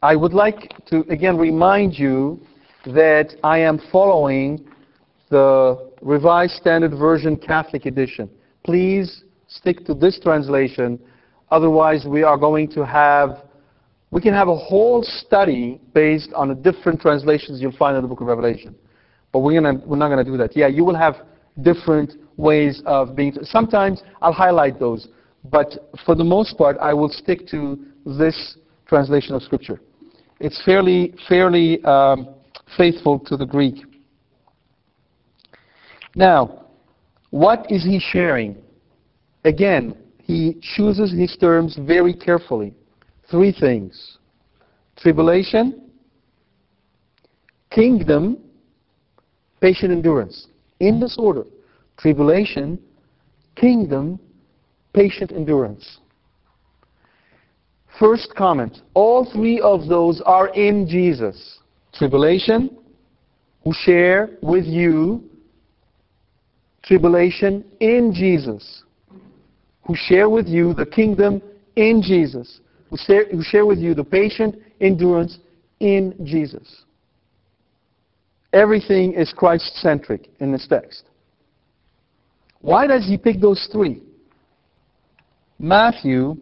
I 0.03 0.17
would 0.17 0.33
like 0.33 0.73
to, 0.87 1.01
again, 1.11 1.37
remind 1.37 1.99
you 1.99 2.41
that 2.87 3.35
I 3.43 3.59
am 3.59 3.81
following 3.91 4.67
the 5.29 5.91
Revised 6.01 6.55
Standard 6.55 6.93
Version 6.93 7.37
Catholic 7.37 7.87
Edition. 7.87 8.31
Please 8.65 9.25
stick 9.49 9.85
to 9.87 9.95
this 9.95 10.19
translation. 10.21 10.99
Otherwise, 11.51 12.07
we 12.09 12.23
are 12.23 12.39
going 12.39 12.71
to 12.73 12.87
have, 12.87 13.45
we 14.11 14.21
can 14.21 14.33
have 14.33 14.49
a 14.49 14.57
whole 14.57 15.03
study 15.03 15.81
based 15.93 16.33
on 16.33 16.49
the 16.49 16.55
different 16.55 17.01
translations 17.01 17.61
you'll 17.61 17.77
find 17.77 17.97
in 17.97 18.03
the 18.03 18.09
book 18.09 18.21
of 18.21 18.29
Revelation. 18.29 18.75
But 19.33 19.41
we're, 19.41 19.61
gonna, 19.61 19.81
we're 19.85 19.97
not 19.97 20.09
going 20.09 20.25
to 20.25 20.31
do 20.31 20.37
that. 20.39 20.57
Yeah, 20.57 20.69
you 20.69 20.85
will 20.85 20.97
have 20.97 21.17
different 21.63 22.13
ways 22.37 22.83
of 22.87 23.17
being. 23.17 23.33
Sometimes 23.43 24.03
I'll 24.21 24.33
highlight 24.33 24.79
those, 24.79 25.09
but 25.45 25.91
for 26.05 26.15
the 26.15 26.25
most 26.25 26.57
part, 26.59 26.77
I 26.81 26.93
will 26.95 27.09
stick 27.09 27.47
to 27.49 27.79
this 28.05 28.57
translation 28.87 29.35
of 29.35 29.43
Scripture. 29.43 29.81
It's 30.39 30.63
fairly, 30.65 31.15
fairly 31.29 31.83
um, 31.85 32.29
faithful 32.77 33.19
to 33.21 33.37
the 33.37 33.47
Greek. 33.47 33.85
Now, 36.15 36.67
what 37.31 37.67
is 37.71 37.85
he 37.85 37.99
sharing? 37.99 38.57
Again, 39.45 39.97
he 40.23 40.59
chooses 40.77 41.13
his 41.13 41.37
terms 41.37 41.79
very 41.81 42.13
carefully. 42.13 42.75
Three 43.31 43.53
things 43.53 44.19
tribulation, 44.97 45.91
kingdom, 47.71 48.39
patient 49.61 49.93
endurance. 49.93 50.47
In 50.81 50.99
this 51.01 51.17
order 51.19 51.45
tribulation, 51.97 52.79
kingdom, 53.55 54.19
patient 54.93 55.33
endurance. 55.33 55.99
First 57.99 58.35
comment 58.37 58.79
all 58.95 59.31
three 59.33 59.61
of 59.61 59.87
those 59.89 60.21
are 60.27 60.49
in 60.49 60.87
Jesus. 60.89 61.59
Tribulation, 61.95 62.77
who 63.65 63.73
share 63.73 64.31
with 64.43 64.65
you 64.65 65.25
tribulation 66.85 67.65
in 67.81 68.13
Jesus, 68.15 68.85
who 69.87 69.95
share 69.97 70.29
with 70.29 70.47
you 70.47 70.73
the 70.75 70.87
kingdom 70.87 71.43
in 71.75 72.01
Jesus, 72.03 72.61
who 72.91 72.97
share, 72.97 73.29
who 73.31 73.43
share 73.43 73.67
with 73.67 73.79
you 73.79 73.95
the 73.95 74.05
patient 74.05 74.55
endurance 74.81 75.39
in 75.81 76.15
Jesus. 76.25 76.85
Everything 78.53 79.15
is 79.15 79.33
Christ 79.37 79.75
centric 79.77 80.31
in 80.39 80.53
this 80.53 80.67
text. 80.69 81.05
Why 82.61 82.87
does 82.87 83.07
he 83.07 83.17
pick 83.17 83.41
those 83.41 83.69
three? 83.73 84.03
Matthew 85.59 86.37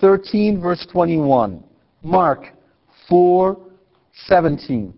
13, 0.00 0.60
verse 0.60 0.86
21. 0.90 1.62
Mark 2.02 2.46
4, 3.08 3.58
17. 4.26 4.94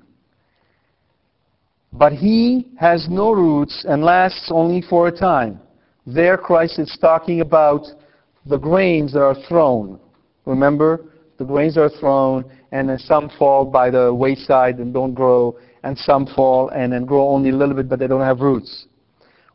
But 1.93 2.13
he 2.13 2.69
has 2.79 3.07
no 3.11 3.33
roots 3.33 3.85
and 3.89 4.03
lasts 4.03 4.51
only 4.51 4.83
for 4.83 5.09
a 5.09 5.13
time. 5.13 5.61
There, 6.07 6.37
Christ 6.37 6.79
is 6.79 6.97
talking 7.01 7.41
about 7.41 7.87
the 8.47 8.57
grains 8.57 9.13
that 9.13 9.23
are 9.23 9.37
thrown. 9.49 10.01
Remember? 10.47 11.07
The 11.39 11.45
grains 11.45 11.77
are 11.77 11.91
thrown, 12.01 12.45
and 12.73 12.89
then 12.89 12.99
some 12.99 13.31
fall 13.39 13.65
by 13.65 13.91
the 13.91 14.13
wayside 14.13 14.79
and 14.79 14.93
don't 14.93 15.15
grow, 15.15 15.59
and 15.83 15.97
some 15.99 16.27
fall 16.27 16.69
and 16.69 16.93
then 16.93 17.05
grow 17.05 17.29
only 17.29 17.51
a 17.51 17.57
little 17.57 17.75
bit, 17.75 17.89
but 17.89 17.99
they 17.99 18.07
don't 18.07 18.21
have 18.21 18.41
roots. 18.41 18.87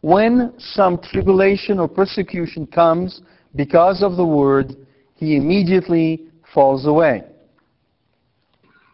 When 0.02 0.54
some 0.58 1.00
tribulation 1.00 1.80
or 1.80 1.88
persecution 1.88 2.68
comes 2.68 3.22
because 3.56 4.04
of 4.04 4.16
the 4.16 4.26
word, 4.26 4.76
he 5.16 5.36
immediately 5.36 6.28
falls 6.54 6.86
away. 6.86 7.24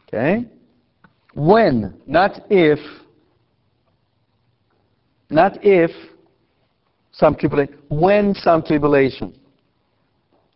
Okay? 0.08 0.46
When, 1.34 1.96
not 2.06 2.42
if, 2.50 2.80
not 5.30 5.58
if 5.64 5.92
some 7.12 7.36
tribulation, 7.36 7.78
when 7.90 8.34
some 8.36 8.64
tribulation. 8.64 9.34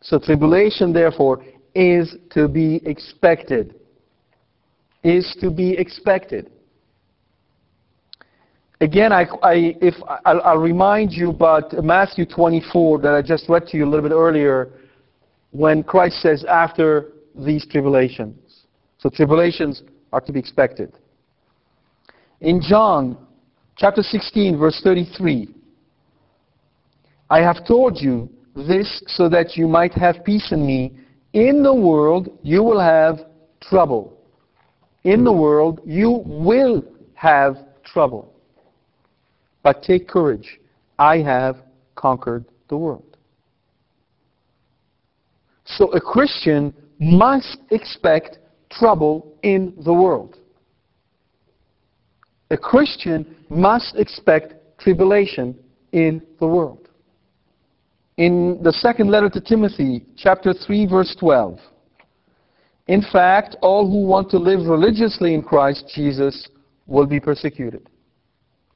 So 0.02 0.20
tribulation, 0.20 0.93
therefore, 0.93 1.43
is 1.74 2.16
to 2.32 2.48
be 2.48 2.82
expected. 2.86 3.76
Is 5.04 5.36
to 5.41 5.50
be 5.50 5.72
expected. 5.74 6.52
Again, 8.80 9.11
I, 9.11 9.23
I, 9.41 9.75
if, 9.82 9.95
I'll, 10.25 10.41
I'll 10.41 10.57
remind 10.57 11.11
you 11.11 11.32
about 11.32 11.73
Matthew 11.84 12.25
24 12.25 12.99
that 12.99 13.13
I 13.13 13.21
just 13.23 13.49
read 13.49 13.65
to 13.67 13.78
you 13.78 13.86
a 13.86 13.89
little 13.89 14.07
bit 14.07 14.13
earlier 14.13 14.69
when 15.51 15.82
Christ 15.82 16.21
says, 16.21 16.45
after 16.45 17.13
these 17.36 17.65
tribulations. 17.65 18.38
So 18.99 19.09
tribulations 19.09 19.82
are 20.13 20.21
to 20.21 20.32
be 20.32 20.39
expected. 20.39 20.93
In 22.41 22.61
John 22.61 23.17
chapter 23.78 24.03
16, 24.03 24.57
verse 24.57 24.80
33, 24.84 25.55
I 27.30 27.39
have 27.39 27.65
told 27.65 27.99
you 27.99 28.30
this 28.55 29.03
so 29.07 29.28
that 29.30 29.57
you 29.57 29.67
might 29.67 29.93
have 29.93 30.23
peace 30.23 30.51
in 30.51 30.65
me. 30.65 30.93
In 31.34 31.63
the 31.63 31.73
world 31.73 32.30
you 32.43 32.61
will 32.61 32.80
have 32.80 33.21
trouble. 33.61 34.17
In 35.03 35.23
the 35.23 35.34
world 35.34 35.82
you 35.84 36.21
will 36.25 36.84
have 37.15 37.57
trouble. 37.84 38.36
But 39.68 39.84
take 39.84 40.07
courage. 40.07 40.61
I 40.97 41.18
have 41.18 41.57
conquered 41.95 42.45
the 42.70 42.78
world. 42.78 43.18
So 45.65 45.91
a 45.91 45.99
Christian 45.99 46.74
must 46.99 47.57
expect 47.70 48.38
trouble 48.72 49.34
in 49.43 49.74
the 49.84 49.91
world. 49.91 50.38
A 52.49 52.55
Christian 52.55 53.36
must 53.49 53.97
expect 53.97 54.53
tribulation 54.80 55.53
in 55.91 56.22
the 56.39 56.47
world. 56.47 56.88
In 58.15 58.61
the 58.63 58.72
second 58.72 59.11
letter 59.11 59.30
to 59.32 59.41
Timothy, 59.41 60.05
chapter 60.15 60.53
3, 60.53 60.88
verse 60.88 61.13
12, 61.20 61.59
in 62.88 63.01
fact, 63.11 63.57
all 63.61 63.86
who 63.86 64.07
want 64.07 64.32
to 64.32 64.38
live 64.38 64.65
religiously 64.65 65.34
in 65.34 65.41
Christ 65.41 65.91
Jesus 65.93 66.47
will 66.86 67.05
be 67.05 67.20
persecuted. 67.20 67.89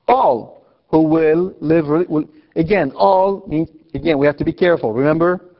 All 0.10 0.61
who 0.92 1.04
will 1.04 1.56
live. 1.60 1.88
Will, 1.88 2.26
again, 2.56 2.92
all 2.96 3.44
means, 3.48 3.70
again, 3.94 4.20
we 4.20 4.28
have 4.28 4.38
to 4.38 4.46
be 4.46 4.54
careful. 4.54 4.94
Remember, 4.94 5.56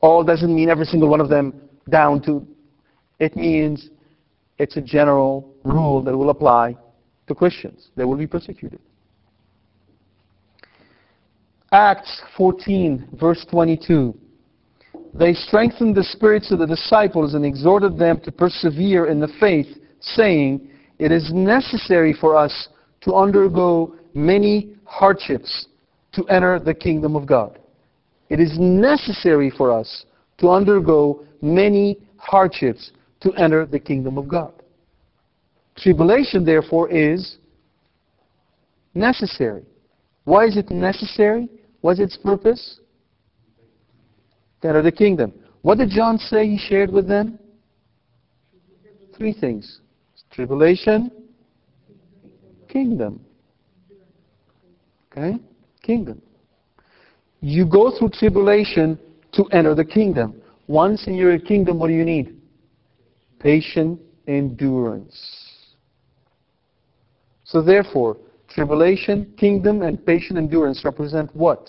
all 0.00 0.24
doesn't 0.24 0.54
mean 0.54 0.70
every 0.70 0.86
single 0.86 1.08
one 1.08 1.20
of 1.20 1.28
them 1.28 1.60
down 1.90 2.22
to. 2.22 2.46
It 3.18 3.36
means 3.36 3.90
it's 4.58 4.76
a 4.76 4.80
general 4.80 5.52
rule 5.64 6.02
that 6.02 6.16
will 6.16 6.30
apply 6.30 6.76
to 7.26 7.34
Christians. 7.34 7.88
They 7.96 8.04
will 8.04 8.16
be 8.16 8.26
persecuted. 8.26 8.78
Acts 11.72 12.22
14, 12.36 13.08
verse 13.18 13.44
22. 13.50 14.14
They 15.12 15.32
strengthened 15.32 15.96
the 15.96 16.04
spirits 16.04 16.52
of 16.52 16.60
the 16.60 16.66
disciples 16.66 17.34
and 17.34 17.44
exhorted 17.44 17.98
them 17.98 18.20
to 18.20 18.32
persevere 18.32 19.06
in 19.06 19.20
the 19.20 19.32
faith, 19.40 19.66
saying, 20.00 20.68
It 20.98 21.10
is 21.10 21.32
necessary 21.32 22.12
for 22.12 22.36
us 22.36 22.68
to 23.02 23.14
undergo 23.14 23.96
many 24.14 24.76
hardships 24.84 25.66
to 26.12 26.24
enter 26.28 26.58
the 26.58 26.74
kingdom 26.74 27.16
of 27.16 27.26
God. 27.26 27.58
It 28.28 28.40
is 28.40 28.56
necessary 28.58 29.50
for 29.50 29.72
us 29.72 30.06
to 30.38 30.48
undergo 30.48 31.24
many 31.42 31.98
hardships 32.16 32.92
to 33.20 33.32
enter 33.34 33.66
the 33.66 33.78
kingdom 33.78 34.16
of 34.16 34.28
God. 34.28 34.52
Tribulation, 35.76 36.44
therefore, 36.44 36.88
is 36.90 37.36
necessary. 38.94 39.64
Why 40.24 40.46
is 40.46 40.56
it 40.56 40.70
necessary? 40.70 41.48
What's 41.80 42.00
its 42.00 42.16
purpose? 42.16 42.80
To 44.62 44.68
enter 44.68 44.82
the 44.82 44.92
kingdom. 44.92 45.32
What 45.62 45.78
did 45.78 45.90
John 45.90 46.18
say 46.18 46.46
he 46.46 46.58
shared 46.58 46.90
with 46.90 47.08
them? 47.08 47.38
Three 49.16 49.32
things 49.32 49.80
tribulation, 50.32 51.12
kingdom. 52.68 53.20
Okay? 55.16 55.38
Kingdom. 55.82 56.20
You 57.40 57.66
go 57.66 57.96
through 57.96 58.10
tribulation 58.10 58.98
to 59.32 59.44
enter 59.52 59.74
the 59.74 59.84
kingdom. 59.84 60.40
Once 60.66 61.06
in 61.06 61.14
your 61.14 61.38
kingdom, 61.38 61.78
what 61.78 61.88
do 61.88 61.94
you 61.94 62.04
need? 62.04 62.36
Patient 63.38 64.00
endurance. 64.26 65.44
So 67.44 67.62
therefore, 67.62 68.16
tribulation, 68.48 69.32
kingdom, 69.38 69.82
and 69.82 70.04
patient 70.04 70.38
endurance 70.38 70.82
represent 70.84 71.34
what? 71.36 71.68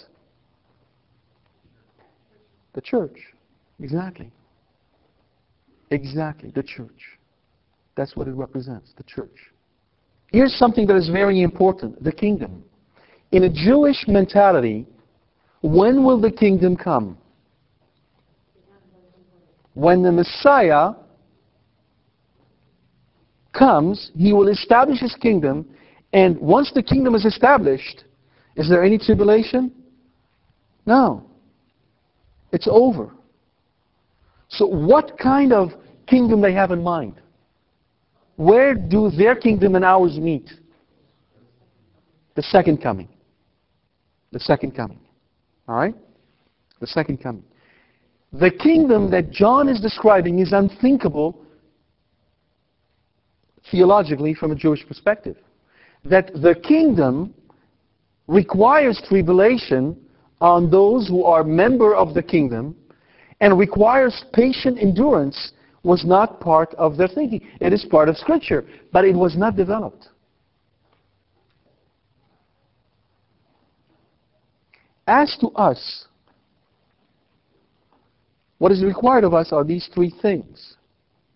The 2.74 2.82
church. 2.82 3.18
Exactly. 3.80 4.32
Exactly, 5.92 6.52
the 6.52 6.64
church. 6.64 7.18
That's 7.96 8.16
what 8.16 8.28
it 8.28 8.34
represents, 8.34 8.94
the 8.98 9.04
church. 9.04 9.36
Here's 10.32 10.58
something 10.58 10.88
that 10.88 10.96
is 10.96 11.10
very 11.10 11.42
important 11.42 12.04
the 12.04 12.12
kingdom. 12.12 12.64
In 13.32 13.44
a 13.44 13.50
Jewish 13.50 14.06
mentality, 14.08 14.86
when 15.62 16.04
will 16.04 16.20
the 16.20 16.32
kingdom 16.32 16.78
come? 16.78 17.18
When 19.74 20.04
the 20.04 20.12
Messiah 20.12 20.92
comes, 23.52 24.12
he 24.16 24.32
will 24.32 24.48
establish 24.48 25.00
his 25.00 25.16
kingdom, 25.16 25.66
and 26.14 26.40
once 26.40 26.72
the 26.74 26.84
kingdom 26.84 27.16
is 27.16 27.26
established, 27.26 28.04
is 28.56 28.70
there 28.70 28.84
any 28.84 28.98
tribulation? 28.98 29.72
No. 30.86 31.26
It's 32.52 32.68
over. 32.70 33.12
So 34.48 34.66
what 34.66 35.18
kind 35.18 35.52
of 35.52 35.72
kingdom 36.08 36.42
they 36.42 36.54
have 36.54 36.72
in 36.72 36.82
mind? 36.84 37.16
Where 38.38 38.76
do 38.76 39.10
their 39.10 39.36
kingdom 39.36 39.76
and 39.76 39.84
ours 39.84 40.18
meet? 40.18 40.50
The 42.36 42.44
second 42.44 42.82
coming. 42.82 43.10
The 44.36 44.42
second 44.42 44.76
coming. 44.76 45.00
All 45.66 45.78
right? 45.78 45.96
The 46.82 46.88
second 46.88 47.24
coming. 47.24 47.46
The 48.34 48.52
kingdom 48.52 49.10
that 49.12 49.32
John 49.32 49.70
is 49.70 49.80
describing 49.80 50.40
is 50.40 50.52
unthinkable 50.52 51.42
theologically 53.72 54.34
from 54.34 54.52
a 54.52 54.56
Jewish 54.56 54.86
perspective. 54.86 55.38
That 56.04 56.34
the 56.34 56.54
kingdom 56.54 57.34
requires 58.28 59.02
tribulation 59.08 59.96
on 60.42 60.70
those 60.70 61.08
who 61.08 61.24
are 61.24 61.46
member 61.46 61.96
of 61.96 62.14
the 62.14 62.22
kingdom 62.22 62.76
and 63.40 63.58
requires 63.58 64.26
patient 64.34 64.78
endurance 64.82 65.54
was 65.84 66.04
not 66.04 66.42
part 66.42 66.74
of 66.74 66.98
their 66.98 67.08
thinking. 67.08 67.40
It 67.62 67.72
is 67.72 67.86
part 67.86 68.10
of 68.10 68.18
Scripture, 68.18 68.66
but 68.92 69.06
it 69.06 69.16
was 69.16 69.38
not 69.38 69.56
developed. 69.56 70.10
As 75.08 75.38
to 75.40 75.50
us, 75.50 76.06
what 78.58 78.72
is 78.72 78.84
required 78.84 79.24
of 79.24 79.34
us 79.34 79.52
are 79.52 79.64
these 79.64 79.88
three 79.94 80.14
things 80.22 80.76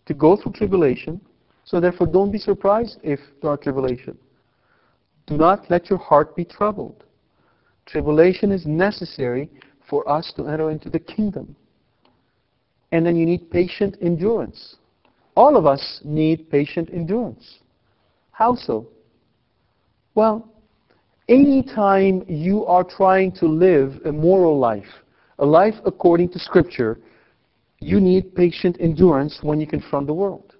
to 0.06 0.14
go 0.14 0.36
through 0.36 0.54
tribulation. 0.54 1.22
So, 1.66 1.80
therefore, 1.80 2.08
don't 2.08 2.32
be 2.32 2.40
surprised 2.40 2.98
if 3.04 3.20
there 3.42 3.52
are 3.52 3.58
tribulation. 3.58 4.18
Do 5.28 5.38
not 5.38 5.70
let 5.70 5.90
your 5.90 6.00
heart 6.00 6.36
be 6.36 6.44
troubled. 6.44 7.04
Tribulation 7.86 8.52
is 8.52 8.66
necessary 8.66 9.50
for 9.88 10.10
us 10.10 10.34
to 10.36 10.48
enter 10.48 10.72
into 10.72 10.90
the 10.90 11.00
kingdom. 11.00 11.56
And 12.92 13.06
then 13.06 13.16
you 13.16 13.26
need 13.26 13.52
patient 13.52 13.98
endurance. 14.02 14.78
All 15.36 15.56
of 15.56 15.68
us 15.68 16.02
need 16.04 16.50
patient 16.50 16.90
endurance. 16.92 17.60
How 18.32 18.56
so? 18.56 18.88
Well, 20.16 20.50
anytime 21.30 22.26
you 22.28 22.66
are 22.66 22.84
trying 22.84 23.32
to 23.34 23.46
live 23.46 24.02
a 24.06 24.12
moral 24.12 24.60
life, 24.60 24.90
a 25.38 25.46
life 25.46 25.76
according 25.86 26.30
to 26.30 26.40
Scripture, 26.40 27.00
you 27.80 28.02
need 28.02 28.36
patient 28.36 28.76
endurance 28.80 29.40
when 29.42 29.62
you 29.62 29.68
confront 29.68 30.08
the 30.08 30.14
world. 30.14 30.56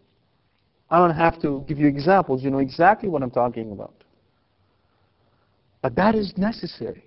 I 0.90 0.98
don't 1.00 1.16
have 1.16 1.42
to 1.42 1.66
give 1.68 1.78
you 1.80 1.88
examples. 1.88 2.44
You 2.44 2.52
know 2.52 2.60
exactly 2.60 3.10
what 3.10 3.22
I'm 3.22 3.32
talking 3.32 3.72
about. 3.72 3.94
But 5.82 5.96
that 5.96 6.16
is 6.16 6.34
necessary. 6.38 7.04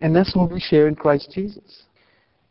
And 0.00 0.14
that's 0.14 0.34
what 0.34 0.50
we 0.50 0.60
share 0.60 0.88
in 0.88 0.94
Christ 0.94 1.30
Jesus. 1.32 1.84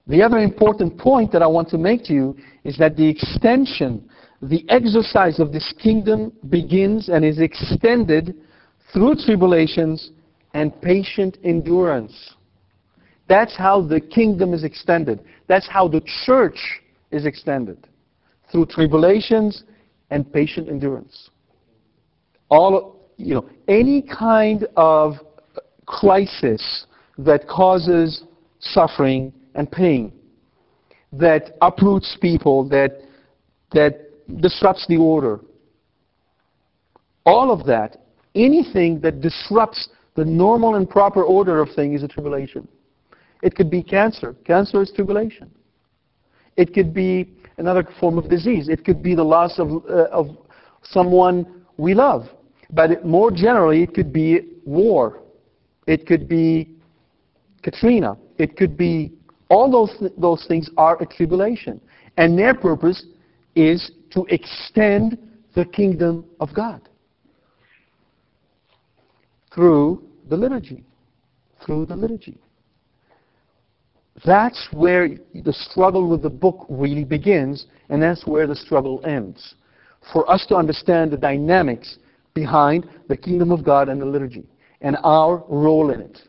The 0.08 0.22
other 0.24 0.40
important 0.40 0.98
point 0.98 1.32
that 1.32 1.44
I 1.44 1.48
want 1.48 1.70
to 1.70 1.78
make 1.78 2.04
to 2.06 2.14
you 2.14 2.38
is 2.64 2.78
that 2.78 2.96
the 2.96 3.08
extension, 3.08 4.10
the 4.42 4.66
exercise 4.70 5.40
of 5.40 5.52
this 5.52 5.74
kingdom 5.82 6.34
begins 6.50 7.10
and 7.10 7.24
is 7.24 7.40
extended 7.40 8.36
through 8.92 9.16
tribulations 9.26 10.12
and 10.54 10.80
patient 10.82 11.38
endurance. 11.44 12.36
That's 13.28 13.56
how 13.56 13.82
the 13.82 14.02
kingdom 14.02 14.54
is 14.54 14.64
extended. 14.64 15.24
That's 15.48 15.68
how 15.68 15.88
the 15.88 16.02
church 16.26 16.60
is 17.12 17.26
extended. 17.26 17.88
Through 18.52 18.68
tribulations 18.68 19.64
and 20.10 20.32
patient 20.32 20.70
endurance. 20.70 21.30
All, 22.50 23.12
you 23.18 23.36
know, 23.36 23.50
any 23.68 24.02
kind 24.02 24.68
of 24.76 25.16
crisis 25.86 26.86
that 27.20 27.48
causes 27.48 28.24
suffering 28.60 29.32
and 29.54 29.72
pain, 29.72 30.12
that 31.14 31.56
uproots 31.62 32.18
people, 32.20 32.68
that, 32.70 33.02
that 33.74 34.10
disrupts 34.42 34.86
the 34.88 34.98
order. 34.98 35.40
All 37.26 37.52
of 37.52 37.66
that, 37.68 38.02
anything 38.36 39.00
that 39.02 39.22
disrupts 39.22 39.90
the 40.20 40.26
normal 40.26 40.76
and 40.76 40.90
proper 40.90 41.24
order 41.24 41.62
of 41.62 41.70
things 41.76 42.00
is 42.00 42.04
a 42.04 42.08
tribulation. 42.08 42.68
It 43.42 43.56
could 43.56 43.72
be 43.72 43.82
cancer. 43.82 44.36
Cancer 44.44 44.82
is 44.82 44.92
tribulation. 44.94 45.50
It 46.58 46.74
could 46.74 46.94
be 46.94 47.34
another 47.58 47.88
form 48.02 48.18
of 48.18 48.30
disease. 48.30 48.68
It 48.68 48.84
could 48.84 49.02
be 49.02 49.16
the 49.16 49.24
loss 49.24 49.60
of, 49.60 49.70
uh, 49.90 50.08
of 50.12 50.38
someone 50.84 51.64
we 51.78 51.94
love. 51.94 52.28
But 52.70 52.92
it, 52.92 53.06
more 53.06 53.32
generally, 53.32 53.82
it 53.82 53.94
could 53.94 54.12
be 54.12 54.58
war. 54.66 55.22
It 55.88 56.06
could 56.06 56.28
be 56.28 56.76
Katrina. 57.64 58.18
It 58.38 58.58
could 58.58 58.76
be 58.76 59.14
all 59.50 59.72
those, 59.72 59.98
th- 60.00 60.12
those 60.18 60.46
things 60.48 60.70
are 60.76 61.02
a 61.02 61.06
tribulation. 61.06 61.80
And 62.18 62.38
their 62.38 62.54
purpose 62.54 63.06
is 63.56 63.92
to 64.12 64.26
extend 64.26 65.18
the 65.56 65.64
kingdom 65.64 66.26
of 66.42 66.54
God 66.54 66.90
through 69.54 70.09
the 70.30 70.38
liturgy. 70.38 70.84
Through 71.66 71.88
the 71.88 71.96
liturgy. 71.96 72.38
That's 74.26 74.68
where 74.72 75.10
the 75.34 75.54
struggle 75.54 76.10
with 76.10 76.22
the 76.22 76.30
book 76.30 76.66
really 76.70 77.04
begins, 77.04 77.66
and 77.90 78.02
that's 78.02 78.26
where 78.26 78.48
the 78.48 78.56
struggle 78.56 79.02
ends. 79.06 79.56
For 80.14 80.30
us 80.30 80.46
to 80.48 80.56
understand 80.56 81.12
the 81.12 81.18
dynamics 81.18 81.98
behind 82.34 82.88
the 83.08 83.18
kingdom 83.18 83.52
of 83.52 83.64
God 83.64 83.90
and 83.90 84.02
the 84.02 84.06
liturgy, 84.06 84.46
and 84.82 84.98
our 85.04 85.44
role 85.50 85.92
in 85.92 86.02
it. 86.02 86.20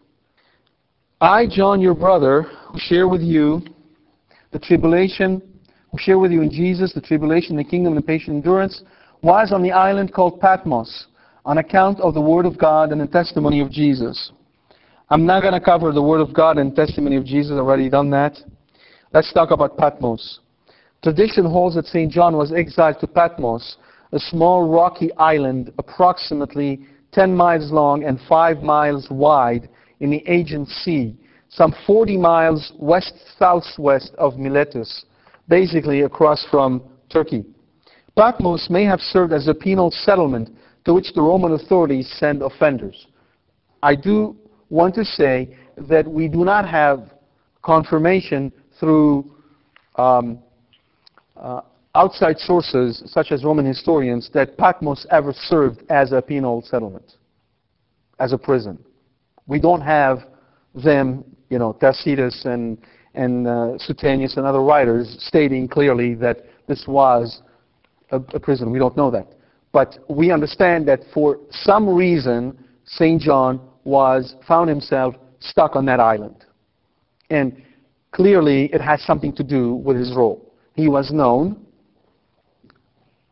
I, 1.21 1.47
John, 1.49 1.81
your 1.81 1.95
brother, 1.95 2.43
who 2.43 2.79
share 2.79 3.07
with 3.07 3.21
you 3.21 3.63
the 4.53 4.59
tribulation, 4.59 5.43
who 5.93 5.99
share 5.99 6.19
with 6.19 6.33
you 6.33 6.43
in 6.43 6.51
Jesus 6.51 6.93
the 6.93 7.01
tribulation, 7.01 7.57
the 7.57 7.65
kingdom, 7.65 7.93
and 7.93 8.03
the 8.03 8.07
patient 8.07 8.37
endurance, 8.37 8.83
was 9.23 9.53
on 9.53 9.63
the 9.63 9.73
island 9.73 10.13
called 10.13 10.41
Patmos 10.41 11.07
on 11.45 11.59
account 11.59 12.01
of 12.01 12.15
the 12.15 12.21
Word 12.21 12.47
of 12.47 12.59
God 12.59 12.93
and 12.93 13.01
the 13.01 13.07
testimony 13.07 13.61
of 13.61 13.71
Jesus. 13.71 14.33
I'm 15.09 15.27
not 15.27 15.43
going 15.43 15.55
to 15.55 15.61
cover 15.61 15.93
the 15.93 16.03
Word 16.03 16.21
of 16.21 16.33
God 16.33 16.59
and 16.59 16.75
testimony 16.75 17.17
of 17.17 17.25
Jesus, 17.25 17.53
I've 17.53 17.59
already 17.59 17.91
done 17.91 18.11
that. 18.11 18.37
Let's 19.13 19.33
talk 19.33 19.51
about 19.51 19.77
Patmos. 19.77 20.41
Tradition 21.03 21.45
holds 21.45 21.75
that 21.77 21.87
St. 21.87 22.13
John 22.13 22.37
was 22.37 22.53
exiled 22.53 23.01
to 23.01 23.07
Patmos, 23.07 23.77
a 24.13 24.19
small 24.19 24.69
rocky 24.69 25.11
island 25.17 25.73
approximately 25.79 26.87
10 27.13 27.35
miles 27.35 27.73
long 27.73 28.05
and 28.05 28.21
5 28.29 28.63
miles 28.63 29.09
wide 29.11 29.69
in 30.01 30.11
the 30.11 30.23
Aegean 30.27 30.67
Sea, 30.67 31.17
some 31.49 31.75
40 31.87 32.17
miles 32.17 32.73
west-southwest 32.79 34.13
of 34.19 34.37
Miletus, 34.39 35.05
basically 35.49 36.03
across 36.03 36.47
from 36.51 36.83
Turkey. 37.11 37.45
Patmos 38.17 38.69
may 38.71 38.85
have 38.85 39.01
served 39.01 39.33
as 39.33 39.49
a 39.49 39.55
penal 39.55 39.91
settlement 39.91 40.51
to 40.85 40.95
which 40.95 41.13
the 41.15 41.23
Roman 41.23 41.53
authorities 41.53 42.11
send 42.19 42.43
offenders. 42.43 43.07
I 43.83 43.95
do 43.95 44.37
want 44.69 44.95
to 44.97 45.05
say 45.05 45.57
that 45.77 46.07
we 46.07 46.29
do 46.29 46.45
not 46.45 46.69
have 46.69 47.11
confirmation 47.63 48.53
through 48.79 49.31
um, 49.97 50.39
uh, 51.37 51.61
outside 51.95 52.39
sources, 52.39 53.03
such 53.07 53.33
as 53.33 53.45
Roman 53.45 53.67
historians, 53.67 54.31
that 54.33 54.57
Patmos 54.57 55.07
ever 55.11 55.33
served 55.33 55.83
as 55.91 56.13
a 56.13 56.23
penal 56.23 56.63
settlement, 56.63 57.15
as 58.19 58.33
a 58.33 58.39
prison. 58.39 58.79
We 59.47 59.61
don't 59.61 59.81
have 59.81 60.21
them, 60.75 61.25
you 61.49 61.59
know, 61.59 61.73
Tacitus 61.73 62.45
and, 62.45 62.79
and 63.15 63.47
uh, 63.47 63.79
Suetonius 63.79 64.37
and 64.37 64.47
other 64.47 64.61
writers 64.61 65.17
stating 65.19 65.67
clearly 65.69 66.15
that 66.15 66.45
this 66.69 66.85
was 66.87 67.43
a, 68.11 68.17
a 68.17 68.41
prison. 68.41 68.71
We 68.71 68.79
don't 68.79 68.97
know 68.97 69.11
that. 69.11 69.27
But 69.73 69.99
we 70.09 70.33
understand 70.33 70.89
that 70.89 71.01
for 71.15 71.39
some 71.51 71.89
reason, 71.89 72.59
St. 72.85 73.21
John 73.21 73.61
was 73.85 74.35
found 74.47 74.69
himself 74.69 75.15
stuck 75.39 75.77
on 75.77 75.87
that 75.87 76.01
island. 76.01 76.45
And 77.31 77.63
clearly 78.11 78.65
it 78.73 78.81
has 78.81 79.03
something 79.03 79.33
to 79.37 79.45
do 79.45 79.75
with 79.75 79.97
his 79.97 80.13
role. 80.15 80.53
He 80.75 80.89
was 80.89 81.13
known, 81.13 81.65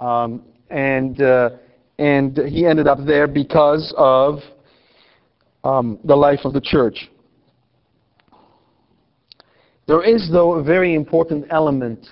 um, 0.00 0.42
and, 0.70 1.20
uh, 1.20 1.50
and 1.98 2.36
he 2.36 2.66
ended 2.66 2.86
up 2.86 2.98
there 3.04 3.26
because 3.26 3.92
of 3.96 4.38
um, 5.64 5.98
the 6.04 6.14
life 6.14 6.40
of 6.44 6.52
the 6.52 6.60
church. 6.60 7.10
There 9.86 10.04
is, 10.04 10.28
though, 10.30 10.54
a 10.54 10.62
very 10.62 10.94
important 10.94 11.46
element. 11.50 12.06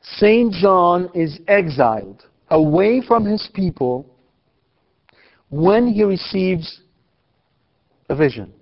St. 0.00 0.52
John 0.52 1.10
is 1.14 1.40
exiled 1.48 2.24
away 2.50 3.02
from 3.06 3.24
his 3.24 3.48
people 3.54 4.06
when 5.50 5.86
he 5.86 6.04
receives 6.04 6.80
a 8.08 8.16
vision. 8.16 8.52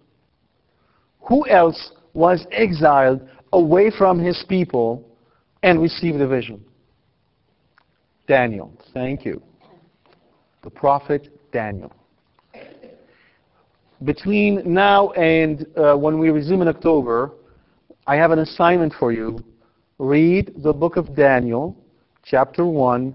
Who 1.29 1.47
else 1.49 1.93
was 2.13 2.47
exiled 2.51 3.29
away 3.53 3.91
from 3.97 4.19
his 4.19 4.45
people 4.49 5.09
and 5.63 5.81
received 5.81 6.21
a 6.21 6.29
vision? 6.29 6.65
Daniel. 8.27 8.73
Thank 8.93 9.25
you. 9.25 9.43
The 10.63 10.71
prophet 10.71 11.29
Daniel 11.53 11.93
between 14.05 14.63
now 14.65 15.11
and 15.11 15.67
uh, 15.77 15.95
when 15.97 16.19
we 16.19 16.31
resume 16.31 16.63
in 16.63 16.69
October, 16.69 17.33
I 18.07 18.17
have 18.17 18.31
an 18.31 18.41
assignment 18.41 18.95
for 18.99 19.13
you. 19.13 19.39
Read 19.99 20.53
the 20.63 20.73
book 20.73 20.97
of 20.97 21.15
Daniel, 21.15 21.77
chapter 22.25 22.67
1 22.67 23.15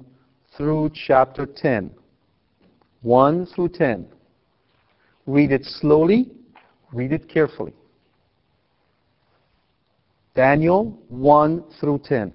through 0.57 0.89
chapter 1.05 1.45
10. 1.45 1.91
1 3.03 3.45
through 3.55 3.69
10. 3.69 4.07
Read 5.27 5.51
it 5.51 5.63
slowly, 5.63 6.31
read 6.91 7.13
it 7.13 7.29
carefully. 7.29 7.73
Daniel 10.35 10.99
1 11.09 11.63
through 11.79 11.99
10. 12.03 12.33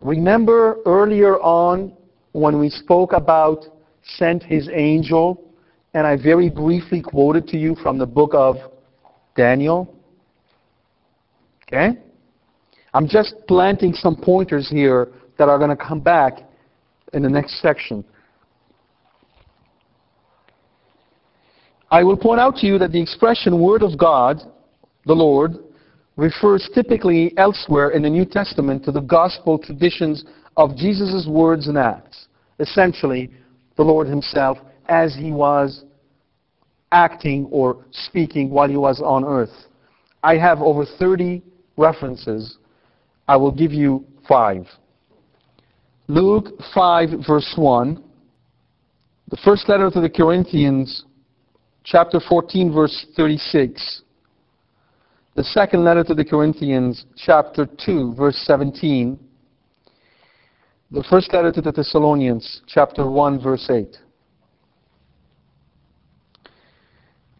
Remember 0.00 0.76
earlier 0.84 1.40
on 1.40 1.92
when 2.32 2.58
we 2.58 2.68
spoke 2.68 3.12
about 3.14 3.64
sent 4.18 4.42
his 4.42 4.68
angel, 4.70 5.42
and 5.94 6.06
I 6.06 6.16
very 6.16 6.50
briefly 6.50 7.00
quoted 7.00 7.48
to 7.48 7.56
you 7.56 7.74
from 7.76 7.96
the 7.96 8.06
book 8.06 8.32
of 8.34 8.56
Daniel? 9.34 9.94
Okay? 11.66 11.98
I'm 12.94 13.08
just 13.08 13.34
planting 13.48 13.92
some 13.92 14.14
pointers 14.14 14.70
here 14.70 15.08
that 15.36 15.48
are 15.48 15.58
going 15.58 15.76
to 15.76 15.76
come 15.76 16.00
back 16.00 16.38
in 17.12 17.22
the 17.22 17.28
next 17.28 17.60
section. 17.60 18.04
I 21.90 22.04
will 22.04 22.16
point 22.16 22.40
out 22.40 22.56
to 22.56 22.66
you 22.66 22.78
that 22.78 22.92
the 22.92 23.02
expression 23.02 23.60
Word 23.60 23.82
of 23.82 23.98
God, 23.98 24.40
the 25.06 25.12
Lord, 25.12 25.52
refers 26.16 26.68
typically 26.72 27.36
elsewhere 27.36 27.90
in 27.90 28.02
the 28.02 28.10
New 28.10 28.24
Testament 28.24 28.84
to 28.84 28.92
the 28.92 29.00
gospel 29.00 29.58
traditions 29.58 30.24
of 30.56 30.76
Jesus' 30.76 31.26
words 31.28 31.66
and 31.66 31.76
acts. 31.76 32.28
Essentially, 32.60 33.30
the 33.76 33.82
Lord 33.82 34.06
Himself 34.06 34.58
as 34.88 35.16
He 35.16 35.32
was 35.32 35.84
acting 36.92 37.48
or 37.50 37.84
speaking 37.90 38.50
while 38.50 38.68
He 38.68 38.76
was 38.76 39.00
on 39.00 39.24
earth. 39.24 39.66
I 40.22 40.36
have 40.36 40.60
over 40.60 40.84
30 40.98 41.42
references. 41.76 42.58
I 43.26 43.36
will 43.36 43.52
give 43.52 43.72
you 43.72 44.04
five. 44.28 44.66
Luke 46.08 46.48
5, 46.74 47.08
verse 47.26 47.54
1. 47.56 48.02
The 49.28 49.38
first 49.38 49.68
letter 49.68 49.90
to 49.90 50.00
the 50.00 50.10
Corinthians, 50.10 51.04
chapter 51.82 52.20
14, 52.20 52.72
verse 52.72 53.06
36. 53.16 54.02
The 55.34 55.44
second 55.44 55.84
letter 55.84 56.04
to 56.04 56.14
the 56.14 56.24
Corinthians, 56.24 57.06
chapter 57.16 57.66
2, 57.86 58.14
verse 58.14 58.36
17. 58.44 59.18
The 60.90 61.04
first 61.08 61.32
letter 61.32 61.50
to 61.52 61.60
the 61.60 61.72
Thessalonians, 61.72 62.60
chapter 62.68 63.10
1, 63.10 63.42
verse 63.42 63.68
8. 63.70 63.96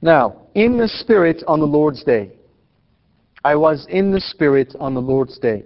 Now, 0.01 0.43
in 0.55 0.77
the 0.77 0.89
Spirit 0.89 1.43
on 1.47 1.61
the 1.61 1.67
Lord's 1.67 2.03
day. 2.03 2.33
I 3.45 3.55
was 3.55 3.87
in 3.91 4.11
the 4.11 4.21
Spirit 4.21 4.75
on 4.81 4.95
the 4.95 5.01
Lord's 5.01 5.39
day. 5.39 5.65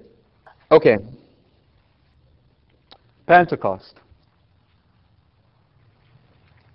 Okay. 0.70 0.98
Pentecost. 3.26 3.94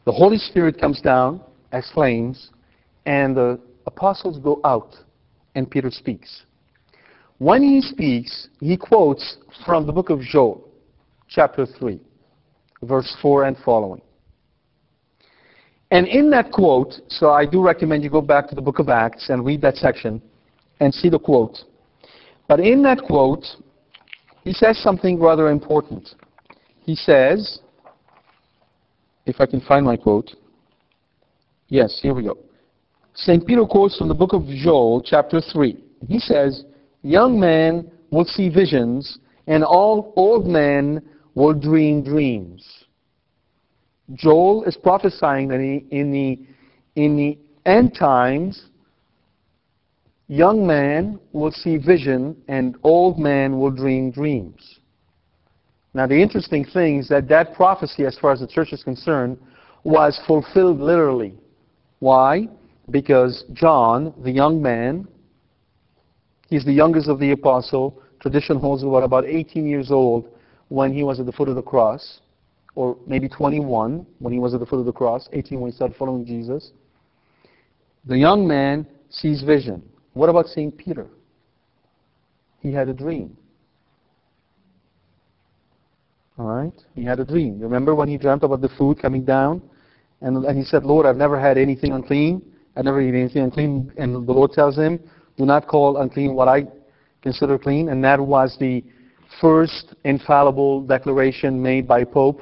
The 0.06 0.12
Holy 0.12 0.38
Spirit 0.38 0.80
comes 0.80 1.00
down 1.00 1.42
as 1.72 1.90
flames, 1.94 2.50
and 3.06 3.38
the 3.38 3.60
apostles 3.86 4.40
go 4.40 4.60
out, 4.64 4.96
and 5.56 5.70
Peter 5.70 5.90
speaks. 5.90 6.44
When 7.38 7.62
he 7.62 7.82
speaks, 7.82 8.50
he 8.60 8.78
quotes 8.78 9.38
from 9.66 9.86
the 9.86 9.92
book 9.92 10.10
of 10.10 10.22
Joel, 10.22 10.68
chapter 11.28 11.66
3, 11.66 12.00
verse 12.84 13.16
4 13.22 13.46
and 13.46 13.58
following. 13.64 14.02
And 15.92 16.08
in 16.08 16.30
that 16.32 16.52
quote, 16.52 16.94
so 17.08 17.30
I 17.32 17.46
do 17.46 17.64
recommend 17.64 18.04
you 18.04 18.10
go 18.10 18.22
back 18.22 18.48
to 18.50 18.56
the 18.56 18.62
book 18.62 18.80
of 18.80 18.90
Acts 18.90 19.30
and 19.30 19.46
read 19.46 19.62
that 19.62 19.76
section 19.76 20.22
and 20.80 20.94
see 20.94 21.10
the 21.10 21.20
quote. 21.20 21.60
But 22.48 22.60
in 22.60 22.82
that 22.84 23.00
quote, 23.06 23.46
he 24.44 24.54
says 24.54 24.78
something 24.82 25.20
rather 25.20 25.50
important. 25.50 26.10
He 26.82 26.96
says, 26.96 27.60
if 29.26 29.40
I 29.40 29.46
can 29.46 29.62
find 29.62 29.86
my 29.86 29.96
quote, 29.96 30.32
yes, 31.68 32.00
here 32.02 32.14
we 32.14 32.24
go. 32.24 32.38
St. 33.16 33.46
Peter 33.46 33.66
quotes 33.66 33.98
from 33.98 34.10
the 34.10 34.14
book 34.14 34.34
of 34.34 34.46
Joel, 34.48 35.02
chapter 35.02 35.40
3. 35.40 35.78
He 36.08 36.20
says, 36.20 36.66
Young 37.04 37.40
men 37.40 37.90
will 38.10 38.26
see 38.26 38.50
visions, 38.50 39.20
and 39.48 39.64
all 39.64 40.14
old 40.16 40.46
men 40.46 41.02
will 41.36 41.54
dream 41.54 42.04
dreams. 42.04 42.66
Joel 44.14 44.64
is 44.66 44.76
prophesying 44.76 45.48
that 45.50 45.60
in 45.60 46.12
the, 46.12 46.40
in 47.02 47.16
the 47.16 47.38
end 47.66 47.96
times, 47.96 48.66
young 50.28 50.66
man 50.66 51.20
will 51.32 51.52
see 51.52 51.78
vision 51.78 52.36
and 52.48 52.76
old 52.84 53.20
man 53.20 53.60
will 53.60 53.72
dream 53.72 54.12
dreams. 54.12 54.80
Now, 55.94 56.08
the 56.08 56.20
interesting 56.20 56.66
thing 56.66 57.00
is 57.00 57.10
that 57.10 57.28
that 57.30 57.54
prophecy, 57.54 58.06
as 58.06 58.18
far 58.18 58.32
as 58.32 58.40
the 58.40 58.48
church 58.48 58.74
is 58.74 58.84
concerned, 58.84 59.38
was 59.84 60.20
fulfilled 60.26 60.80
literally. 60.80 61.36
Why? 62.00 62.48
Because 62.90 63.44
John, 63.54 64.14
the 64.24 64.32
young 64.32 64.62
man, 64.62 65.08
he's 66.50 66.66
the 66.66 66.74
youngest 66.74 67.08
of 67.08 67.20
the 67.20 67.32
apostle. 67.32 68.02
Tradition 68.20 68.58
holds 68.58 68.82
he 68.82 68.88
was 68.88 69.04
about 69.04 69.26
18 69.26 69.68
years 69.68 69.92
old 69.92 70.30
when 70.70 70.94
he 70.94 71.04
was 71.04 71.20
at 71.20 71.26
the 71.26 71.32
foot 71.32 71.50
of 71.50 71.56
the 71.56 71.62
cross, 71.62 72.22
or 72.74 72.98
maybe 73.06 73.30
21 73.30 74.06
when 74.20 74.34
he 74.34 74.40
was 74.40 74.54
at 74.54 74.60
the 74.60 74.66
foot 74.66 74.80
of 74.80 74.86
the 74.86 74.92
cross, 74.92 75.30
18 75.34 75.60
when 75.60 75.72
he 75.72 75.76
started 75.76 75.96
following 75.96 76.26
Jesus. 76.26 76.72
The 78.06 78.18
young 78.18 78.48
man 78.48 78.88
sees 79.10 79.44
vision. 79.44 79.84
What 80.14 80.30
about 80.30 80.48
St. 80.48 80.76
Peter? 80.78 81.08
He 82.60 82.72
had 82.72 82.88
a 82.88 82.94
dream. 82.94 83.38
All 86.38 86.46
right? 86.46 86.74
He 86.96 87.04
had 87.04 87.20
a 87.20 87.26
dream. 87.26 87.58
You 87.58 87.64
Remember 87.64 87.94
when 87.94 88.08
he 88.08 88.18
dreamt 88.18 88.44
about 88.44 88.62
the 88.62 88.70
food 88.70 89.02
coming 89.02 89.24
down? 89.24 89.62
And, 90.22 90.46
and 90.46 90.58
he 90.58 90.64
said, 90.64 90.84
Lord, 90.84 91.06
I've 91.06 91.18
never 91.18 91.40
had 91.40 91.58
anything 91.58 91.92
unclean. 91.92 92.42
I've 92.76 92.86
never 92.86 93.02
eaten 93.02 93.20
anything 93.20 93.44
unclean. 93.44 93.92
And 93.98 94.28
the 94.28 94.32
Lord 94.32 94.52
tells 94.52 94.78
him, 94.78 95.00
do 95.38 95.46
not 95.46 95.68
call 95.68 95.98
unclean 95.98 96.34
what 96.34 96.48
I 96.48 96.66
consider 97.22 97.58
clean. 97.58 97.90
And 97.90 98.04
that 98.04 98.20
was 98.20 98.56
the 98.60 98.84
first 99.42 99.96
infallible 100.06 100.82
declaration 100.82 101.62
made 101.62 101.88
by 101.88 102.04
Pope 102.04 102.42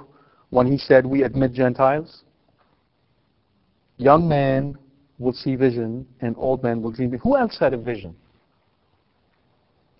when 0.50 0.68
he 0.68 0.78
said, 0.78 1.06
we 1.06 1.24
admit 1.24 1.54
Gentiles. 1.54 2.24
Young 3.98 4.28
man 4.28 4.78
will 5.22 5.34
see 5.34 5.56
vision, 5.56 6.06
and 6.20 6.36
old 6.38 6.64
men 6.64 6.82
will 6.82 6.92
dream. 6.92 7.18
Who 7.20 7.38
else 7.38 7.58
had 7.60 7.74
a 7.74 7.78
vision? 7.78 8.16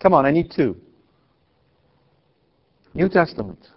Come 0.00 0.12
on, 0.14 0.26
I 0.26 0.32
need 0.32 0.52
two. 0.54 0.76
New 2.94 3.08
Testament. 3.08 3.68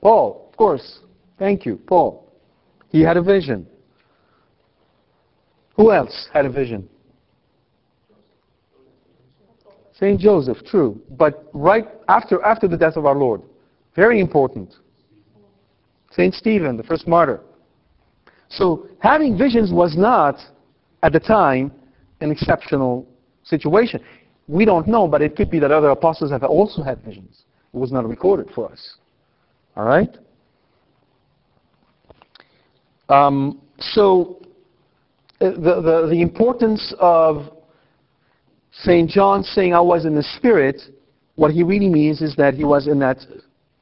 Paul, 0.00 0.48
of 0.50 0.56
course. 0.56 1.00
Thank 1.38 1.64
you, 1.64 1.76
Paul. 1.86 2.30
He 2.88 3.00
had 3.00 3.16
a 3.16 3.22
vision. 3.22 3.66
Who 5.76 5.92
else 5.92 6.28
had 6.32 6.44
a 6.44 6.50
vision? 6.50 6.88
Saint 9.98 10.20
Joseph, 10.20 10.58
true. 10.66 11.00
But 11.10 11.48
right 11.54 11.86
after, 12.08 12.44
after 12.44 12.66
the 12.66 12.76
death 12.76 12.96
of 12.96 13.06
our 13.06 13.14
Lord. 13.14 13.42
Very 13.94 14.20
important. 14.20 14.74
Saint 16.10 16.34
Stephen, 16.34 16.76
the 16.76 16.82
first 16.82 17.06
martyr. 17.06 17.40
So 18.56 18.86
having 18.98 19.36
visions 19.36 19.72
was 19.72 19.96
not, 19.96 20.36
at 21.02 21.12
the 21.12 21.20
time, 21.20 21.72
an 22.20 22.30
exceptional 22.30 23.06
situation. 23.44 24.00
We 24.46 24.64
don't 24.64 24.86
know, 24.86 25.08
but 25.08 25.22
it 25.22 25.36
could 25.36 25.50
be 25.50 25.58
that 25.60 25.70
other 25.70 25.90
apostles 25.90 26.30
have 26.30 26.42
also 26.44 26.82
had 26.82 27.02
visions. 27.02 27.44
It 27.72 27.76
was 27.76 27.92
not 27.92 28.06
recorded 28.06 28.50
for 28.54 28.70
us. 28.70 28.96
All 29.76 29.84
right? 29.84 30.16
Um, 33.08 33.60
so 33.78 34.42
uh, 35.40 35.50
the, 35.50 35.80
the, 35.80 36.08
the 36.10 36.20
importance 36.20 36.94
of 36.98 37.56
St. 38.72 39.08
John 39.08 39.42
saying 39.42 39.74
I 39.74 39.80
was 39.80 40.04
in 40.04 40.14
the 40.14 40.22
Spirit, 40.22 40.80
what 41.36 41.52
he 41.52 41.62
really 41.62 41.88
means 41.88 42.20
is 42.20 42.36
that 42.36 42.54
he 42.54 42.64
was 42.64 42.86
in 42.86 42.98
that 43.00 43.18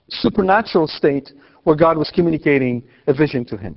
supernatural 0.09 0.87
state 0.87 1.33
where 1.65 1.77
God 1.77 1.99
was 1.99 2.11
communicating 2.15 2.83
a 3.07 3.13
vision 3.13 3.45
to 3.47 3.57
him. 3.57 3.77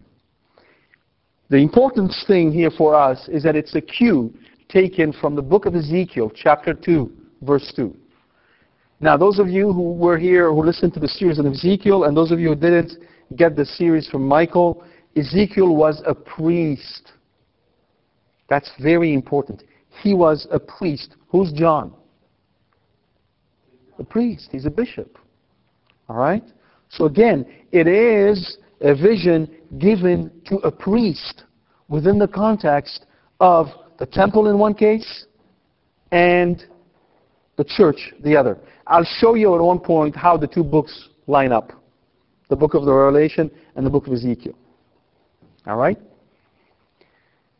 The 1.54 1.60
important 1.60 2.12
thing 2.26 2.52
here 2.52 2.72
for 2.72 2.96
us 2.96 3.28
is 3.28 3.44
that 3.44 3.56
it's 3.56 3.76
a 3.76 3.82
cue 3.82 4.34
taken 4.70 5.14
from 5.14 5.36
the 5.36 5.42
book 5.44 5.68
of 5.68 5.76
Ezekiel, 5.76 6.32
chapter 6.34 6.74
2, 6.74 7.12
verse 7.44 7.72
2. 7.76 7.96
Now, 9.00 9.18
those 9.18 9.38
of 9.38 9.48
you 9.50 9.72
who 9.72 9.94
were 9.94 10.18
here 10.18 10.52
who 10.52 10.64
listened 10.64 10.96
to 10.96 11.00
the 11.00 11.08
series 11.08 11.38
on 11.38 11.46
Ezekiel, 11.46 12.06
and 12.06 12.18
those 12.18 12.32
of 12.32 12.40
you 12.40 12.50
who 12.50 12.56
didn't 12.56 12.94
get 13.36 13.56
the 13.56 13.68
series 13.68 14.08
from 14.08 14.28
Michael, 14.28 14.84
Ezekiel 15.16 15.76
was 15.76 16.02
a 16.08 16.16
priest. 16.16 17.12
That's 18.50 18.72
very 18.82 19.14
important. 19.14 19.62
He 20.02 20.16
was 20.16 20.48
a 20.50 20.60
priest. 20.60 21.18
Who's 21.28 21.52
John? 21.52 21.94
A 24.00 24.04
priest. 24.04 24.50
He's 24.52 24.66
a 24.66 24.72
bishop. 24.72 25.20
All 26.10 26.16
right? 26.16 26.44
So 26.90 27.06
again, 27.06 27.46
it 27.72 27.88
is 27.88 28.58
a 28.84 28.94
vision 28.94 29.50
given 29.80 30.30
to 30.46 30.58
a 30.58 30.72
priest 30.72 31.46
within 31.88 32.20
the 32.20 32.28
context 32.28 33.06
of 33.40 33.68
the 33.98 34.06
temple 34.06 34.50
in 34.50 34.60
one 34.60 34.74
case 34.74 35.26
and 36.12 36.66
the 37.56 37.64
church 37.64 38.14
the 38.24 38.36
other. 38.36 38.58
I'll 38.86 39.08
show 39.20 39.36
you 39.36 39.56
at 39.56 39.62
one 39.62 39.80
point 39.80 40.16
how 40.16 40.38
the 40.38 40.48
two 40.48 40.64
books 40.64 41.10
line 41.28 41.52
up. 41.52 41.72
The 42.50 42.56
book 42.56 42.74
of 42.74 42.84
the 42.84 42.94
Revelation 42.94 43.50
and 43.76 43.86
the 43.86 43.90
book 43.90 44.06
of 44.08 44.14
Ezekiel. 44.14 44.54
All 45.66 45.78
right? 45.78 45.98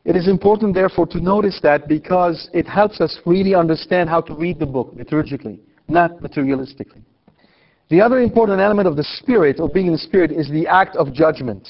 It 0.04 0.18
is 0.18 0.28
important, 0.28 0.74
therefore, 0.74 1.08
to 1.08 1.22
notice 1.22 1.60
that 1.64 1.88
because 1.88 2.50
it 2.54 2.68
helps 2.68 3.00
us 3.00 3.18
really 3.26 3.56
understand 3.56 4.10
how 4.10 4.20
to 4.22 4.36
read 4.36 4.60
the 4.60 4.66
book 4.66 4.94
liturgically, 4.96 5.60
not 5.88 6.20
materialistically. 6.20 7.03
The 7.90 8.02
other 8.02 8.20
important 8.20 8.60
element 8.60 8.88
of 8.88 8.96
the 8.96 9.04
Spirit, 9.04 9.60
of 9.60 9.74
being 9.74 9.88
in 9.88 9.94
the 9.94 10.00
Spirit, 10.00 10.32
is 10.32 10.50
the 10.50 10.68
act 10.68 10.96
of 10.96 11.14
judgment. 11.14 11.68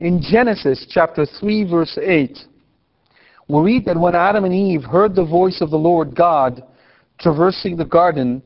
In 0.00 0.20
Genesis 0.20 0.86
chapter 0.90 1.26
3, 1.26 1.64
verse 1.64 1.98
8, 2.00 2.38
we 3.48 3.60
read 3.60 3.84
that 3.86 3.98
when 3.98 4.14
Adam 4.14 4.44
and 4.44 4.54
Eve 4.54 4.82
heard 4.82 5.14
the 5.14 5.24
voice 5.24 5.60
of 5.60 5.70
the 5.70 5.78
Lord 5.78 6.14
God 6.14 6.62
traversing 7.18 7.76
the 7.76 7.84
garden, 7.84 8.42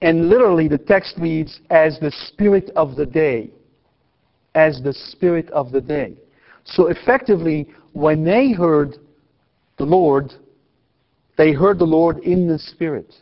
and 0.00 0.28
literally 0.28 0.68
the 0.68 0.78
text 0.78 1.16
reads, 1.18 1.60
as 1.70 1.98
the 2.00 2.10
Spirit 2.28 2.70
of 2.76 2.96
the 2.96 3.06
day. 3.06 3.50
As 4.54 4.82
the 4.82 4.92
Spirit 4.92 5.48
of 5.50 5.72
the 5.72 5.80
day. 5.80 6.16
So 6.64 6.88
effectively, 6.88 7.68
when 7.92 8.24
they 8.24 8.52
heard 8.52 8.96
the 9.78 9.84
Lord, 9.84 10.32
they 11.38 11.52
heard 11.52 11.78
the 11.78 11.84
Lord 11.84 12.18
in 12.18 12.46
the 12.46 12.58
Spirit. 12.58 13.14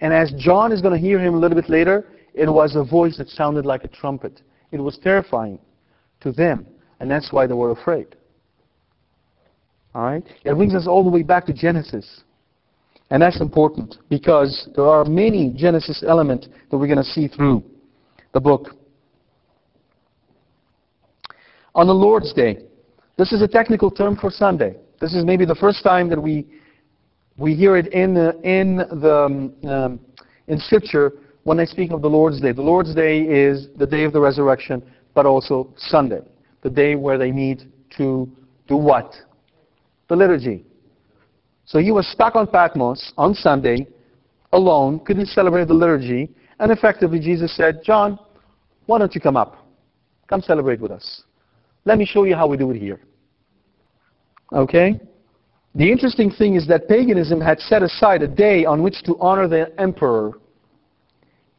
And 0.00 0.12
as 0.12 0.32
John 0.36 0.72
is 0.72 0.82
going 0.82 0.94
to 0.94 1.00
hear 1.00 1.18
him 1.18 1.34
a 1.34 1.38
little 1.38 1.56
bit 1.56 1.70
later, 1.70 2.06
it 2.34 2.48
was 2.48 2.76
a 2.76 2.84
voice 2.84 3.16
that 3.18 3.28
sounded 3.28 3.64
like 3.64 3.84
a 3.84 3.88
trumpet. 3.88 4.42
It 4.70 4.80
was 4.80 4.98
terrifying 4.98 5.58
to 6.20 6.32
them, 6.32 6.66
and 7.00 7.10
that's 7.10 7.32
why 7.32 7.46
they 7.46 7.54
were 7.54 7.70
afraid. 7.70 8.16
All 9.94 10.04
right? 10.04 10.24
It 10.44 10.54
brings 10.54 10.74
us 10.74 10.86
all 10.86 11.02
the 11.02 11.10
way 11.10 11.22
back 11.22 11.46
to 11.46 11.52
Genesis. 11.52 12.22
And 13.10 13.22
that's 13.22 13.40
important 13.40 13.96
because 14.10 14.68
there 14.74 14.86
are 14.86 15.04
many 15.04 15.52
Genesis 15.56 16.02
elements 16.06 16.48
that 16.70 16.76
we're 16.76 16.88
going 16.88 16.98
to 16.98 17.04
see 17.04 17.28
through 17.28 17.64
the 18.34 18.40
book. 18.40 18.76
On 21.74 21.86
the 21.86 21.94
Lord's 21.94 22.32
Day, 22.32 22.58
this 23.16 23.32
is 23.32 23.42
a 23.42 23.48
technical 23.48 23.90
term 23.90 24.16
for 24.16 24.30
Sunday. 24.30 24.76
This 25.00 25.14
is 25.14 25.24
maybe 25.24 25.44
the 25.44 25.54
first 25.54 25.82
time 25.82 26.08
that 26.10 26.20
we 26.20 26.46
we 27.38 27.54
hear 27.54 27.76
it 27.76 27.92
in 27.92 28.14
the, 28.14 28.40
in 28.42 28.76
the 28.76 29.14
um, 29.14 29.54
um, 29.68 30.00
in 30.48 30.58
Scripture 30.58 31.12
when 31.44 31.56
they 31.56 31.66
speak 31.66 31.90
of 31.90 32.02
the 32.02 32.08
Lord's 32.08 32.40
Day. 32.40 32.52
The 32.52 32.62
Lord's 32.62 32.94
Day 32.94 33.20
is 33.20 33.68
the 33.76 33.86
day 33.86 34.04
of 34.04 34.12
the 34.12 34.20
resurrection, 34.20 34.82
but 35.14 35.26
also 35.26 35.72
Sunday, 35.76 36.20
the 36.62 36.70
day 36.70 36.94
where 36.94 37.18
they 37.18 37.30
need 37.30 37.70
to 37.96 38.28
do 38.66 38.76
what? 38.76 39.14
The 40.08 40.16
liturgy. 40.16 40.64
So 41.64 41.78
he 41.78 41.90
was 41.90 42.06
stuck 42.08 42.36
on 42.36 42.46
Patmos 42.46 43.12
on 43.16 43.34
Sunday, 43.34 43.86
alone, 44.52 45.00
couldn't 45.00 45.26
celebrate 45.26 45.68
the 45.68 45.74
liturgy, 45.74 46.30
and 46.58 46.70
effectively 46.72 47.20
Jesus 47.20 47.56
said, 47.56 47.80
John, 47.84 48.18
why 48.86 48.98
don't 48.98 49.14
you 49.14 49.20
come 49.20 49.36
up? 49.36 49.66
Come 50.28 50.40
celebrate 50.40 50.80
with 50.80 50.92
us. 50.92 51.22
Let 51.84 51.98
me 51.98 52.06
show 52.06 52.24
you 52.24 52.34
how 52.34 52.46
we 52.46 52.56
do 52.56 52.70
it 52.70 52.78
here. 52.78 53.00
Okay? 54.52 55.00
The 55.76 55.92
interesting 55.92 56.30
thing 56.30 56.54
is 56.54 56.66
that 56.68 56.88
paganism 56.88 57.38
had 57.38 57.60
set 57.60 57.82
aside 57.82 58.22
a 58.22 58.26
day 58.26 58.64
on 58.64 58.82
which 58.82 59.02
to 59.02 59.14
honor 59.20 59.46
the 59.46 59.78
emperor, 59.78 60.32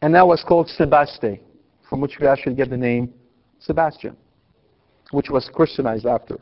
and 0.02 0.16
that 0.16 0.26
was 0.26 0.44
called 0.44 0.72
Sebaste, 0.76 1.40
from 1.88 2.02
which 2.02 2.18
we 2.20 2.26
actually 2.26 2.56
get 2.56 2.72
the 2.72 2.78
name 2.78 3.14
Sebastian, 3.60 4.18
which 5.12 5.30
was 5.30 5.48
Christianized 5.54 6.08
after. 6.08 6.40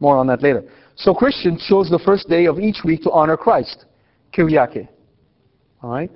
More 0.00 0.16
on 0.16 0.26
that 0.26 0.42
later. 0.42 0.64
So 0.96 1.14
Christians 1.14 1.64
chose 1.68 1.88
the 1.88 2.00
first 2.00 2.28
day 2.28 2.46
of 2.46 2.58
each 2.58 2.78
week 2.84 3.02
to 3.02 3.12
honor 3.12 3.36
Christ, 3.36 3.84
Kyriake. 4.36 4.88
All 5.84 5.90
right? 5.90 6.10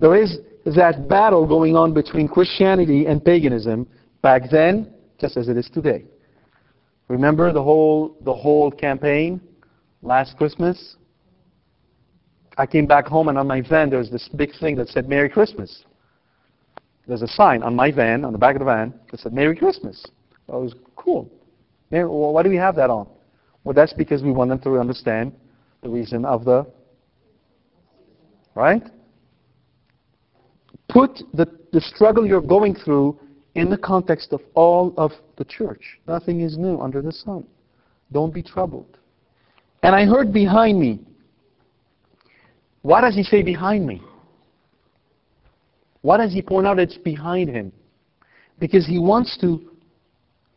There 0.00 0.16
is 0.20 0.38
that 0.66 1.08
battle 1.08 1.46
going 1.46 1.76
on 1.76 1.94
between 1.94 2.26
Christianity 2.26 3.06
and 3.06 3.24
paganism 3.24 3.86
back 4.20 4.50
then, 4.50 4.92
just 5.20 5.36
as 5.36 5.48
it 5.48 5.56
is 5.56 5.70
today. 5.72 6.06
Remember 7.06 7.52
the 7.52 7.62
whole 7.62 8.16
the 8.22 8.34
whole 8.34 8.72
campaign 8.72 9.40
last 10.04 10.36
Christmas, 10.36 10.96
I 12.56 12.66
came 12.66 12.86
back 12.86 13.06
home 13.06 13.28
and 13.28 13.38
on 13.38 13.46
my 13.46 13.62
van 13.62 13.90
there 13.90 13.98
was 13.98 14.10
this 14.10 14.28
big 14.36 14.50
thing 14.60 14.76
that 14.76 14.88
said 14.88 15.08
Merry 15.08 15.28
Christmas. 15.28 15.84
There's 17.08 17.22
a 17.22 17.28
sign 17.28 17.62
on 17.62 17.74
my 17.74 17.90
van, 17.90 18.24
on 18.24 18.32
the 18.32 18.38
back 18.38 18.54
of 18.54 18.60
the 18.60 18.66
van, 18.66 18.94
that 19.10 19.20
said 19.20 19.32
Merry 19.32 19.56
Christmas. 19.56 20.04
It 20.48 20.52
was 20.52 20.74
cool. 20.96 21.30
well, 21.90 22.32
why 22.32 22.42
do 22.42 22.48
we 22.48 22.56
have 22.56 22.76
that 22.76 22.90
on? 22.90 23.08
Well, 23.64 23.74
that's 23.74 23.92
because 23.92 24.22
we 24.22 24.30
want 24.30 24.50
them 24.50 24.60
to 24.60 24.78
understand 24.78 25.32
the 25.82 25.88
reason 25.88 26.24
of 26.24 26.44
the. 26.44 26.66
Right? 28.54 28.82
Put 30.88 31.22
the, 31.32 31.46
the 31.72 31.80
struggle 31.80 32.26
you're 32.26 32.40
going 32.40 32.74
through 32.74 33.18
in 33.54 33.68
the 33.68 33.78
context 33.78 34.32
of 34.32 34.40
all 34.54 34.94
of 34.96 35.12
the 35.36 35.44
church. 35.44 35.98
Nothing 36.06 36.40
is 36.40 36.56
new 36.56 36.78
under 36.78 37.02
the 37.02 37.12
sun. 37.12 37.46
Don't 38.12 38.32
be 38.32 38.42
troubled. 38.42 38.98
And 39.84 39.94
I 39.94 40.06
heard 40.06 40.32
behind 40.32 40.80
me. 40.80 40.98
Why 42.80 43.02
does 43.02 43.14
he 43.14 43.22
say 43.22 43.42
behind 43.42 43.86
me? 43.86 44.00
Why 46.00 46.16
does 46.16 46.32
he 46.32 46.40
point 46.40 46.66
out 46.66 46.78
it's 46.78 46.96
behind 46.96 47.50
him? 47.50 47.70
Because 48.58 48.86
he 48.86 48.98
wants 48.98 49.36
to 49.42 49.72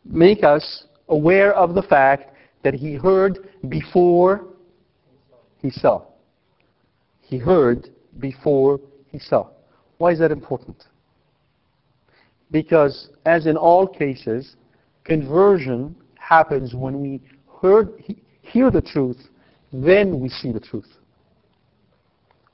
make 0.06 0.42
us 0.42 0.84
aware 1.10 1.52
of 1.52 1.74
the 1.74 1.82
fact 1.82 2.34
that 2.64 2.72
he 2.72 2.94
heard 2.94 3.50
before 3.68 4.46
he 5.60 5.68
saw. 5.68 6.04
He 7.20 7.36
heard 7.36 7.90
before 8.20 8.80
he 9.12 9.18
saw. 9.18 9.48
Why 9.98 10.12
is 10.12 10.20
that 10.20 10.30
important? 10.30 10.84
Because, 12.50 13.10
as 13.26 13.44
in 13.44 13.58
all 13.58 13.86
cases, 13.86 14.56
conversion 15.04 15.94
happens 16.14 16.72
when 16.74 17.02
we 17.02 17.20
heard, 17.60 18.02
hear 18.52 18.70
the 18.70 18.80
truth, 18.80 19.18
then 19.72 20.20
we 20.20 20.28
see 20.28 20.52
the 20.52 20.60
truth. 20.60 20.88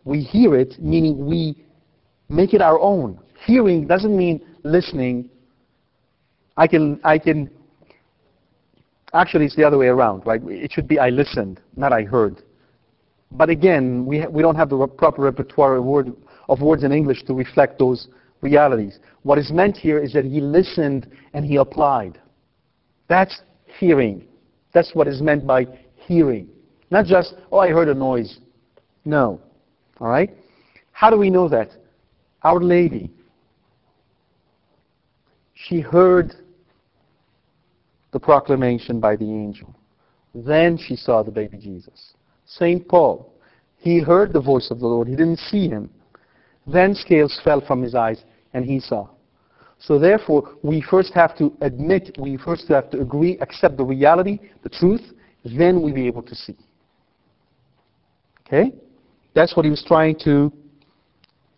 We 0.05 0.21
hear 0.21 0.55
it, 0.57 0.79
meaning 0.79 1.27
we 1.27 1.65
make 2.29 2.55
it 2.55 2.61
our 2.61 2.79
own. 2.81 3.19
Hearing 3.47 3.87
doesn't 3.87 4.17
mean 4.17 4.45
listening. 4.63 5.31
I 6.57 6.67
can, 6.67 7.01
I 7.05 7.19
can, 7.19 7.51
actually 9.13 9.47
it's 9.47 9.57
the 9.57 9.65
other 9.65 9.79
way 9.79 9.87
around, 9.87 10.27
right? 10.27 10.41
It 10.45 10.73
should 10.73 10.89
be 10.89 10.99
I 10.99 11.09
listened, 11.09 11.61
not 11.77 11.93
I 11.93 12.03
heard. 12.03 12.43
But 13.33 13.49
again, 13.49 14.07
we, 14.07 14.21
ha- 14.21 14.29
we 14.29 14.43
don't 14.43 14.57
have 14.57 14.71
the 14.71 14.87
proper 14.87 15.23
repertoire 15.23 15.77
of, 15.77 15.85
word, 15.85 16.13
of 16.49 16.61
words 16.61 16.85
in 16.85 16.93
English 16.93 17.25
to 17.25 17.35
reflect 17.35 17.79
those 17.79 18.09
realities. 18.43 18.99
What 19.23 19.39
is 19.39 19.51
meant 19.51 19.77
here 19.77 19.99
is 19.99 20.13
that 20.13 20.25
he 20.25 20.41
listened 20.41 21.11
and 21.33 21.45
he 21.45 21.57
applied. 21.57 22.21
That's 23.09 23.41
hearing. 23.79 24.27
That's 24.73 24.95
what 24.95 25.09
is 25.09 25.23
meant 25.23 25.47
by 25.47 25.67
hearing. 26.07 26.49
Not 26.91 27.07
just, 27.07 27.35
oh, 27.51 27.59
I 27.59 27.69
heard 27.69 27.89
a 27.89 27.95
noise. 27.95 28.39
No. 29.05 29.41
All 30.01 30.09
right? 30.09 30.31
How 30.93 31.11
do 31.11 31.17
we 31.17 31.31
know 31.31 31.49
that? 31.49 31.71
Our 32.43 32.61
Lady, 32.61 33.11
she 35.55 35.81
heard 35.81 36.35
the 38.13 38.21
proclamation 38.21 39.01
by 39.01 39.17
the 39.17 39.25
angel. 39.25 39.75
Then 40.35 40.79
she 40.79 40.95
saw 40.97 41.23
the 41.23 41.31
baby 41.31 41.59
Jesus. 41.59 42.15
St. 42.47 42.87
Paul, 42.87 43.33
he 43.79 43.99
heard 44.01 44.33
the 44.33 44.41
voice 44.41 44.71
of 44.71 44.81
the 44.81 44.87
Lord. 44.87 45.09
He 45.09 45.17
didn't 45.17 45.39
see 45.39 45.69
him. 45.69 45.91
Then 46.67 46.95
scales 46.95 47.41
fell 47.45 47.61
from 47.61 47.83
his 47.83 47.95
eyes, 47.95 48.25
and 48.53 48.65
he 48.65 48.81
saw. 48.81 49.09
So 49.79 49.99
therefore, 49.99 50.55
we 50.63 50.81
first 50.81 51.13
have 51.15 51.37
to 51.39 51.53
admit, 51.61 52.17
we 52.19 52.37
first 52.39 52.69
have 52.69 52.91
to 52.91 53.01
agree, 53.01 53.39
accept 53.41 53.77
the 53.77 53.85
reality, 53.85 54.39
the 54.63 54.71
truth, 54.71 55.03
then 55.45 55.83
we'll 55.83 55.95
be 55.95 56.07
able 56.07 56.23
to 56.23 56.35
see. 56.35 56.57
Okay? 58.47 58.73
That's 59.35 59.57
what 59.57 59.65
he 59.65 59.71
was 59.71 59.85
trying 59.87 60.17
to 60.25 60.53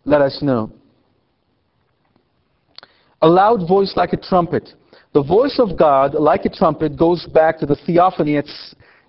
let 0.05 0.21
us 0.21 0.39
know. 0.41 0.71
A 3.21 3.27
loud 3.27 3.67
voice 3.67 3.93
like 3.95 4.13
a 4.13 4.17
trumpet. 4.17 4.73
The 5.13 5.23
voice 5.23 5.59
of 5.59 5.77
God, 5.77 6.13
like 6.13 6.45
a 6.45 6.49
trumpet, 6.49 6.97
goes 6.97 7.25
back 7.27 7.59
to 7.59 7.65
the 7.65 7.75
theophany 7.85 8.37
at, 8.37 8.45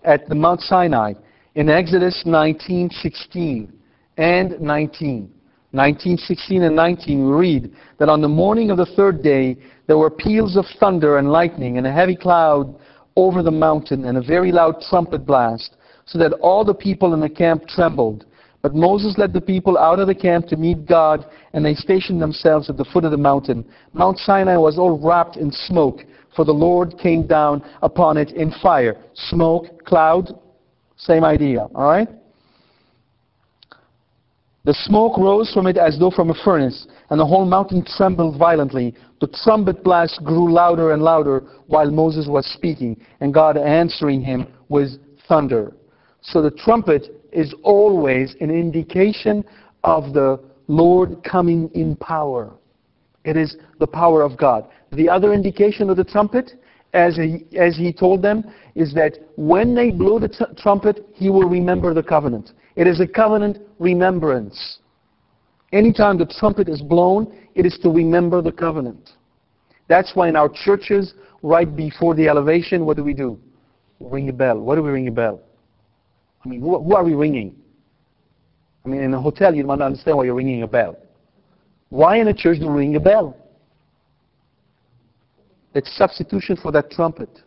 at 0.04 0.28
the 0.28 0.34
Mount 0.34 0.60
Sinai 0.62 1.14
in 1.54 1.68
Exodus 1.68 2.22
19:16 2.24 3.70
and 4.16 4.60
19. 4.60 5.30
19:16 5.74 6.62
and 6.62 6.74
19 6.74 7.26
we 7.26 7.32
read 7.32 7.72
that 7.98 8.08
on 8.08 8.22
the 8.22 8.28
morning 8.28 8.70
of 8.70 8.78
the 8.78 8.86
third 8.86 9.22
day 9.22 9.54
there 9.86 9.98
were 9.98 10.08
peals 10.08 10.56
of 10.56 10.64
thunder 10.80 11.18
and 11.18 11.30
lightning 11.30 11.76
and 11.76 11.86
a 11.86 11.92
heavy 11.92 12.16
cloud 12.16 12.74
over 13.18 13.42
the 13.42 13.50
mountain 13.50 14.04
and 14.04 14.16
a 14.16 14.22
very 14.22 14.52
loud 14.52 14.80
trumpet 14.88 15.26
blast, 15.26 15.76
so 16.06 16.18
that 16.18 16.32
all 16.34 16.64
the 16.64 16.72
people 16.72 17.14
in 17.14 17.20
the 17.20 17.28
camp 17.28 17.66
trembled. 17.66 18.24
But 18.62 18.76
Moses 18.76 19.18
led 19.18 19.32
the 19.32 19.40
people 19.40 19.76
out 19.76 19.98
of 19.98 20.06
the 20.06 20.14
camp 20.14 20.46
to 20.46 20.56
meet 20.56 20.86
God, 20.86 21.26
and 21.52 21.64
they 21.64 21.74
stationed 21.74 22.22
themselves 22.22 22.70
at 22.70 22.76
the 22.76 22.84
foot 22.84 23.04
of 23.04 23.10
the 23.10 23.16
mountain. 23.16 23.64
Mount 23.92 24.18
Sinai 24.18 24.56
was 24.56 24.78
all 24.78 25.00
wrapped 25.00 25.36
in 25.36 25.50
smoke, 25.50 26.04
for 26.36 26.44
the 26.44 26.52
Lord 26.52 26.96
came 26.96 27.26
down 27.26 27.64
upon 27.82 28.16
it 28.16 28.30
in 28.30 28.52
fire. 28.62 28.96
Smoke, 29.14 29.84
cloud, 29.84 30.38
same 30.96 31.24
idea, 31.24 31.66
all 31.74 31.90
right? 31.90 32.08
The 34.68 34.74
smoke 34.74 35.16
rose 35.16 35.50
from 35.50 35.66
it 35.66 35.78
as 35.78 35.98
though 35.98 36.10
from 36.10 36.28
a 36.28 36.34
furnace, 36.44 36.88
and 37.08 37.18
the 37.18 37.24
whole 37.24 37.46
mountain 37.46 37.82
trembled 37.82 38.38
violently. 38.38 38.94
The 39.18 39.28
trumpet 39.42 39.82
blast 39.82 40.22
grew 40.22 40.52
louder 40.52 40.92
and 40.92 41.00
louder 41.00 41.44
while 41.68 41.90
Moses 41.90 42.26
was 42.28 42.44
speaking, 42.44 43.00
and 43.20 43.32
God 43.32 43.56
answering 43.56 44.20
him 44.20 44.46
with 44.68 44.90
thunder. 45.26 45.72
So 46.20 46.42
the 46.42 46.50
trumpet 46.50 47.18
is 47.32 47.54
always 47.62 48.36
an 48.42 48.50
indication 48.50 49.42
of 49.84 50.12
the 50.12 50.38
Lord 50.66 51.24
coming 51.24 51.70
in 51.72 51.96
power. 51.96 52.52
It 53.24 53.38
is 53.38 53.56
the 53.80 53.86
power 53.86 54.20
of 54.20 54.36
God. 54.36 54.66
The 54.92 55.08
other 55.08 55.32
indication 55.32 55.88
of 55.88 55.96
the 55.96 56.04
trumpet, 56.04 56.52
as 56.92 57.16
he, 57.16 57.46
as 57.56 57.74
he 57.74 57.90
told 57.90 58.20
them, 58.20 58.44
is 58.74 58.92
that 58.92 59.14
when 59.36 59.74
they 59.74 59.90
blow 59.90 60.18
the 60.18 60.28
t- 60.28 60.44
trumpet, 60.58 61.06
he 61.14 61.30
will 61.30 61.48
remember 61.48 61.94
the 61.94 62.02
covenant. 62.02 62.52
It 62.78 62.86
is 62.86 63.00
a 63.00 63.08
covenant 63.08 63.58
remembrance. 63.80 64.78
Anytime 65.72 66.16
the 66.16 66.26
trumpet 66.26 66.68
is 66.68 66.80
blown, 66.80 67.36
it 67.56 67.66
is 67.66 67.76
to 67.82 67.90
remember 67.90 68.40
the 68.40 68.52
covenant. 68.52 69.10
That's 69.88 70.12
why 70.14 70.28
in 70.28 70.36
our 70.36 70.48
churches, 70.48 71.14
right 71.42 71.74
before 71.74 72.14
the 72.14 72.28
elevation, 72.28 72.86
what 72.86 72.96
do 72.96 73.02
we 73.02 73.14
do? 73.14 73.36
Ring 73.98 74.28
a 74.28 74.32
bell. 74.32 74.60
What 74.60 74.76
do 74.76 74.84
we 74.84 74.90
ring 74.90 75.08
a 75.08 75.10
bell? 75.10 75.40
I 76.44 76.48
mean, 76.48 76.60
who, 76.60 76.80
who 76.80 76.94
are 76.94 77.02
we 77.02 77.14
ringing? 77.14 77.56
I 78.86 78.90
mean, 78.90 79.00
in 79.00 79.12
a 79.12 79.20
hotel, 79.20 79.52
you 79.52 79.64
might 79.64 79.80
not 79.80 79.86
understand 79.86 80.16
why 80.16 80.24
you're 80.26 80.36
ringing 80.36 80.62
a 80.62 80.68
bell. 80.68 80.96
Why 81.88 82.18
in 82.18 82.28
a 82.28 82.34
church 82.34 82.60
do 82.60 82.68
we 82.68 82.78
ring 82.78 82.94
a 82.94 83.00
bell? 83.00 83.36
It's 85.74 85.90
substitution 85.96 86.56
for 86.62 86.70
that 86.70 86.92
trumpet. 86.92 87.40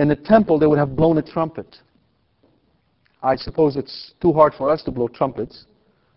In 0.00 0.08
the 0.08 0.16
temple, 0.16 0.58
they 0.58 0.66
would 0.66 0.80
have 0.80 0.96
blown 0.96 1.16
a 1.18 1.22
trumpet. 1.22 1.76
I 3.24 3.36
suppose 3.36 3.76
it's 3.76 4.12
too 4.20 4.34
hard 4.34 4.52
for 4.52 4.68
us 4.70 4.82
to 4.82 4.90
blow 4.90 5.08
trumpets, 5.08 5.64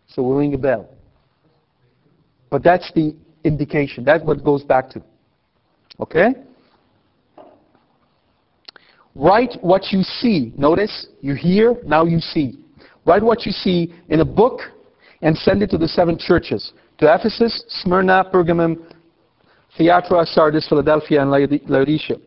so 0.08 0.22
we'll 0.22 0.38
ring 0.38 0.54
a 0.54 0.58
bell. 0.58 0.90
But 2.50 2.64
that's 2.64 2.92
the 2.94 3.16
indication. 3.46 4.04
That's 4.04 4.24
what 4.24 4.44
goes 4.44 4.64
back 4.64 4.90
to. 4.92 5.02
Okay? 6.02 6.36
Write 9.16 9.56
what 9.62 9.92
you 9.92 10.04
see. 10.04 10.54
Notice, 10.58 11.08
you 11.22 11.34
hear, 11.34 11.78
now 11.86 12.04
you 12.04 12.20
see. 12.20 12.60
Write 13.06 13.24
what 13.24 13.46
you 13.46 13.54
see 13.54 13.94
in 14.10 14.20
a 14.20 14.26
book 14.26 14.60
and 15.22 15.36
send 15.38 15.64
it 15.64 15.70
to 15.72 15.78
the 15.78 15.88
seven 15.88 16.18
churches 16.20 16.74
to 16.98 17.14
Ephesus, 17.14 17.64
Smyrna, 17.84 18.30
Pergamum, 18.34 18.94
Thyatira, 19.78 20.26
Sardis, 20.26 20.68
Philadelphia, 20.68 21.22
and 21.22 21.32
Laodicea. 21.32 22.18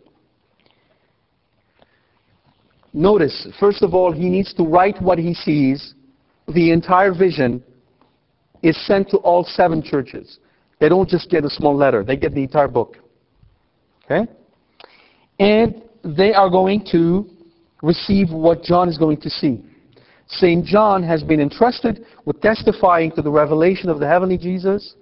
Notice, 2.93 3.47
first 3.59 3.83
of 3.83 3.95
all, 3.95 4.13
he 4.13 4.29
needs 4.29 4.53
to 4.55 4.65
write 4.65 5.01
what 5.01 5.19
he 5.19 5.35
sees. 5.35 5.95
The 6.49 6.73
entire 6.73 7.15
vision 7.15 7.63
is 8.63 8.77
sent 8.87 9.11
to 9.11 9.19
all 9.19 9.45
seven 9.45 9.83
churches. 9.83 10.39
They 10.81 10.89
don't 10.89 11.09
just 11.09 11.31
get 11.31 11.45
a 11.45 11.51
small 11.51 11.77
letter, 11.77 12.03
they 12.03 12.17
get 12.17 12.35
the 12.35 12.43
entire 12.43 12.69
book. 12.69 12.97
Okay? 14.05 14.31
And 15.39 15.83
they 16.03 16.33
are 16.33 16.51
going 16.51 16.85
to 16.91 17.29
receive 17.83 18.31
what 18.31 18.63
John 18.63 18.89
is 18.89 18.99
going 18.99 19.21
to 19.21 19.31
see. 19.31 19.63
St. 20.27 20.65
John 20.65 21.03
has 21.03 21.23
been 21.23 21.41
entrusted 21.41 22.05
with 22.25 22.41
testifying 22.41 23.11
to 23.13 23.23
the 23.23 23.31
revelation 23.31 23.89
of 23.89 23.99
the 23.99 24.07
heavenly 24.07 24.39
Jesus 24.39 24.95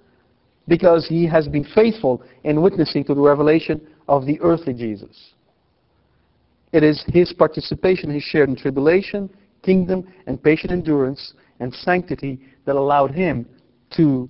because 0.67 1.07
he 1.07 1.27
has 1.27 1.49
been 1.49 1.65
faithful 1.75 2.23
in 2.45 2.63
witnessing 2.63 3.05
to 3.05 3.15
the 3.15 3.21
revelation 3.21 3.81
of 4.09 4.27
the 4.27 4.41
earthly 4.41 4.73
Jesus. 4.73 5.35
It 6.73 6.83
is 6.83 7.03
his 7.09 7.33
participation, 7.33 8.11
his 8.11 8.23
share 8.23 8.45
in 8.45 8.57
tribulation, 8.57 9.31
kingdom, 9.63 10.07
and 10.27 10.43
patient 10.43 10.73
endurance 10.73 11.33
and 11.61 11.73
sanctity 11.73 12.41
that 12.65 12.77
allowed 12.77 13.11
him 13.11 13.47
to 13.97 14.29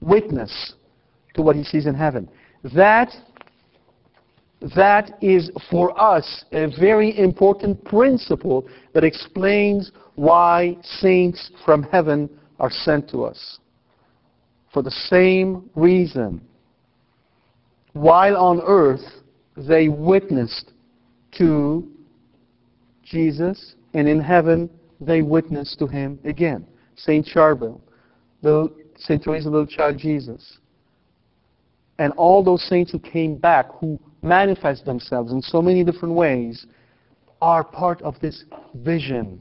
witness 0.00 0.74
to 1.34 1.42
what 1.42 1.56
he 1.56 1.64
sees 1.64 1.86
in 1.86 1.94
heaven. 1.94 2.28
That, 2.74 3.12
that 4.74 5.18
is 5.20 5.50
for 5.70 5.98
us 6.00 6.44
a 6.52 6.66
very 6.80 7.16
important 7.18 7.84
principle 7.84 8.66
that 8.94 9.04
explains 9.04 9.92
why 10.14 10.78
saints 10.82 11.50
from 11.64 11.82
heaven 11.84 12.30
are 12.58 12.70
sent 12.70 13.08
to 13.10 13.24
us. 13.24 13.58
For 14.72 14.82
the 14.82 14.90
same 14.90 15.70
reason. 15.74 16.40
While 17.92 18.36
on 18.36 18.60
earth, 18.62 19.04
they 19.56 19.88
witnessed 19.88 20.72
to 21.38 21.88
Jesus, 23.02 23.74
and 23.94 24.08
in 24.08 24.20
heaven 24.20 24.68
they 25.00 25.22
witness 25.22 25.76
to 25.78 25.86
him 25.86 26.18
again. 26.24 26.66
Saint 26.96 27.26
Charbel, 27.26 27.80
the 28.42 28.72
Saint 28.96 29.22
Teresa, 29.22 29.48
little 29.48 29.66
child 29.66 29.98
Jesus, 29.98 30.58
and 31.98 32.12
all 32.14 32.42
those 32.42 32.66
saints 32.68 32.92
who 32.92 32.98
came 32.98 33.36
back, 33.36 33.66
who 33.80 33.98
manifest 34.22 34.84
themselves 34.84 35.32
in 35.32 35.40
so 35.40 35.62
many 35.62 35.84
different 35.84 36.14
ways, 36.14 36.66
are 37.40 37.62
part 37.62 38.00
of 38.02 38.18
this 38.20 38.44
vision. 38.74 39.40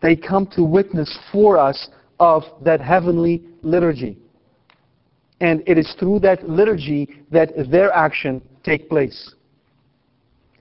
They 0.00 0.16
come 0.16 0.46
to 0.48 0.62
witness 0.62 1.18
for 1.32 1.58
us 1.58 1.88
of 2.20 2.42
that 2.62 2.80
heavenly 2.80 3.44
liturgy. 3.62 4.18
And 5.44 5.62
it 5.66 5.76
is 5.76 5.94
through 6.00 6.20
that 6.20 6.48
liturgy 6.48 7.06
that 7.30 7.50
their 7.70 7.92
action 7.92 8.40
take 8.62 8.88
place. 8.88 9.34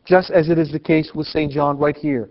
Just 0.03 0.29
as 0.29 0.49
it 0.49 0.59
is 0.59 0.73
the 0.73 0.79
case 0.79 1.11
with 1.15 1.25
St. 1.27 1.49
John 1.49 1.77
right 1.77 1.95
here. 1.95 2.29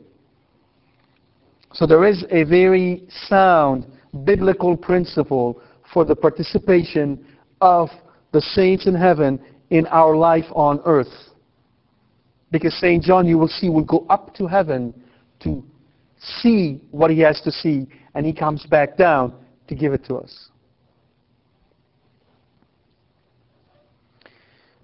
So 1.73 1.87
there 1.87 2.05
is 2.07 2.27
a 2.31 2.45
very 2.45 3.05
sound 3.27 3.87
biblical 4.25 4.77
principle 4.77 5.63
for 5.95 6.05
the 6.05 6.15
participation 6.15 7.25
of 7.63 7.89
the 8.33 8.43
saints 8.43 8.87
in 8.87 8.95
heaven 8.95 9.41
in 9.71 9.87
our 9.87 10.15
life 10.15 10.45
on 10.55 10.79
earth. 10.85 11.15
Because 12.51 12.75
St. 12.75 13.03
John, 13.03 13.27
you 13.27 13.39
will 13.39 13.49
see, 13.49 13.71
will 13.71 13.83
go 13.83 14.05
up 14.11 14.35
to 14.35 14.47
heaven 14.47 14.93
to 15.41 15.65
see 16.43 16.83
what 16.91 17.11
he 17.11 17.21
has 17.21 17.41
to 17.41 17.51
see, 17.51 17.89
and 18.15 18.27
he 18.27 18.33
comes 18.35 18.67
back 18.67 18.99
down 18.99 19.33
to 19.69 19.75
give 19.75 19.95
it 19.95 20.05
to 20.05 20.17
us. 20.17 20.51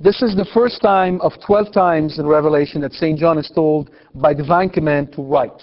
This 0.00 0.22
is 0.22 0.36
the 0.36 0.46
first 0.54 0.80
time 0.80 1.20
of 1.22 1.32
12 1.44 1.72
times 1.72 2.18
in 2.20 2.26
Revelation 2.26 2.80
that 2.82 2.92
St. 2.92 3.18
John 3.18 3.36
is 3.36 3.50
told 3.52 3.90
by 4.14 4.32
divine 4.32 4.70
command 4.70 5.12
to 5.14 5.22
write. 5.22 5.60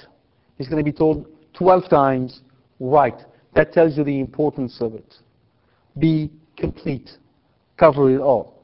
He's 0.58 0.68
going 0.68 0.84
to 0.84 0.92
be 0.92 0.96
told 0.96 1.28
12 1.54 1.90
times, 1.90 2.42
write. 2.82 3.22
That 3.54 3.72
tells 3.72 3.98
you 3.98 4.04
the 4.04 4.20
importance 4.20 4.82
of 4.82 4.94
it. 4.94 5.16
Be 5.98 6.30
complete. 6.58 7.12
Cover 7.78 8.14
it 8.14 8.20
all. 8.20 8.62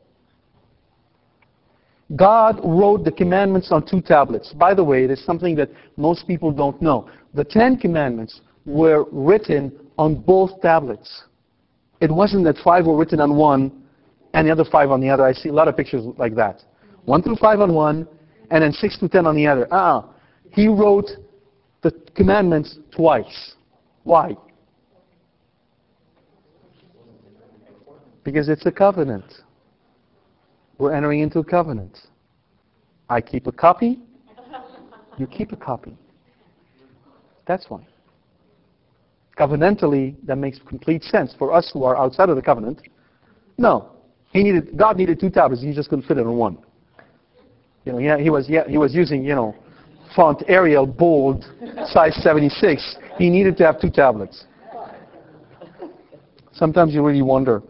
God 2.18 2.60
wrote 2.62 3.06
the 3.06 3.12
commandments 3.12 3.72
on 3.72 3.88
two 3.88 4.02
tablets. 4.02 4.52
By 4.52 4.74
the 4.74 4.84
way, 4.84 5.06
it 5.06 5.12
is 5.12 5.24
something 5.24 5.56
that 5.56 5.70
most 5.96 6.28
people 6.28 6.52
don't 6.52 6.82
know. 6.82 7.10
The 7.34 7.46
Ten 7.46 7.78
Commandments 7.78 8.42
were 8.66 9.06
written 9.10 9.72
on 9.98 10.16
both 10.16 10.62
tablets. 10.62 11.24
It 12.02 12.12
wasn't 12.12 12.44
that 12.44 12.58
five 12.58 12.86
were 12.86 12.98
written 12.98 13.22
on 13.22 13.38
one 13.38 13.81
and 14.34 14.48
the 14.48 14.52
other 14.52 14.66
five 14.66 14.92
on 14.92 15.02
the 15.02 15.10
other. 15.10 15.26
I 15.26 15.34
see 15.34 15.50
a 15.50 15.54
lot 15.54 15.68
of 15.68 15.76
pictures 15.76 16.06
like 16.18 16.36
that. 16.36 16.64
One 17.06 17.22
through 17.22 17.38
five 17.38 17.60
on 17.60 17.74
one, 17.74 18.08
and 18.50 18.64
then 18.64 18.72
six 18.72 18.98
to 19.00 19.10
ten 19.10 19.26
on 19.26 19.36
the 19.36 19.48
other. 19.48 19.68
Ah, 19.72 20.10
he 20.52 20.68
wrote 20.68 21.10
the 21.82 21.92
commandments 22.16 22.78
twice. 22.96 23.56
Why? 24.04 24.36
Because 28.24 28.50
it's 28.50 28.66
a 28.66 28.72
covenant. 28.72 29.26
We're 30.78 30.94
entering 30.94 31.22
into 31.22 31.40
a 31.40 31.44
covenant. 31.44 31.98
I 33.10 33.20
keep 33.20 33.48
a 33.48 33.52
copy, 33.52 34.00
you 35.18 35.28
keep 35.28 35.52
a 35.52 35.56
copy. 35.58 35.98
That's 37.46 37.66
why. 37.70 37.86
Covenantally, 39.38 40.16
that 40.26 40.38
makes 40.38 40.60
complete 40.68 41.04
sense. 41.04 41.36
For 41.38 41.54
us 41.54 41.70
who 41.74 41.84
are 41.84 41.98
outside 41.98 42.30
of 42.30 42.36
the 42.36 42.42
covenant, 42.42 42.82
no. 43.58 43.90
He 44.32 44.44
needed, 44.44 44.78
God 44.78 44.98
needed 44.98 45.20
two 45.20 45.30
tablets. 45.30 45.62
He 45.62 45.74
just 45.74 45.90
couldn't 45.90 46.06
fit 46.06 46.18
it 46.18 46.26
on 46.26 46.38
one. 46.38 46.58
You 47.86 47.94
know, 47.94 47.98
yeah, 47.98 48.18
he 48.18 48.30
was, 48.30 48.48
yeah, 48.48 48.68
he 48.68 48.78
was 48.78 48.94
using, 48.94 49.24
you 49.26 49.36
know, 49.36 49.56
font 50.16 50.44
Arial, 50.48 50.86
bold, 50.86 51.46
size 51.88 52.16
76. 52.22 52.98
He 53.18 53.30
needed 53.30 53.58
to 53.58 53.66
have 53.66 53.80
two 53.82 53.90
tablets. 53.90 54.46
Sometimes 56.54 56.94
you 56.94 57.04
really 57.04 57.22
wonder. 57.22 57.64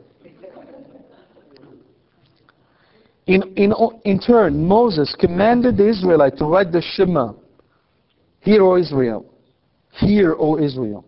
In, 3.28 3.44
in, 3.56 3.74
in 4.04 4.20
turn, 4.20 4.68
Moses 4.68 5.16
commanded 5.18 5.78
the 5.78 5.88
Israelites 5.88 6.38
to 6.40 6.46
write 6.46 6.72
the 6.72 6.82
Shema. 6.96 7.34
Hear, 8.42 8.64
O 8.64 8.76
Israel. 8.76 9.26
Hear, 9.92 10.36
O 10.38 10.58
Israel. 10.58 11.06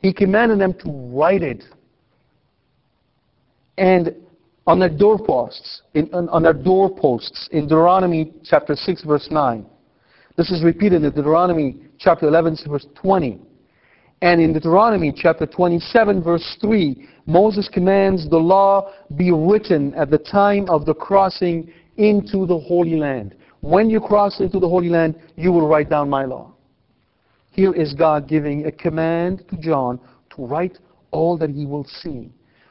He 0.00 0.12
commanded 0.12 0.60
them 0.60 0.72
to 0.74 0.90
write 0.90 1.42
it. 1.42 1.64
And 3.76 4.14
on 4.68 4.78
their 4.78 4.90
doorposts, 4.90 5.80
in, 5.94 6.10
on, 6.12 6.28
on 6.28 6.42
their 6.42 6.52
doorposts 6.52 7.48
in 7.52 7.62
Deuteronomy 7.62 8.34
chapter 8.44 8.76
6, 8.76 9.02
verse 9.02 9.26
9. 9.30 9.64
This 10.36 10.50
is 10.50 10.62
repeated 10.62 11.02
in 11.02 11.10
Deuteronomy 11.10 11.78
chapter 11.98 12.28
11, 12.28 12.58
verse 12.68 12.86
20. 12.94 13.40
And 14.20 14.42
in 14.42 14.52
Deuteronomy 14.52 15.10
chapter 15.16 15.46
27, 15.46 16.22
verse 16.22 16.56
3, 16.60 17.08
Moses 17.24 17.66
commands 17.72 18.28
the 18.28 18.36
law 18.36 18.92
be 19.16 19.32
written 19.32 19.94
at 19.94 20.10
the 20.10 20.18
time 20.18 20.68
of 20.68 20.84
the 20.84 20.94
crossing 20.94 21.72
into 21.96 22.44
the 22.44 22.58
Holy 22.58 22.96
Land. 22.96 23.36
When 23.60 23.88
you 23.88 24.00
cross 24.00 24.38
into 24.38 24.60
the 24.60 24.68
Holy 24.68 24.90
Land, 24.90 25.14
you 25.34 25.50
will 25.50 25.66
write 25.66 25.88
down 25.88 26.10
my 26.10 26.26
law. 26.26 26.52
Here 27.52 27.72
is 27.72 27.94
God 27.94 28.28
giving 28.28 28.66
a 28.66 28.72
command 28.72 29.44
to 29.48 29.56
John 29.56 29.98
to 30.36 30.44
write 30.44 30.78
all 31.10 31.38
that 31.38 31.48
he 31.48 31.64
will 31.64 31.84
see. 32.02 32.30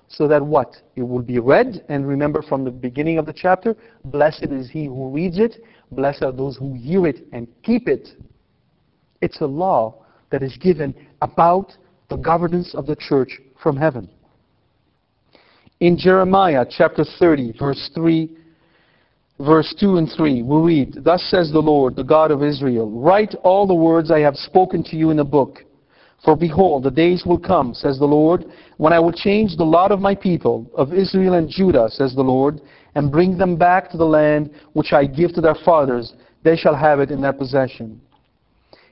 So 0.09 0.27
that 0.27 0.41
what? 0.41 0.75
It 0.95 1.03
will 1.03 1.21
be 1.21 1.39
read, 1.39 1.83
and 1.89 2.07
remember 2.07 2.41
from 2.41 2.63
the 2.63 2.71
beginning 2.71 3.17
of 3.17 3.25
the 3.25 3.33
chapter, 3.33 3.75
blessed 4.05 4.47
is 4.51 4.69
he 4.69 4.85
who 4.85 5.09
reads 5.09 5.37
it, 5.37 5.57
blessed 5.91 6.23
are 6.23 6.31
those 6.31 6.57
who 6.57 6.73
hear 6.73 7.07
it 7.07 7.27
and 7.33 7.47
keep 7.63 7.87
it. 7.87 8.09
It's 9.21 9.41
a 9.41 9.45
law 9.45 10.05
that 10.29 10.43
is 10.43 10.55
given 10.57 10.93
about 11.21 11.73
the 12.09 12.15
governance 12.17 12.73
of 12.73 12.85
the 12.85 12.95
church 12.95 13.39
from 13.61 13.75
heaven. 13.75 14.09
In 15.79 15.97
Jeremiah 15.97 16.65
chapter 16.69 17.05
30, 17.19 17.53
verse 17.59 17.89
3, 17.93 18.29
verse 19.39 19.75
2 19.79 19.97
and 19.97 20.09
3, 20.15 20.41
we 20.41 20.57
read, 20.57 21.03
Thus 21.03 21.21
says 21.29 21.51
the 21.51 21.59
Lord, 21.59 21.95
the 21.95 22.03
God 22.03 22.31
of 22.31 22.41
Israel, 22.41 22.89
Write 22.89 23.35
all 23.43 23.67
the 23.67 23.75
words 23.75 24.09
I 24.09 24.19
have 24.19 24.35
spoken 24.35 24.83
to 24.85 24.95
you 24.95 25.11
in 25.11 25.19
a 25.19 25.25
book. 25.25 25.59
For 26.23 26.35
behold, 26.35 26.83
the 26.83 26.91
days 26.91 27.23
will 27.25 27.37
come, 27.37 27.73
says 27.73 27.99
the 27.99 28.05
Lord, 28.05 28.45
when 28.77 28.91
I 28.91 28.99
will 28.99 29.11
change 29.11 29.55
the 29.55 29.63
lot 29.63 29.91
of 29.91 29.99
my 29.99 30.15
people, 30.15 30.69
of 30.75 30.93
Israel 30.93 31.35
and 31.35 31.49
Judah, 31.49 31.89
says 31.89 32.15
the 32.15 32.23
Lord, 32.23 32.59
and 32.95 33.11
bring 33.11 33.37
them 33.37 33.55
back 33.55 33.91
to 33.91 33.97
the 33.97 34.05
land 34.05 34.49
which 34.73 34.93
I 34.93 35.05
give 35.05 35.33
to 35.33 35.41
their 35.41 35.55
fathers. 35.63 36.13
They 36.43 36.55
shall 36.55 36.75
have 36.75 36.99
it 36.99 37.11
in 37.11 37.21
their 37.21 37.33
possession. 37.33 38.01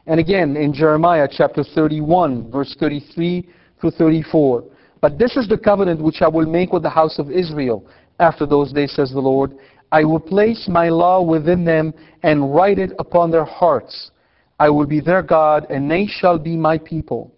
And 0.07 0.19
again, 0.19 0.55
in 0.55 0.71
Jeremiah 0.71 1.27
chapter 1.29 1.63
31, 1.63 2.51
verse 2.51 2.75
33 2.79 3.49
through 3.81 3.91
34. 3.91 4.63
But 5.01 5.17
this 5.17 5.35
is 5.35 5.47
the 5.47 5.57
covenant 5.57 6.01
which 6.01 6.21
I 6.21 6.27
will 6.27 6.45
make 6.45 6.71
with 6.71 6.83
the 6.83 6.89
house 6.89 7.17
of 7.17 7.31
Israel 7.31 7.85
after 8.19 8.45
those 8.45 8.71
days, 8.71 8.93
says 8.93 9.11
the 9.11 9.19
Lord. 9.19 9.57
I 9.91 10.03
will 10.03 10.19
place 10.19 10.67
my 10.67 10.89
law 10.89 11.21
within 11.21 11.65
them 11.65 11.93
and 12.23 12.53
write 12.53 12.79
it 12.79 12.91
upon 12.99 13.31
their 13.31 13.45
hearts. 13.45 14.11
I 14.59 14.69
will 14.69 14.85
be 14.85 15.01
their 15.01 15.21
God, 15.21 15.67
and 15.69 15.89
they 15.89 16.07
shall 16.07 16.39
be 16.39 16.55
my 16.55 16.77
people. 16.77 17.33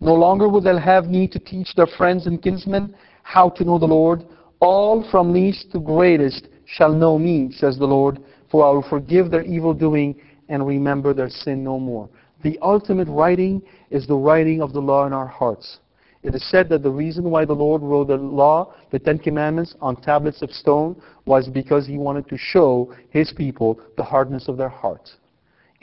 No 0.00 0.14
longer 0.14 0.48
will 0.48 0.60
they 0.60 0.78
have 0.80 1.06
need 1.06 1.30
to 1.32 1.38
teach 1.38 1.74
their 1.74 1.86
friends 1.86 2.26
and 2.26 2.42
kinsmen 2.42 2.94
how 3.22 3.50
to 3.50 3.64
know 3.64 3.78
the 3.78 3.86
Lord. 3.86 4.24
All 4.60 5.06
from 5.10 5.32
least 5.32 5.70
to 5.72 5.80
greatest 5.80 6.48
shall 6.64 6.92
know 6.92 7.18
me, 7.18 7.52
says 7.52 7.78
the 7.78 7.86
Lord, 7.86 8.18
for 8.50 8.66
I 8.66 8.70
will 8.70 8.88
forgive 8.88 9.30
their 9.30 9.42
evil 9.42 9.74
doing 9.74 10.20
and 10.48 10.66
remember 10.66 11.12
their 11.12 11.28
sin 11.28 11.62
no 11.62 11.78
more. 11.78 12.08
The 12.42 12.58
ultimate 12.62 13.08
writing 13.08 13.62
is 13.90 14.06
the 14.06 14.16
writing 14.16 14.62
of 14.62 14.72
the 14.72 14.80
law 14.80 15.06
in 15.06 15.12
our 15.12 15.26
hearts. 15.26 15.78
It 16.22 16.34
is 16.34 16.48
said 16.50 16.68
that 16.68 16.82
the 16.82 16.90
reason 16.90 17.30
why 17.30 17.44
the 17.44 17.52
Lord 17.52 17.82
wrote 17.82 18.08
the 18.08 18.16
law, 18.16 18.74
the 18.90 18.98
Ten 18.98 19.18
Commandments, 19.18 19.74
on 19.80 19.96
tablets 19.96 20.42
of 20.42 20.50
stone 20.50 21.00
was 21.26 21.48
because 21.48 21.86
he 21.86 21.98
wanted 21.98 22.28
to 22.28 22.38
show 22.38 22.94
his 23.10 23.32
people 23.32 23.80
the 23.96 24.04
hardness 24.04 24.48
of 24.48 24.56
their 24.56 24.68
heart. 24.68 25.10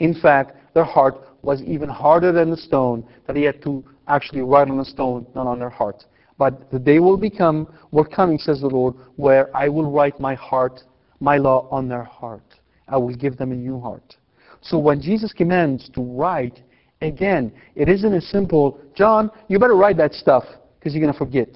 In 0.00 0.14
fact, 0.14 0.56
their 0.74 0.84
heart 0.84 1.14
was 1.42 1.62
even 1.62 1.88
harder 1.88 2.32
than 2.32 2.50
the 2.50 2.56
stone 2.56 3.06
that 3.26 3.36
he 3.36 3.42
had 3.42 3.62
to 3.62 3.84
actually 4.08 4.40
write 4.40 4.68
on 4.68 4.78
the 4.78 4.84
stone, 4.84 5.26
not 5.34 5.46
on 5.46 5.58
their 5.58 5.70
heart. 5.70 6.04
But 6.36 6.70
the 6.70 6.78
day 6.78 6.98
will 6.98 7.16
become, 7.16 7.72
will 7.90 8.04
coming, 8.04 8.38
says 8.38 8.60
the 8.62 8.66
Lord, 8.66 8.94
where 9.16 9.54
I 9.56 9.68
will 9.68 9.90
write 9.90 10.18
my 10.18 10.34
heart, 10.34 10.82
my 11.20 11.36
law 11.36 11.68
on 11.70 11.86
their 11.88 12.02
heart. 12.02 12.42
I 12.88 12.96
will 12.96 13.14
give 13.14 13.36
them 13.36 13.52
a 13.52 13.54
new 13.54 13.78
heart. 13.78 14.16
So 14.62 14.78
when 14.78 15.00
Jesus 15.00 15.32
commands 15.32 15.88
to 15.90 16.02
write, 16.02 16.62
again, 17.02 17.52
it 17.74 17.88
isn't 17.88 18.12
a 18.12 18.20
simple, 18.20 18.80
John, 18.94 19.30
you 19.48 19.58
better 19.58 19.76
write 19.76 19.96
that 19.98 20.14
stuff 20.14 20.44
because 20.78 20.94
you're 20.94 21.02
going 21.02 21.12
to 21.12 21.18
forget. 21.18 21.48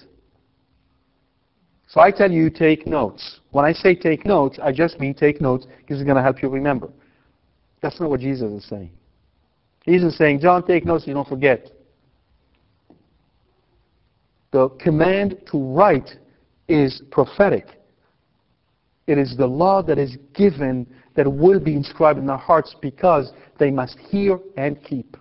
So 1.89 2.01
I 2.01 2.11
tell 2.11 2.31
you, 2.31 2.51
take 2.51 2.87
notes. 2.87 3.41
When 3.53 3.65
I 3.65 3.73
say 3.73 3.95
take 3.95 4.27
notes, 4.27 4.59
I 4.62 4.73
just 4.73 4.99
mean 5.01 5.15
take 5.15 5.41
notes 5.41 5.66
because 5.79 5.99
it's 6.01 6.05
going 6.05 6.16
to 6.16 6.23
help 6.23 6.43
you 6.43 6.49
remember. 6.49 6.91
That's 7.85 8.01
not 8.01 8.09
what 8.09 8.20
Jesus 8.20 8.51
is 8.51 8.66
saying. 8.66 8.93
Jesus 9.85 10.12
is 10.12 10.19
saying, 10.19 10.40
John, 10.40 10.66
take 10.66 10.86
notes 10.86 11.05
so 11.05 11.09
you 11.09 11.15
don't 11.15 11.28
forget. 11.28 11.70
The 14.52 14.70
command 14.81 15.36
to 15.52 15.59
write 15.59 16.09
is 16.66 17.02
prophetic. 17.11 17.66
It 19.06 19.19
is 19.19 19.36
the 19.36 19.47
law 19.47 19.82
that 19.82 19.98
is 19.98 20.16
given 20.32 20.86
that 21.15 21.31
will 21.31 21.61
be 21.61 21.77
inscribed 21.77 22.19
in 22.19 22.27
their 22.27 22.39
hearts 22.39 22.74
because 22.81 23.35
they 23.59 23.70
must 23.70 23.98
hear 23.98 24.39
and 24.56 24.82
keep. 24.82 25.19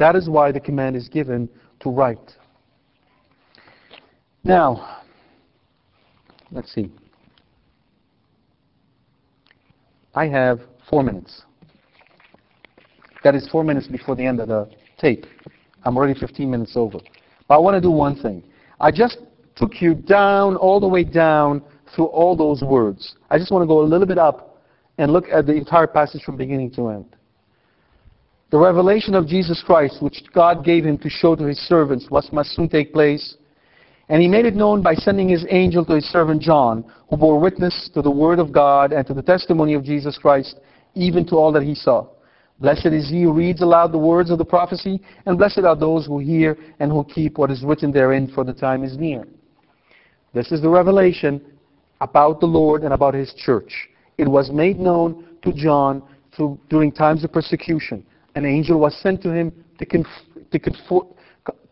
That 0.00 0.16
is 0.16 0.28
why 0.28 0.50
the 0.50 0.58
command 0.58 0.96
is 0.96 1.08
given 1.08 1.48
to 1.78 1.90
write. 1.90 2.32
Now, 4.42 5.02
let's 6.50 6.74
see. 6.74 6.90
I 10.12 10.26
have 10.26 10.62
four 10.90 11.02
minutes. 11.02 11.42
That 13.22 13.34
is 13.34 13.48
four 13.48 13.64
minutes 13.64 13.86
before 13.86 14.16
the 14.16 14.26
end 14.26 14.40
of 14.40 14.48
the 14.48 14.68
tape. 14.98 15.24
I'm 15.84 15.96
already 15.96 16.18
15 16.18 16.50
minutes 16.50 16.72
over. 16.74 16.98
But 17.48 17.54
I 17.54 17.58
want 17.58 17.76
to 17.76 17.80
do 17.80 17.90
one 17.90 18.20
thing. 18.20 18.42
I 18.80 18.90
just 18.90 19.18
took 19.56 19.80
you 19.80 19.94
down, 19.94 20.56
all 20.56 20.80
the 20.80 20.88
way 20.88 21.04
down, 21.04 21.62
through 21.94 22.06
all 22.06 22.36
those 22.36 22.62
words. 22.62 23.14
I 23.30 23.38
just 23.38 23.50
want 23.50 23.62
to 23.62 23.66
go 23.66 23.80
a 23.80 23.86
little 23.86 24.06
bit 24.06 24.18
up 24.18 24.62
and 24.98 25.12
look 25.12 25.26
at 25.32 25.46
the 25.46 25.54
entire 25.54 25.86
passage 25.86 26.22
from 26.22 26.36
beginning 26.36 26.70
to 26.72 26.88
end. 26.88 27.16
The 28.50 28.58
revelation 28.58 29.14
of 29.14 29.26
Jesus 29.26 29.62
Christ, 29.64 30.02
which 30.02 30.24
God 30.34 30.64
gave 30.64 30.84
him 30.84 30.98
to 30.98 31.08
show 31.08 31.36
to 31.36 31.44
his 31.44 31.58
servants, 31.58 32.06
what 32.08 32.30
must 32.32 32.50
soon 32.50 32.68
take 32.68 32.92
place. 32.92 33.36
And 34.08 34.20
he 34.20 34.26
made 34.26 34.44
it 34.44 34.56
known 34.56 34.82
by 34.82 34.94
sending 34.94 35.28
his 35.28 35.46
angel 35.50 35.84
to 35.84 35.94
his 35.94 36.04
servant 36.06 36.42
John, 36.42 36.84
who 37.08 37.16
bore 37.16 37.38
witness 37.38 37.90
to 37.94 38.02
the 38.02 38.10
word 38.10 38.40
of 38.40 38.50
God 38.50 38.92
and 38.92 39.06
to 39.06 39.14
the 39.14 39.22
testimony 39.22 39.74
of 39.74 39.84
Jesus 39.84 40.18
Christ, 40.18 40.58
even 40.94 41.26
to 41.26 41.36
all 41.36 41.52
that 41.52 41.62
he 41.62 41.74
saw. 41.74 42.06
Blessed 42.60 42.86
is 42.86 43.08
he 43.08 43.22
who 43.22 43.32
reads 43.32 43.62
aloud 43.62 43.90
the 43.90 43.98
words 43.98 44.30
of 44.30 44.38
the 44.38 44.44
prophecy, 44.44 45.00
and 45.24 45.38
blessed 45.38 45.60
are 45.60 45.76
those 45.76 46.06
who 46.06 46.18
hear 46.18 46.58
and 46.78 46.92
who 46.92 47.04
keep 47.04 47.38
what 47.38 47.50
is 47.50 47.62
written 47.64 47.90
therein, 47.90 48.30
for 48.34 48.44
the 48.44 48.52
time 48.52 48.84
is 48.84 48.98
near. 48.98 49.26
This 50.34 50.52
is 50.52 50.60
the 50.60 50.68
revelation 50.68 51.40
about 52.00 52.40
the 52.40 52.46
Lord 52.46 52.82
and 52.82 52.92
about 52.92 53.14
his 53.14 53.32
church. 53.34 53.88
It 54.18 54.28
was 54.28 54.50
made 54.50 54.78
known 54.78 55.24
to 55.42 55.52
John 55.52 56.02
through, 56.36 56.60
during 56.68 56.92
times 56.92 57.24
of 57.24 57.32
persecution. 57.32 58.04
An 58.34 58.44
angel 58.44 58.78
was 58.78 58.94
sent 59.00 59.22
to 59.22 59.32
him 59.32 59.52
to, 59.78 59.86
to, 59.86 61.06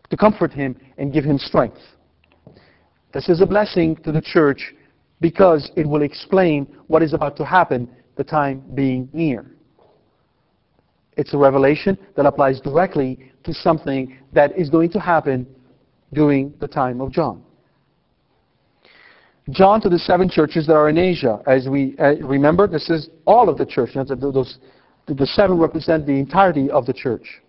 to 0.09 0.17
comfort 0.17 0.51
him 0.51 0.75
and 0.97 1.13
give 1.13 1.23
him 1.23 1.37
strength. 1.37 1.77
This 3.13 3.29
is 3.29 3.41
a 3.41 3.45
blessing 3.45 3.95
to 3.97 4.11
the 4.11 4.21
church 4.21 4.73
because 5.21 5.71
it 5.75 5.87
will 5.87 6.01
explain 6.01 6.65
what 6.87 7.03
is 7.03 7.13
about 7.13 7.35
to 7.37 7.45
happen, 7.45 7.89
the 8.19 8.23
time 8.25 8.61
being 8.75 9.07
near. 9.13 9.45
It's 11.15 11.33
a 11.33 11.37
revelation 11.37 11.97
that 12.17 12.25
applies 12.25 12.59
directly 12.59 13.31
to 13.45 13.53
something 13.53 14.17
that 14.33 14.59
is 14.59 14.69
going 14.69 14.91
to 14.91 14.99
happen 14.99 15.47
during 16.11 16.53
the 16.59 16.67
time 16.67 16.99
of 16.99 17.13
John. 17.13 17.41
John 19.51 19.79
to 19.79 19.87
the 19.87 19.99
seven 19.99 20.29
churches 20.29 20.67
that 20.67 20.73
are 20.73 20.89
in 20.89 20.97
Asia. 20.97 21.41
As 21.47 21.69
we 21.69 21.95
uh, 21.97 22.15
remember, 22.17 22.67
this 22.67 22.89
is 22.89 23.07
all 23.25 23.47
of 23.47 23.57
the 23.57 23.65
church. 23.65 23.91
Those, 23.95 24.57
the 25.07 25.25
seven 25.25 25.57
represent 25.57 26.05
the 26.05 26.19
entirety 26.19 26.69
of 26.69 26.85
the 26.85 26.93
church. 26.93 27.41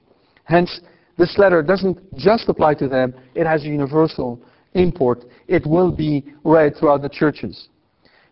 Hence, 0.44 0.80
this 1.18 1.36
letter 1.36 1.64
doesn't 1.64 1.98
just 2.16 2.48
apply 2.48 2.74
to 2.74 2.86
them, 2.86 3.12
it 3.34 3.44
has 3.44 3.64
a 3.64 3.66
universal 3.66 4.40
import. 4.74 5.24
It 5.48 5.66
will 5.66 5.90
be 5.90 6.32
read 6.44 6.76
throughout 6.76 7.02
the 7.02 7.08
churches. 7.08 7.70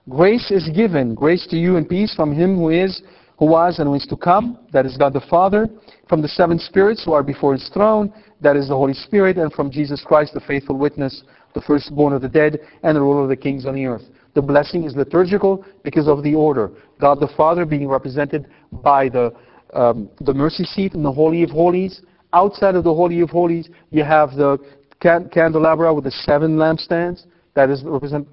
Grace 0.08 0.50
is 0.50 0.68
given, 0.70 1.14
grace 1.14 1.46
to 1.48 1.56
you 1.56 1.76
and 1.76 1.88
peace 1.88 2.14
from 2.14 2.32
him 2.32 2.56
who 2.56 2.70
is, 2.70 3.02
who 3.38 3.46
was, 3.46 3.78
and 3.78 3.88
who 3.88 3.94
is 3.94 4.06
to 4.06 4.16
come, 4.16 4.58
that 4.72 4.86
is 4.86 4.96
God 4.96 5.12
the 5.12 5.20
Father, 5.28 5.68
from 6.08 6.22
the 6.22 6.28
seven 6.28 6.58
spirits 6.58 7.04
who 7.04 7.12
are 7.12 7.22
before 7.22 7.52
his 7.52 7.68
throne, 7.68 8.12
that 8.40 8.56
is 8.56 8.68
the 8.68 8.74
Holy 8.74 8.94
Spirit, 8.94 9.36
and 9.36 9.52
from 9.52 9.70
Jesus 9.70 10.02
Christ, 10.04 10.32
the 10.34 10.40
faithful 10.40 10.76
witness, 10.76 11.24
the 11.54 11.60
firstborn 11.60 12.12
of 12.12 12.22
the 12.22 12.28
dead, 12.28 12.58
and 12.82 12.96
the 12.96 13.00
ruler 13.00 13.24
of 13.24 13.28
the 13.28 13.36
kings 13.36 13.66
on 13.66 13.74
the 13.74 13.84
earth. 13.84 14.02
The 14.34 14.42
blessing 14.42 14.84
is 14.84 14.96
liturgical 14.96 15.64
because 15.82 16.08
of 16.08 16.22
the 16.22 16.34
order. 16.34 16.70
God 17.00 17.20
the 17.20 17.28
Father 17.36 17.66
being 17.66 17.88
represented 17.88 18.48
by 18.70 19.08
the, 19.08 19.32
um, 19.74 20.08
the 20.20 20.32
mercy 20.32 20.64
seat 20.64 20.94
in 20.94 21.02
the 21.02 21.12
Holy 21.12 21.42
of 21.42 21.50
Holies. 21.50 22.02
Outside 22.32 22.76
of 22.76 22.84
the 22.84 22.94
Holy 22.94 23.20
of 23.20 23.30
Holies, 23.30 23.68
you 23.90 24.04
have 24.04 24.36
the 24.36 24.58
can- 25.00 25.28
candelabra 25.28 25.92
with 25.92 26.04
the 26.04 26.10
seven 26.10 26.56
lampstands. 26.56 27.24
That 27.54 27.70
is 27.70 27.82
represent, 27.82 28.28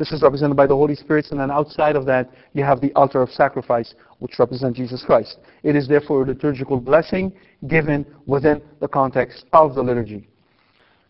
this 0.00 0.12
is 0.12 0.22
represented 0.22 0.56
by 0.56 0.66
the 0.66 0.74
Holy 0.74 0.94
Spirit, 0.94 1.26
and 1.30 1.38
then 1.38 1.50
outside 1.50 1.94
of 1.94 2.06
that, 2.06 2.30
you 2.54 2.64
have 2.64 2.80
the 2.80 2.90
altar 2.94 3.20
of 3.20 3.28
sacrifice, 3.28 3.92
which 4.18 4.38
represents 4.38 4.78
Jesus 4.78 5.04
Christ. 5.04 5.36
It 5.62 5.76
is 5.76 5.86
therefore 5.86 6.22
a 6.22 6.26
liturgical 6.26 6.80
blessing 6.80 7.30
given 7.68 8.06
within 8.24 8.62
the 8.80 8.88
context 8.88 9.44
of 9.52 9.74
the 9.74 9.82
liturgy. 9.82 10.26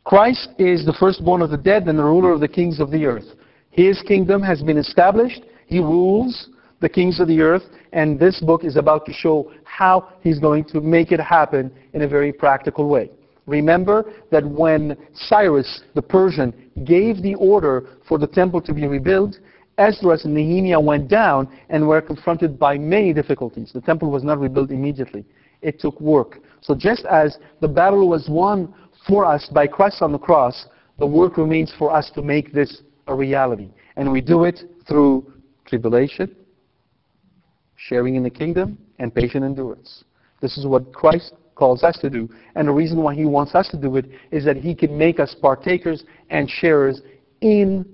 Christ 0.03 0.49
is 0.59 0.85
the 0.85 0.93
firstborn 0.99 1.41
of 1.41 1.51
the 1.51 1.57
dead 1.57 1.87
and 1.87 1.97
the 1.97 2.03
ruler 2.03 2.33
of 2.33 2.41
the 2.41 2.49
kings 2.49 2.81
of 2.81 2.91
the 2.91 3.07
earth. 3.07 3.37
His 3.71 4.03
kingdom 4.09 4.43
has 4.43 4.61
been 4.61 4.77
established. 4.77 5.43
He 5.67 5.79
rules. 5.79 6.49
the 6.81 6.89
kings 6.89 7.21
of 7.21 7.29
the 7.29 7.41
earth, 7.41 7.63
and 7.93 8.19
this 8.19 8.41
book 8.41 8.65
is 8.65 8.77
about 8.77 9.07
to 9.07 9.13
show 9.13 9.53
how 9.65 10.09
he's 10.23 10.39
going 10.39 10.65
to 10.65 10.81
make 10.81 11.13
it 11.13 11.21
happen 11.21 11.71
in 11.93 12.03
a 12.03 12.09
very 12.09 12.33
practical 12.33 12.89
way. 12.89 13.11
Remember 13.47 14.13
that 14.31 14.45
when 14.45 14.97
Cyrus 15.15 15.83
the 15.95 16.03
Persian 16.03 16.53
gave 16.85 17.23
the 17.23 17.35
order 17.35 17.89
for 18.07 18.19
the 18.19 18.27
temple 18.27 18.61
to 18.63 18.73
be 18.73 18.87
rebuilt, 18.87 19.39
Esdras 19.79 20.25
and 20.25 20.35
Nehemiah 20.35 20.79
went 20.79 21.09
down 21.09 21.49
and 21.71 21.87
were 21.87 22.03
confronted 22.03 22.59
by 22.59 22.77
many 22.77 23.13
difficulties. 23.13 23.73
The 23.73 23.81
temple 23.81 24.11
was 24.11 24.23
not 24.23 24.39
rebuilt 24.39 24.71
immediately. 24.71 25.25
It 25.63 25.81
took 25.81 25.99
work. 26.01 26.41
So 26.61 26.75
just 26.75 27.05
as 27.07 27.39
the 27.61 27.69
battle 27.69 28.09
was 28.09 28.29
won 28.29 28.75
for 29.07 29.25
us 29.25 29.49
by 29.53 29.67
Christ 29.67 30.03
on 30.03 30.13
the 30.13 30.19
cross, 30.19 30.67
the 30.99 31.07
work 31.07 31.39
remains 31.39 31.73
for 31.79 31.91
us 31.91 32.11
to 32.15 32.23
make 32.23 32.53
this 32.53 32.83
a 33.07 33.15
reality. 33.15 33.71
And 33.97 34.13
we 34.13 34.21
do 34.21 34.45
it 34.45 34.61
through 34.87 35.33
tribulation, 35.67 36.35
sharing 37.77 38.17
in 38.17 38.23
the 38.23 38.31
kingdom, 38.31 38.79
and 38.99 39.15
patient 39.15 39.45
endurance. 39.45 40.05
This 40.43 40.59
is 40.59 40.67
what 40.67 40.93
Christ 40.93 41.33
calls 41.61 41.85
us 41.85 41.99
to 41.99 42.11
do. 42.11 42.29
And 42.57 42.67
the 42.67 42.73
reason 42.73 43.03
why 43.03 43.15
he 43.15 43.27
wants 43.27 43.55
us 43.55 43.69
to 43.69 43.77
do 43.77 43.97
it 43.97 44.07
is 44.33 44.45
that 44.47 44.57
he 44.57 44.75
can 44.75 44.97
make 44.97 45.21
us 45.21 45.37
partakers 45.41 46.03
and 46.31 46.51
sharers 46.51 47.03
in 47.43 47.87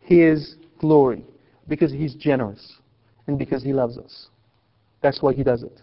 his 0.00 0.56
glory 0.78 1.22
because 1.68 1.92
he's 1.92 2.14
generous 2.14 2.78
and 3.26 3.38
because 3.38 3.62
he 3.62 3.72
loves 3.72 3.98
us. 3.98 4.28
That's 5.02 5.20
why 5.22 5.34
he 5.34 5.44
does 5.44 5.62
it. 5.62 5.82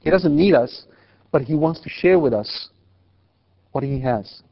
He 0.00 0.10
doesn't 0.10 0.34
need 0.34 0.54
us, 0.54 0.84
but 1.32 1.42
he 1.42 1.54
wants 1.54 1.80
to 1.80 1.90
share 1.90 2.18
with 2.18 2.32
us 2.32 2.68
what 3.72 3.82
he 3.82 4.00
has. 4.00 4.42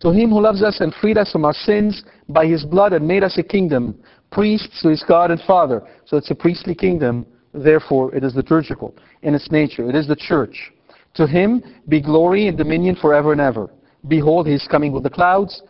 To 0.00 0.10
him 0.10 0.30
who 0.30 0.40
loves 0.40 0.62
us 0.62 0.80
and 0.80 0.94
freed 0.94 1.18
us 1.18 1.30
from 1.30 1.44
our 1.44 1.52
sins 1.52 2.02
by 2.28 2.46
his 2.46 2.64
blood 2.64 2.92
and 2.92 3.06
made 3.06 3.24
us 3.24 3.38
a 3.38 3.42
kingdom, 3.42 4.00
priests 4.30 4.82
to 4.82 4.88
his 4.88 5.04
God 5.06 5.30
and 5.32 5.40
Father. 5.42 5.82
So 6.06 6.16
it's 6.16 6.30
a 6.30 6.34
priestly 6.34 6.74
kingdom, 6.74 7.26
therefore 7.52 8.14
it 8.14 8.24
is 8.24 8.34
liturgical 8.34 8.94
in 9.22 9.34
its 9.34 9.50
nature. 9.50 9.88
It 9.88 9.94
is 9.94 10.06
the 10.06 10.16
church. 10.16 10.72
To 11.14 11.26
him 11.26 11.62
be 11.88 12.00
glory 12.00 12.48
and 12.48 12.56
dominion 12.56 12.96
forever 12.96 13.32
and 13.32 13.40
ever. 13.40 13.70
Behold, 14.08 14.46
he 14.46 14.54
is 14.54 14.66
coming 14.70 14.92
with 14.92 15.02
the 15.02 15.10
clouds. 15.10 15.62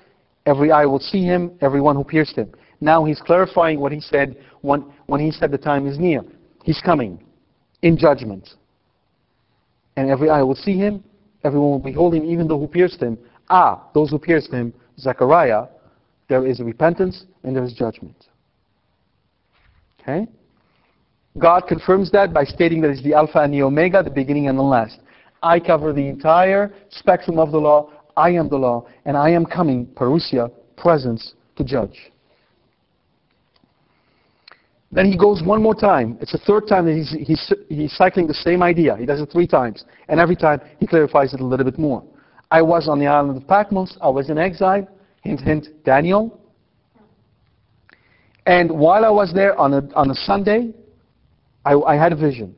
Every 0.47 0.71
eye 0.71 0.87
will 0.87 1.01
see 1.01 1.23
him, 1.23 1.53
everyone 1.61 1.97
who 1.97 2.05
pierced 2.05 2.37
him. 2.37 2.53
Now 2.81 3.05
he's 3.05 3.21
clarifying 3.21 3.79
what 3.79 3.93
he 3.93 4.01
said 4.01 4.37
when, 4.61 4.81
when 5.07 5.21
he 5.21 5.31
said 5.31 5.51
the 5.51 5.59
time 5.59 5.87
is 5.87 5.99
near. 5.99 6.23
He's 6.65 6.81
coming 6.81 7.23
in 7.83 7.97
judgment. 7.97 8.49
And 9.97 10.09
every 10.09 10.31
eye 10.31 10.43
will 10.43 10.55
see 10.55 10.77
him, 10.77 11.05
everyone 11.45 11.71
will 11.71 11.79
behold 11.79 12.15
him, 12.15 12.25
even 12.25 12.49
though 12.49 12.59
who 12.59 12.67
pierced 12.67 13.01
him. 13.01 13.19
Ah, 13.51 13.89
those 13.95 14.11
who 14.11 14.19
pierced 14.19 14.51
him, 14.51 14.73
Zechariah, 14.99 15.67
there 16.29 16.47
is 16.47 16.61
repentance 16.61 17.25
and 17.43 17.55
there 17.55 17.65
is 17.65 17.73
judgment. 17.73 18.17
Okay? 20.01 20.27
God 21.39 21.63
confirms 21.67 22.11
that 22.13 22.33
by 22.33 22.45
stating 22.45 22.81
that 22.83 22.91
it's 22.91 23.03
the 23.03 23.15
Alpha 23.15 23.39
and 23.39 23.53
the 23.53 23.63
Omega, 23.63 24.03
the 24.03 24.11
beginning 24.11 24.49
and 24.49 24.59
the 24.59 24.63
last. 24.63 24.99
I 25.43 25.59
cover 25.59 25.93
the 25.93 26.07
entire 26.07 26.73
spectrum 26.91 27.39
of 27.39 27.53
the 27.53 27.59
law. 27.59 27.91
I 28.17 28.31
am 28.31 28.49
the 28.49 28.57
law, 28.57 28.87
and 29.07 29.17
I 29.17 29.31
am 29.31 29.47
coming, 29.47 29.87
parousia, 29.87 30.51
presence, 30.77 31.35
to 31.57 31.65
judge. 31.65 32.13
Then 34.93 35.07
he 35.07 35.17
goes 35.17 35.43
one 35.43 35.63
more 35.63 35.75
time. 35.75 36.19
It's 36.21 36.33
the 36.33 36.39
third 36.39 36.69
time 36.69 36.85
that 36.85 36.95
he's, 36.95 37.27
he's, 37.27 37.53
he's 37.71 37.97
cycling 37.97 38.27
the 38.27 38.35
same 38.35 38.63
idea. 38.63 38.95
He 38.99 39.07
does 39.07 39.23
it 39.23 39.31
three 39.33 39.47
times. 39.47 39.85
And 40.09 40.21
every 40.21 40.37
time 40.37 40.61
he 40.79 40.87
clarifies 40.87 41.33
it 41.33 41.41
a 41.41 41.45
little 41.45 41.65
bit 41.65 41.79
more. 41.79 42.05
I 42.51 42.61
was 42.61 42.89
on 42.89 42.99
the 42.99 43.07
island 43.07 43.39
of 43.39 43.49
Patmos. 43.49 43.97
I 44.03 44.11
was 44.11 44.29
in 44.29 44.37
exile. 44.37 44.87
Hint, 45.23 45.41
hint, 45.41 45.69
Daniel. 45.85 46.39
And 48.45 48.71
while 48.71 49.07
I 49.07 49.09
was 49.09 49.33
there 49.33 49.59
on 49.59 49.73
a, 49.73 49.89
on 49.95 50.11
a 50.11 50.15
Sunday, 50.15 50.75
I, 51.65 51.75
I 51.75 51.97
had 51.97 52.13
a 52.13 52.17
vision. 52.17 52.55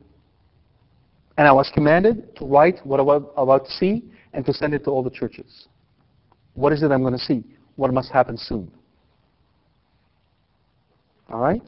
And 1.37 1.47
I 1.47 1.51
was 1.51 1.69
commanded 1.73 2.35
to 2.37 2.45
write 2.45 2.79
what 2.85 2.99
I 2.99 3.03
was 3.03 3.23
about 3.35 3.65
to 3.65 3.71
see 3.71 4.03
and 4.33 4.45
to 4.45 4.53
send 4.53 4.73
it 4.73 4.83
to 4.85 4.89
all 4.89 5.03
the 5.03 5.09
churches. 5.09 5.67
What 6.53 6.71
is 6.71 6.81
it 6.83 6.91
I'm 6.91 7.01
going 7.01 7.13
to 7.13 7.19
see? 7.19 7.43
What 7.75 7.93
must 7.93 8.11
happen 8.11 8.37
soon? 8.37 8.71
All 11.29 11.39
right? 11.39 11.61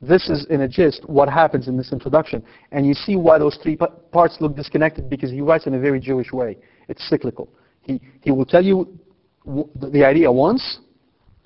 This 0.00 0.28
is, 0.28 0.46
in 0.50 0.60
a 0.60 0.68
gist, 0.68 1.08
what 1.08 1.28
happens 1.28 1.66
in 1.66 1.76
this 1.76 1.92
introduction. 1.92 2.42
And 2.70 2.86
you 2.86 2.94
see 2.94 3.16
why 3.16 3.38
those 3.38 3.58
three 3.62 3.76
parts 3.76 4.36
look 4.40 4.54
disconnected 4.54 5.08
because 5.10 5.30
he 5.30 5.40
writes 5.40 5.66
in 5.66 5.74
a 5.74 5.80
very 5.80 5.98
Jewish 5.98 6.32
way. 6.32 6.58
It's 6.88 7.08
cyclical. 7.08 7.48
He, 7.82 8.00
he 8.20 8.30
will 8.30 8.44
tell 8.44 8.62
you 8.62 8.98
the 9.46 10.04
idea 10.04 10.30
once, 10.30 10.80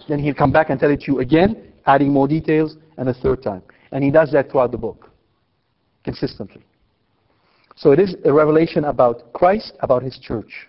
then 0.09 0.19
he'll 0.19 0.35
come 0.35 0.53
back 0.53 0.71
and 0.71 0.79
tell 0.79 0.91
it 0.91 1.01
to 1.03 1.13
you 1.13 1.21
again, 1.21 1.73
adding 1.87 2.13
more 2.13 2.27
details, 2.27 2.77
and 2.99 3.09
a 3.09 3.15
third 3.15 3.43
time. 3.43 3.63
And 3.93 4.03
he 4.03 4.11
does 4.11 4.33
that 4.33 4.51
throughout 4.51 4.73
the 4.73 4.79
book, 4.79 5.11
consistently. 6.03 6.65
So 7.77 7.93
it 7.93 7.99
is 7.99 8.17
a 8.25 8.33
revelation 8.33 8.85
about 8.85 9.33
Christ, 9.33 9.75
about 9.81 10.03
his 10.03 10.19
church, 10.19 10.69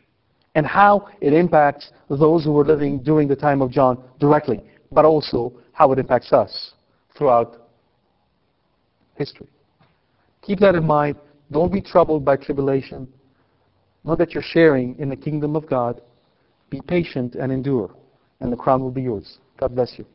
and 0.56 0.66
how 0.66 1.10
it 1.22 1.34
impacts 1.34 1.92
those 2.10 2.44
who 2.44 2.52
were 2.52 2.66
living 2.66 3.00
during 3.00 3.28
the 3.28 3.36
time 3.36 3.62
of 3.62 3.72
John 3.72 4.04
directly, 4.20 4.62
but 4.92 5.06
also 5.06 5.54
how 5.72 5.92
it 5.92 6.00
impacts 6.00 6.32
us 6.32 6.74
throughout 7.18 7.70
history. 9.16 9.48
Keep 10.42 10.60
that 10.60 10.76
in 10.76 10.86
mind. 10.86 11.16
Don't 11.52 11.72
be 11.72 11.82
troubled 11.82 12.26
by 12.26 12.36
tribulation. 12.36 13.08
Know 14.04 14.16
that 14.16 14.34
you're 14.34 14.44
sharing 14.44 14.98
in 15.00 15.10
the 15.10 15.16
kingdom 15.16 15.56
of 15.56 15.68
God. 15.68 16.02
Be 16.70 16.82
patient 16.82 17.36
and 17.36 17.52
endure, 17.52 17.94
and 18.40 18.52
the 18.52 18.58
crown 18.58 18.82
will 18.82 18.92
be 18.92 19.04
yours. 19.04 19.38
God 19.58 19.76
bless 19.76 19.94
you. 19.98 20.06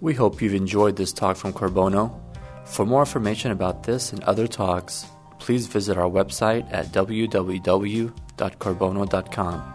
We 0.00 0.14
hope 0.14 0.40
you've 0.40 0.54
enjoyed 0.54 0.96
this 0.96 1.12
talk 1.12 1.36
from 1.36 1.52
Korbono. 1.52 2.18
For 2.64 2.86
more 2.86 3.02
information 3.02 3.50
about 3.50 3.82
this 3.82 4.12
and 4.12 4.22
other 4.24 4.46
talks, 4.46 5.04
please 5.38 5.66
visit 5.66 5.98
our 5.98 6.08
website 6.08 6.66
at 6.72 6.86
www.korbono.com. 6.86 9.74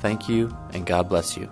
Thank 0.00 0.28
you, 0.28 0.54
and 0.72 0.84
God 0.84 1.08
bless 1.08 1.36
you. 1.36 1.48